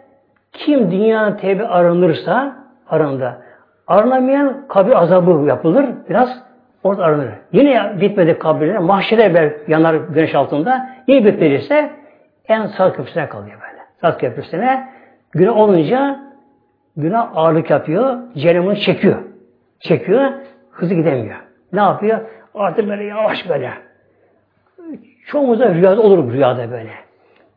kim 0.52 0.90
dünya 0.90 1.36
tevbe 1.36 1.68
aranırsa 1.68 2.56
aranda 2.88 3.42
aranamayan 3.86 4.68
kabir 4.68 5.02
azabı 5.02 5.46
yapılır. 5.48 5.86
Biraz 6.08 6.42
orada 6.84 7.04
aranır. 7.04 7.28
Yine 7.52 8.00
bitmedi 8.00 8.38
kabirler. 8.38 8.78
Mahşere 8.78 9.34
ber 9.34 9.52
yanar 9.68 9.94
güneş 9.94 10.34
altında. 10.34 10.90
Yine 11.06 11.24
bitmediyse 11.24 11.90
en 12.48 12.66
sağ 12.66 12.92
köprüsüne 12.92 13.28
kalıyor 13.28 13.60
böyle. 13.60 13.82
Sağ 14.00 14.18
köprüsüne 14.18 14.88
günah 15.36 15.56
olunca 15.56 16.20
günah 16.96 17.36
ağırlık 17.36 17.70
yapıyor. 17.70 18.18
Cehennemini 18.36 18.80
çekiyor. 18.80 19.22
Çekiyor. 19.80 20.32
Hızlı 20.70 20.94
gidemiyor. 20.94 21.36
Ne 21.72 21.80
yapıyor? 21.80 22.20
Artık 22.54 22.88
böyle 22.88 23.04
yavaş 23.04 23.48
böyle. 23.48 23.72
Çoğumuzda 25.26 25.74
rüyada 25.74 26.02
olur 26.02 26.32
rüyada 26.32 26.70
böyle. 26.70 26.90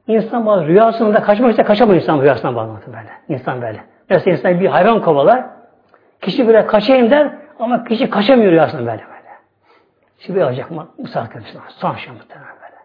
İnsan 0.08 0.46
bazı 0.46 0.68
rüyasında 0.68 1.22
kaçmak 1.24 1.54
ise 1.54 1.64
kaçamıyor 1.64 2.02
insan 2.02 2.22
rüyasından 2.22 2.56
bağlantı 2.56 2.88
böyle. 2.88 3.10
İnsan 3.40 3.62
böyle. 3.62 3.80
Mesela 4.10 4.38
insan 4.38 4.60
bir 4.60 4.66
hayvan 4.68 5.02
kovalar. 5.02 5.46
Kişi 6.22 6.48
böyle 6.48 6.66
kaçayım 6.66 7.12
der 7.12 7.32
ama 7.60 7.84
kişi 7.84 8.10
kaçamıyor 8.10 8.52
rüyasında 8.52 8.82
böyle 8.82 8.90
böyle. 8.92 9.30
Şimdi 10.20 10.44
olacak 10.44 10.72
mı? 10.72 10.88
Musa 10.98 11.30
köprüsüne. 11.30 11.62
Son 11.68 11.96
şam 11.96 12.16
muhtemelen 12.16 12.56
böyle. 12.62 12.76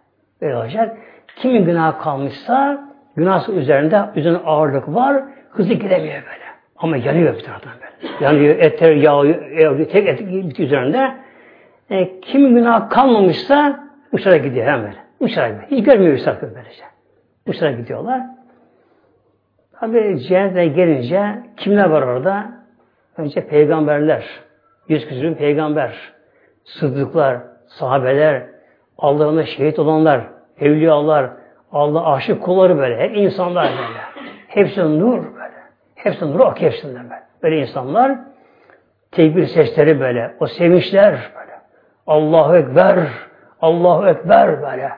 Böyle 0.40 0.57
olacak. 0.57 0.97
Kimin 1.36 1.64
günah 1.64 2.01
kalmışsa 2.01 2.84
günahsı 3.16 3.52
üzerinde 3.52 4.04
üzerine 4.16 4.38
ağırlık 4.38 4.94
var. 4.94 5.22
Hızlı 5.50 5.74
gidemiyor 5.74 6.14
böyle. 6.14 6.44
Ama 6.76 6.96
yanıyor 6.96 7.34
bir 7.34 7.44
taraftan 7.44 7.72
böyle. 7.72 8.24
Yanıyor, 8.24 8.58
eter, 8.58 8.92
yağıyor, 8.92 9.88
tek 9.88 10.08
et 10.08 10.60
üzerinde. 10.60 11.14
E, 11.90 12.20
kimin 12.20 12.54
günah 12.54 12.90
kalmamışsa 12.90 13.80
uçarak 14.12 14.44
gidiyor 14.44 14.66
hemen 14.66 14.82
böyle. 14.82 14.96
Uçarak 15.20 15.62
gidiyor. 15.62 15.80
Hiç 15.80 15.86
görmüyor 15.86 16.18
sakın 16.18 16.52
böylece. 16.54 16.84
Uçarak 17.46 17.78
gidiyorlar. 17.78 18.20
Tabi 19.80 20.20
cehennete 20.20 20.66
gelince 20.66 21.42
kimler 21.56 21.90
var 21.90 22.02
orada? 22.02 22.46
Önce 23.16 23.46
peygamberler, 23.46 24.24
yüz 24.88 25.08
küsürün 25.08 25.34
peygamber, 25.34 26.12
sıddıklar, 26.64 27.38
sahabeler, 27.66 28.42
Allah'ına 28.98 29.46
şehit 29.46 29.78
olanlar, 29.78 30.20
evliyalar, 30.60 31.30
Allah 31.75 32.12
aşık 32.12 32.43
kulları 32.43 32.79
böyle, 32.79 32.97
hep 32.97 33.16
insanlar 33.16 33.70
böyle. 33.70 34.29
Hepsi 34.49 35.01
nur 35.01 35.18
böyle. 35.35 35.55
Hepsi 35.95 36.33
nur 36.33 36.41
ak 36.41 36.62
böyle. 36.62 37.22
Böyle 37.43 37.59
insanlar, 37.59 38.18
tekbir 39.11 39.47
sesleri 39.47 40.01
böyle, 40.01 40.35
o 40.41 40.47
sevinçler 40.47 41.11
böyle. 41.12 41.53
Allahu 42.07 42.57
Ekber, 42.57 43.09
Allahu 43.61 44.09
Ekber 44.09 44.62
böyle. 44.62 44.91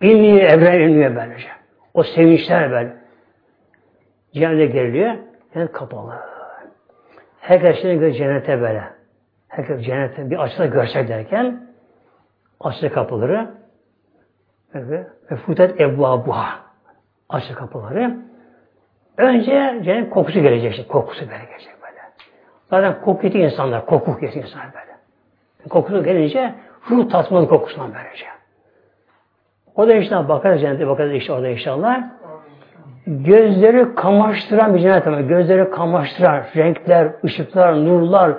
İnniye 0.00 0.44
evren 0.44 0.80
inmiyor 0.80 1.16
böylece. 1.16 1.48
O 1.94 2.02
sevinçler 2.02 2.70
böyle. 2.70 2.96
Cennete 4.34 4.66
geriliyor. 4.66 5.14
Cennet 5.54 5.72
kapalı. 5.72 6.14
Herkes 7.40 7.82
şimdi 7.82 8.14
cennete 8.14 8.60
böyle. 8.60 8.84
Herkes 9.48 9.84
cennete 9.84 10.30
bir 10.30 10.38
açıda 10.38 10.66
görsek 10.66 11.08
derken 11.08 11.66
açtı 12.60 12.92
kapıları 12.92 13.63
ve 14.74 15.36
futet 15.36 15.80
evvabuha 15.80 16.60
açtı 17.28 17.54
kapıları. 17.54 18.16
Önce 19.16 19.80
cennet 19.84 20.10
kokusu 20.10 20.40
gelecek. 20.40 20.70
Işte, 20.70 20.86
kokusu 20.86 21.20
böyle 21.20 21.44
gelecek 21.44 21.74
böyle. 21.82 22.00
Zaten 22.70 23.04
koku 23.04 23.26
insanlar. 23.26 23.86
Koku 23.86 24.24
yetiyor 24.24 24.44
insanlar 24.44 24.66
böyle. 24.66 24.94
Kokusu 25.68 26.04
gelince 26.04 26.54
ruh 26.90 27.10
tatmalı 27.10 27.48
kokusundan 27.48 27.90
böylece. 27.94 28.26
O 29.76 29.88
da 29.88 29.94
işte 29.94 30.28
bakarız 30.28 30.60
cennete 30.60 30.86
bakarız 30.86 31.12
işte 31.12 31.32
orada 31.32 31.48
inşallah. 31.48 32.02
Gözleri 33.06 33.94
kamaştıran 33.94 34.74
bir 34.74 34.80
cennet 34.80 35.06
ama 35.06 35.20
gözleri 35.20 35.70
kamaştıran 35.70 36.42
renkler, 36.56 37.08
ışıklar, 37.24 37.84
nurlar, 37.84 38.32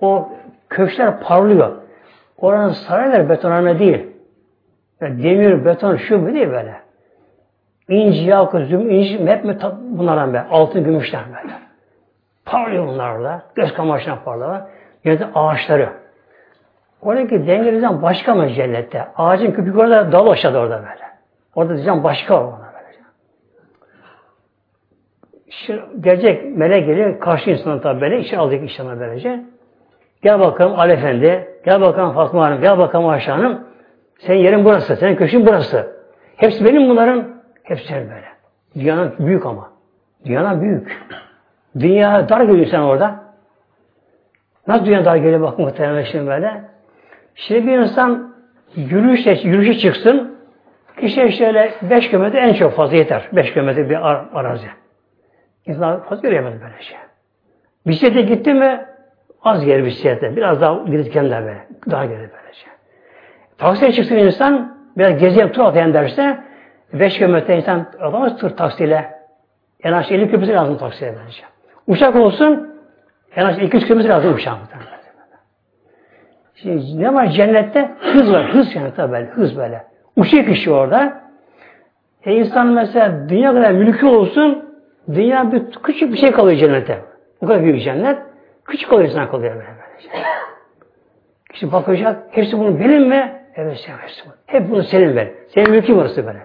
o 0.00 0.28
köşkler 0.68 1.20
parlıyor. 1.20 1.72
Oranın 2.38 2.72
sarayları 2.72 3.28
betonarme 3.28 3.78
değil. 3.78 4.11
Demir, 5.02 5.64
beton, 5.64 5.96
şu 5.96 6.22
bu 6.22 6.34
değil 6.34 6.50
böyle. 6.50 6.74
İnci, 7.88 8.24
yakut, 8.24 8.66
züm, 8.66 8.90
inci, 8.90 9.26
hep 9.26 9.44
mi 9.44 9.58
bunlardan 9.80 10.34
be. 10.34 10.44
Altın, 10.50 10.84
gümüşler 10.84 11.22
böyle. 11.26 11.54
Parlıyor 12.44 12.86
bunlar 12.86 13.16
orada. 13.16 13.42
Göz 13.54 13.74
kamaştıran 13.74 14.18
parlıyor. 14.24 14.60
Yine 15.04 15.18
ağaçları. 15.34 15.88
Oradaki 17.02 17.46
dengelerden 17.46 18.02
başka 18.02 18.34
mı 18.34 18.50
cennette? 18.50 19.04
Ağacın 19.16 19.52
köpük 19.52 19.78
orada, 19.78 20.12
dal 20.12 20.30
aşağıda 20.30 20.58
orada 20.58 20.76
böyle. 20.76 21.12
Orada 21.54 21.74
diyeceğim 21.74 22.04
başka 22.04 22.34
var 22.34 22.44
ona 22.44 22.58
böyle. 22.58 22.98
Şimdi 25.50 25.82
gelecek 26.00 26.56
melek 26.56 26.86
geliyor, 26.86 27.20
karşı 27.20 27.50
insana 27.50 27.80
tabi 27.80 28.00
böyle, 28.00 28.20
içeri 28.20 28.40
alacak 28.40 28.62
inşallah 28.62 29.00
böylece. 29.00 29.44
Gel 30.22 30.40
bakalım 30.40 30.80
Ali 30.80 30.92
Efendi, 30.92 31.48
gel 31.64 31.80
bakalım 31.80 32.14
Fatma 32.14 32.44
Hanım, 32.44 32.60
gel 32.60 32.78
bakalım 32.78 33.08
Ayşe 33.08 33.30
Hanım. 33.30 33.71
Senin 34.26 34.38
yerin 34.38 34.64
burası, 34.64 34.96
senin 34.96 35.16
köşün 35.16 35.46
burası. 35.46 35.96
Hepsi 36.36 36.64
benim 36.64 36.88
bunların, 36.88 37.42
hepsi 37.62 37.86
senin 37.86 38.10
böyle. 38.10 38.26
Dünyanın 38.74 39.14
büyük 39.18 39.46
ama. 39.46 39.72
Dünyanın 40.24 40.60
büyük. 40.62 41.02
Dünya 41.80 42.28
dar 42.28 42.40
geliyor 42.40 42.66
sen 42.66 42.80
orada. 42.80 43.22
Nasıl 44.66 44.86
dünya 44.86 45.04
dar 45.04 45.16
geliyor 45.16 45.40
bak 45.40 45.58
muhtemelen 45.58 46.02
şimdi 46.02 46.26
böyle. 46.26 46.64
Şimdi 47.34 47.66
bir 47.66 47.78
insan 47.78 48.34
yürüyüşe, 48.76 49.30
yürüyüşe 49.30 49.78
çıksın, 49.78 50.38
kişi 51.00 51.32
şöyle 51.32 51.74
5 51.82 52.10
kilometre 52.10 52.38
en 52.38 52.52
çok 52.52 52.72
fazla 52.72 52.96
yeter. 52.96 53.28
5 53.32 53.52
kilometre 53.52 53.90
bir 53.90 54.10
ar 54.10 54.24
arazi. 54.34 54.66
İnsan 55.66 56.02
fazla 56.02 56.28
yürüyemez 56.28 56.54
böyle 56.62 56.82
şey. 56.82 56.96
Bisiklete 57.86 58.22
gitti 58.22 58.54
mi 58.54 58.86
az 59.44 59.64
gelir 59.64 59.84
bisiklete. 59.84 60.36
Biraz 60.36 60.60
daha 60.60 60.84
giditkenler 60.84 61.44
böyle. 61.44 61.66
Daha 61.90 62.04
gelir 62.04 62.18
böyle 62.18 62.52
şey. 62.52 62.72
Taksiye 63.62 63.92
çıksın 63.92 64.16
insan 64.16 64.76
biraz 64.98 65.18
gezeyen 65.18 65.52
tur 65.52 65.62
atayan 65.62 65.94
derse 65.94 66.38
5 66.92 67.18
kilometre 67.18 67.56
insan 67.56 67.86
alamaz 68.00 68.36
tur 68.36 68.50
taksiyle. 68.50 69.14
En 69.82 69.92
az 69.92 70.12
50 70.12 70.26
kilometre 70.26 70.52
lazım 70.52 70.78
taksiye 70.78 71.14
bence. 71.24 71.42
Uçak 71.86 72.16
olsun 72.16 72.78
en 73.36 73.44
az 73.44 73.58
200 73.58 73.84
kilometre 73.86 74.08
lazım 74.08 74.34
uçak. 74.34 74.54
Şimdi 76.54 77.02
ne 77.02 77.14
var 77.14 77.26
cennette? 77.26 77.90
Hız 78.00 78.32
var. 78.32 78.54
Hız 78.54 78.72
cennette 78.72 79.12
böyle. 79.12 79.26
Hız 79.26 79.56
böyle. 79.56 79.84
Uçuyor 80.16 80.44
kişi 80.44 80.70
orada. 80.70 81.22
E 82.24 82.34
insan 82.34 82.66
mesela 82.66 83.28
dünya 83.28 83.52
kadar 83.52 83.72
mülkü 83.72 84.06
olsun 84.06 84.74
dünya 85.14 85.52
bir 85.52 85.62
küçük 85.82 86.12
bir 86.12 86.18
şey 86.18 86.32
kalıyor 86.32 86.58
cennette. 86.58 86.98
Bu 87.42 87.46
kadar 87.46 87.62
büyük 87.62 87.82
cennet. 87.82 88.18
Küçük 88.64 88.90
kalıyor 88.90 89.08
insan 89.08 89.30
kalıyor 89.30 89.54
böyle 89.54 89.66
böylece. 89.66 90.08
Kişi 91.52 91.72
bakacak. 91.72 92.22
Hepsi 92.30 92.58
bunu 92.58 92.80
benim 92.80 93.08
mi? 93.08 93.41
Evet 93.54 93.78
sen 93.86 93.94
bunu. 94.24 94.34
Hep 94.46 94.70
bunu 94.70 94.82
senin 94.82 95.16
ver. 95.16 95.28
Senin 95.48 95.70
mülkün 95.70 95.96
burası 95.96 96.26
böyle. 96.26 96.38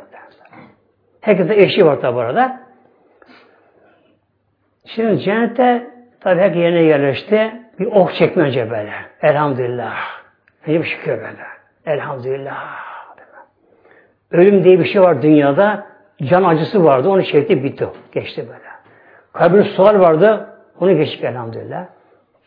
Herkese 1.21 1.55
eşi 1.55 1.85
var 1.85 2.01
tabi 2.01 2.19
arada. 2.19 2.59
Şimdi 4.85 5.19
cennette 5.19 5.87
tabi 6.19 6.41
herkes 6.41 6.61
yerine 6.61 6.81
yerleşti. 6.81 7.51
Bir 7.79 7.85
oh 7.85 8.11
çekmece 8.11 8.71
böyle. 8.71 8.93
Elhamdülillah. 9.21 9.95
Bir 10.67 10.83
şükür 10.83 11.11
böyle. 11.11 11.47
Elhamdülillah. 11.85 12.87
Ölüm 14.31 14.63
diye 14.63 14.79
bir 14.79 14.85
şey 14.85 15.01
var 15.01 15.21
dünyada. 15.21 15.87
Can 16.23 16.43
acısı 16.43 16.83
vardı. 16.83 17.09
Onu 17.09 17.23
çekti 17.23 17.63
bitti. 17.63 17.87
Geçti 18.11 18.45
böyle. 18.47 18.67
Kabir 19.33 19.63
sual 19.63 19.99
vardı. 19.99 20.47
Onu 20.79 20.97
geçtik 20.97 21.23
elhamdülillah. 21.23 21.85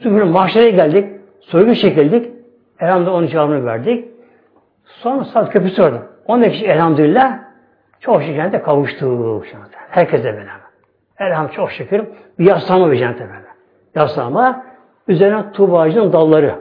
Sonra 0.03 0.25
mahşere 0.25 0.71
geldik. 0.71 1.21
Soygun 1.41 1.75
çekildik. 1.75 2.31
Elhamdülillah 2.81 3.15
onun 3.15 3.27
cevabını 3.27 3.67
verdik. 3.67 4.10
Sonra 4.91 5.25
saat 5.25 5.53
köprüsü 5.53 5.83
vardı. 5.83 6.03
Onun 6.27 6.43
kişi 6.43 6.67
elhamdülillah 6.67 7.39
çok 8.01 8.23
şükür 8.23 8.35
cennete 8.35 8.63
kavuştuk. 8.63 9.47
Herkese 9.91 10.25
beraber. 10.25 10.61
Elhamdülillah 11.19 11.57
çok 11.57 11.73
şükür. 11.73 12.05
Bir 12.39 12.45
yaslama 12.45 12.93
bir 12.93 12.99
cennete 12.99 13.25
böyle. 13.25 13.51
Yaslama. 13.95 14.65
Üzerine 15.09 15.53
tuğba 15.53 15.89
dalları. 16.13 16.55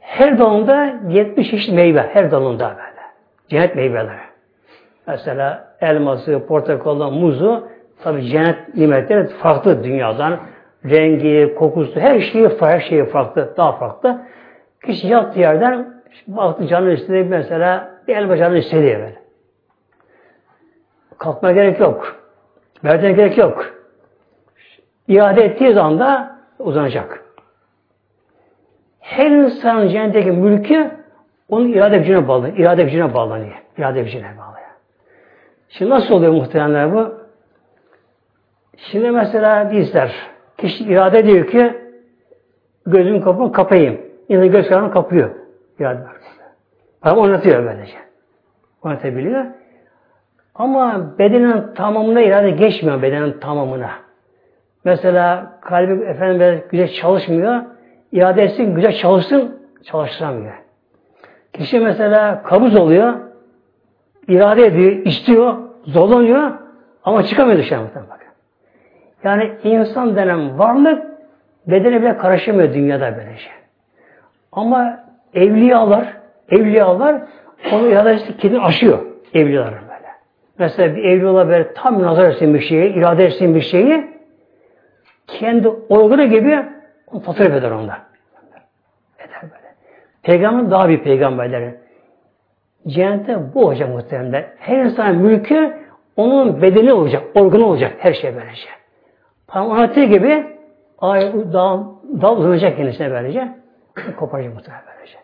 Her 0.00 0.38
dalında 0.38 0.94
70 1.08 1.50
çeşit 1.50 1.74
meyve. 1.74 2.10
Her 2.12 2.30
dalında 2.30 2.68
böyle. 2.68 3.02
Cennet 3.48 3.76
meyveleri. 3.76 4.32
Mesela 5.06 5.74
elması, 5.80 6.46
portakalı, 6.46 7.10
muzu 7.10 7.68
tabi 8.02 8.24
cennet 8.24 8.74
nimetleri 8.74 9.28
farklı 9.28 9.84
dünyadan. 9.84 10.38
Rengi, 10.84 11.54
kokusu, 11.54 12.00
her 12.00 12.20
şeyi 12.20 12.48
her 12.60 12.80
şeyi 12.80 13.04
farklı, 13.04 13.54
daha 13.56 13.72
farklı. 13.72 14.22
Kişi 14.86 15.08
yattığı 15.08 15.40
yerden 15.40 16.01
baktı 16.26 16.66
canı 16.66 16.92
istedi 16.92 17.24
mesela 17.24 17.90
bir 18.08 18.16
elma 18.16 18.36
canı 18.36 18.58
istedi 18.58 18.84
böyle. 18.84 19.22
Kalkma 21.18 21.52
gerek 21.52 21.80
yok. 21.80 22.16
Verdiğine 22.84 23.16
gerek 23.16 23.38
yok. 23.38 23.74
İade 25.08 25.44
ettiği 25.44 25.80
anda 25.80 26.38
uzanacak. 26.58 27.24
Her 29.00 29.30
insanın 29.30 29.88
cennetteki 29.88 30.30
mülkü 30.30 30.90
onun 31.48 31.72
irade 31.72 31.98
gücüne 31.98 32.28
bağlı. 32.28 32.48
İrade 32.48 32.82
gücüne 32.82 33.14
bağlanıyor. 33.14 33.62
İrade 33.78 34.02
gücüne 34.02 34.38
bağlı. 34.38 34.56
Şimdi 35.68 35.90
nasıl 35.90 36.14
oluyor 36.14 36.32
muhtemelen 36.32 36.94
bu? 36.94 37.14
Şimdi 38.76 39.10
mesela 39.10 39.70
bizler 39.70 40.12
kişi 40.58 40.84
irade 40.84 41.26
diyor 41.26 41.46
ki 41.46 41.74
gözüm 42.86 43.20
kapımı 43.20 43.52
kapayım. 43.52 44.00
Yine 44.28 44.46
göz 44.46 44.68
kararını 44.68 44.92
kapıyor. 44.92 45.30
İrade 45.82 46.04
var. 46.04 46.12
Ama 47.02 47.20
oynatıyor 47.20 47.64
böylece. 47.64 47.96
Oynatabiliyor. 48.82 49.44
Ama 50.54 51.18
bedenin 51.18 51.74
tamamına 51.74 52.20
irade 52.20 52.50
geçmiyor 52.50 53.02
bedenin 53.02 53.40
tamamına. 53.40 53.90
Mesela 54.84 55.52
kalbi 55.60 56.04
efendim 56.04 56.62
güzel 56.70 56.88
çalışmıyor. 56.88 57.62
İade 58.12 58.42
etsin, 58.42 58.74
güzel 58.74 58.92
çalışsın, 58.92 59.58
çalıştıramıyor. 59.84 60.54
Kişi 61.52 61.80
mesela 61.80 62.42
kabuz 62.42 62.76
oluyor, 62.76 63.14
irade 64.28 64.66
ediyor, 64.66 64.92
istiyor, 64.92 65.54
zorlanıyor 65.84 66.50
ama 67.04 67.22
çıkamıyor 67.22 67.58
dışarı 67.58 67.80
bakın. 67.82 68.28
Yani 69.24 69.52
insan 69.64 70.16
denen 70.16 70.58
varlık 70.58 71.02
bedene 71.66 72.02
bile 72.02 72.16
karışamıyor 72.16 72.74
dünyada 72.74 73.16
böylece. 73.16 73.50
Ama 74.52 75.00
evliyalar, 75.34 76.16
evliyalar 76.50 77.22
onu 77.72 77.88
iradesi 77.88 78.36
kendini 78.36 78.60
aşıyor 78.60 78.98
evliyalar 79.34 79.72
böyle. 79.72 80.08
Mesela 80.58 80.96
bir 80.96 81.04
evliyalar 81.04 81.48
böyle 81.48 81.72
tam 81.74 82.02
nazar 82.02 82.30
etsin 82.30 82.54
bir 82.54 82.60
şeyi, 82.60 82.94
irade 82.94 83.24
etsin 83.24 83.54
bir 83.54 83.60
şeyi 83.60 84.12
kendi 85.26 85.68
organı 85.68 86.24
gibi 86.24 86.62
onu 87.06 87.22
tasarruf 87.22 87.54
eder 87.54 87.70
onda. 87.70 87.98
Eder 89.18 89.42
böyle. 89.42 89.74
Peygamber 90.22 90.70
daha 90.70 90.88
bir 90.88 91.02
peygamberleri. 91.02 91.74
Cennette 92.88 93.54
bu 93.54 93.66
olacak 93.66 93.88
muhtemelen. 93.88 94.46
Her 94.58 94.84
insanın 94.84 95.16
mülkü 95.16 95.76
onun 96.16 96.62
bedeni 96.62 96.92
olacak, 96.92 97.22
organı 97.34 97.66
olacak 97.66 97.92
her 97.98 98.12
şey 98.12 98.34
böylece. 98.34 98.68
Parmak 99.46 99.78
oynattığı 99.78 100.04
gibi 100.04 100.46
ay 100.98 101.32
dal, 101.52 101.84
dal 102.20 102.36
uzanacak 102.36 102.76
kendisine 102.76 103.10
böylece. 103.10 103.48
Koparacak 104.16 104.54
muhtemelen 104.54 104.84
böylece. 104.96 105.21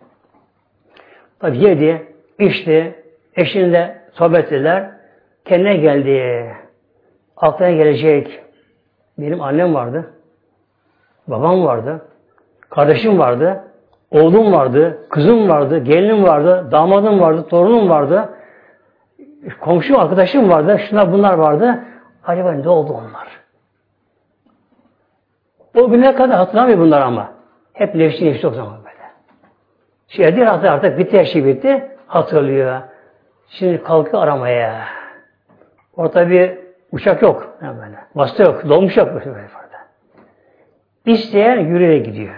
Tabi 1.41 1.59
yedi, 1.59 2.13
içti, 2.39 3.05
eşinle 3.37 4.03
sohbet 4.13 4.45
ettiler. 4.45 4.91
Kendine 5.45 5.77
geldi. 5.77 6.47
Aklına 7.37 7.71
gelecek. 7.71 8.41
Benim 9.19 9.43
annem 9.43 9.75
vardı. 9.75 10.11
Babam 11.27 11.65
vardı. 11.65 12.03
Kardeşim 12.71 13.19
vardı. 13.19 13.65
Oğlum 14.11 14.53
vardı. 14.53 14.99
Kızım 15.11 15.49
vardı. 15.49 15.79
Gelinim 15.79 16.23
vardı. 16.23 16.69
Damadım 16.71 17.21
vardı. 17.21 17.47
Torunum 17.49 17.89
vardı. 17.89 18.29
Komşu 19.61 20.01
arkadaşım 20.01 20.49
vardı. 20.49 20.79
Şunlar 20.79 21.13
bunlar 21.13 21.35
vardı. 21.35 21.85
Acaba 22.25 22.53
ne 22.53 22.69
oldu 22.69 22.93
onlar? 22.93 23.29
O 25.77 25.91
güne 25.91 26.15
kadar 26.15 26.37
hatırlamıyor 26.37 26.79
bunlar 26.79 27.01
ama. 27.01 27.33
Hep 27.73 27.95
nefsi 27.95 28.25
nefsi 28.25 28.47
o 28.47 28.51
zaman 28.51 28.88
değil 30.17 30.51
artık, 30.51 30.71
artık 30.71 30.99
bitti 30.99 31.19
her 31.19 31.25
şey 31.25 31.45
bitti. 31.45 31.89
Hatırlıyor. 32.07 32.81
Şimdi 33.49 33.83
kalkıyor 33.83 34.23
aramaya. 34.23 34.85
Orada 35.97 36.31
bir 36.31 36.59
uçak 36.93 37.23
yok. 37.23 37.57
Yani 37.63 37.79
böyle. 37.79 38.45
Yok. 38.45 38.69
Dolmuş 38.69 38.97
yok. 38.97 39.09
Böyle 39.15 39.27
böyle. 39.27 39.49
İsteyen 41.07 41.61
yürüyerek 41.61 42.05
gidiyor. 42.05 42.35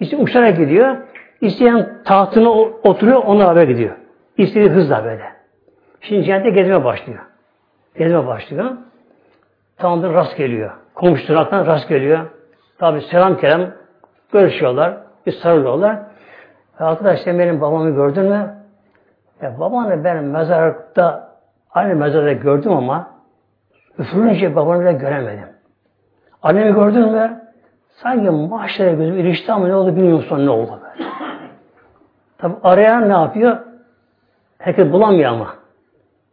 İsteyen 0.00 0.22
uçarak 0.22 0.56
gidiyor. 0.56 0.96
İsteyen 1.40 2.02
tahtına 2.04 2.50
oturuyor, 2.50 3.22
ona 3.24 3.48
haber 3.48 3.62
gidiyor. 3.62 3.96
İstediği 4.38 4.70
hızla 4.70 5.04
böyle. 5.04 5.24
Şimdi 6.00 6.24
cennette 6.24 6.50
gezme 6.50 6.84
başlıyor. 6.84 7.18
Gezme 7.98 8.26
başlıyor. 8.26 8.70
Tamamdır 9.76 10.14
rast 10.14 10.36
geliyor. 10.36 10.70
Komşularından 10.94 11.66
rast 11.66 11.88
geliyor. 11.88 12.18
Tabi 12.78 13.02
selam 13.02 13.36
kerem 13.36 13.74
görüşüyorlar. 14.32 14.96
Bir 15.26 15.32
sarılıyorlar. 15.32 15.98
Arkadaşlar 16.80 17.38
benim 17.38 17.60
babamı 17.60 17.90
gördün 17.90 18.24
mü? 18.24 18.54
Ya 19.42 19.60
babanı 19.60 20.04
ben 20.04 20.24
mezarlıkta 20.24 21.34
aynı 21.70 21.94
mezarda 21.94 22.32
gördüm 22.32 22.72
ama 22.72 23.10
üfürünce 23.98 24.56
babanı 24.56 24.84
da 24.84 24.92
göremedim. 24.92 25.48
Annemi 26.42 26.74
gördün 26.74 27.12
mü? 27.12 27.40
Sanki 27.88 28.30
mahşere 28.30 28.94
gözüm 28.94 29.18
ilişti 29.18 29.52
ama 29.52 29.66
ne 29.66 29.74
oldu 29.74 29.96
bilmiyorum 29.96 30.24
sonra 30.28 30.42
ne 30.42 30.50
oldu 30.50 30.80
böyle. 30.82 31.10
Tabi 32.38 32.54
arayan 32.62 33.08
ne 33.08 33.12
yapıyor? 33.12 33.56
Herkes 34.58 34.92
bulamıyor 34.92 35.32
ama. 35.32 35.54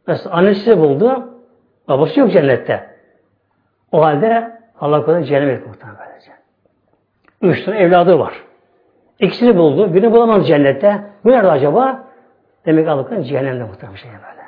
Mesela 0.08 0.36
annesi 0.36 0.80
buldu, 0.80 1.34
babası 1.88 2.20
yok 2.20 2.32
cennette. 2.32 2.90
O 3.92 4.04
halde 4.04 4.60
Allah 4.82 5.06
korusun 5.06 5.24
cennet 5.24 5.68
muhtemelen. 5.68 5.98
Üç 7.42 7.66
tane 7.66 7.80
evladı 7.80 8.20
var. 8.20 8.47
İkisini 9.20 9.58
buldu, 9.58 9.94
birini 9.94 10.12
bulamadı 10.12 10.44
cennette. 10.44 11.02
Bu 11.24 11.32
nerede 11.32 11.52
acaba? 11.52 12.04
Demek 12.66 12.86
ki 12.86 12.92
Allah 12.92 13.04
korusun 13.04 13.24
cehennemde 13.24 13.64
muhtemelen 13.64 13.98
şey 13.98 14.12
böyle. 14.12 14.48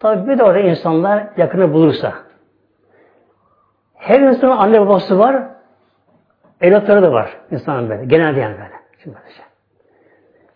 Tabi 0.00 0.28
bir 0.28 0.38
de 0.38 0.44
orada 0.44 0.58
insanlar 0.58 1.24
yakını 1.36 1.72
bulursa. 1.72 2.12
Her 3.94 4.20
insanın 4.20 4.56
anne 4.56 4.80
babası 4.80 5.18
var, 5.18 5.42
evlatları 6.60 7.02
da 7.02 7.12
var 7.12 7.36
insanın 7.50 7.90
böyle. 7.90 8.04
Genelde 8.04 8.40
yani 8.40 8.54
böyle. 8.54 8.72
Şimdi, 9.02 9.16
böylece. 9.16 9.42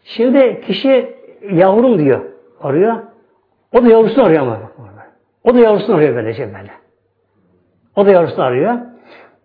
Şimdi 0.05 0.61
kişi 0.61 1.17
yavrum 1.51 1.99
diyor, 1.99 2.21
arıyor. 2.63 2.95
O 3.73 3.85
da 3.85 3.89
yavrusunu 3.89 4.25
arıyor 4.25 4.43
ama. 4.43 4.59
O 5.45 5.55
da 5.55 5.59
yavrusunu 5.59 5.97
arıyor 5.97 6.15
böylece 6.15 6.47
böyle. 6.47 6.71
O 7.97 8.07
da 8.07 8.11
yavrusunu 8.11 8.45
arıyor. 8.45 8.75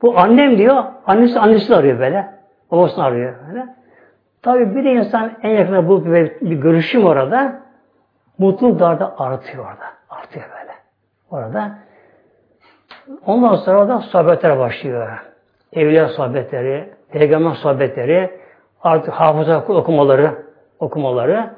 Bu 0.01 0.19
annem 0.19 0.57
diyor, 0.57 0.83
annesi 1.05 1.39
annesi 1.39 1.75
arıyor 1.75 1.99
böyle. 1.99 2.40
Babasını 2.71 3.03
arıyor 3.03 3.35
böyle. 3.47 3.65
Tabi 4.41 4.75
bir 4.75 4.83
de 4.83 4.91
insan 4.91 5.31
en 5.43 5.49
yakında 5.49 5.87
bulup 5.87 6.05
bir, 6.05 6.49
bir 6.49 6.55
görüşüm 6.55 7.05
orada, 7.05 7.61
mutluluk 8.37 8.79
daha 8.79 8.99
da 8.99 9.15
artıyor 9.17 9.65
orada. 9.65 9.85
Artıyor 10.09 10.45
böyle. 10.59 10.71
Orada. 11.31 11.71
Ondan 13.25 13.55
sonra 13.55 13.87
da 13.87 13.99
sohbetler 13.99 14.59
başlıyor. 14.59 15.23
Evliya 15.73 16.07
sohbetleri, 16.07 16.89
peygamber 17.11 17.53
sohbetleri, 17.53 18.39
artık 18.83 19.13
hafıza 19.13 19.59
okumaları, 19.67 20.31
okumaları. 20.79 21.49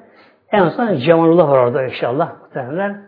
En 0.52 0.70
son 0.70 0.96
Cemalullah 0.96 1.50
var 1.50 1.58
orada 1.58 1.84
inşallah. 1.84 2.32
Muhtemelen. 2.42 3.02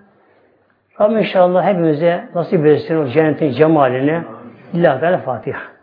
Rabbim 1.02 1.18
inşallah 1.18 1.64
hepimize 1.64 2.30
nasip 2.36 2.66
etsin 2.66 2.96
o 2.96 3.08
cennetin 3.08 3.52
cemalini. 3.52 4.24
İlla 4.74 5.22
Fatiha. 5.26 5.75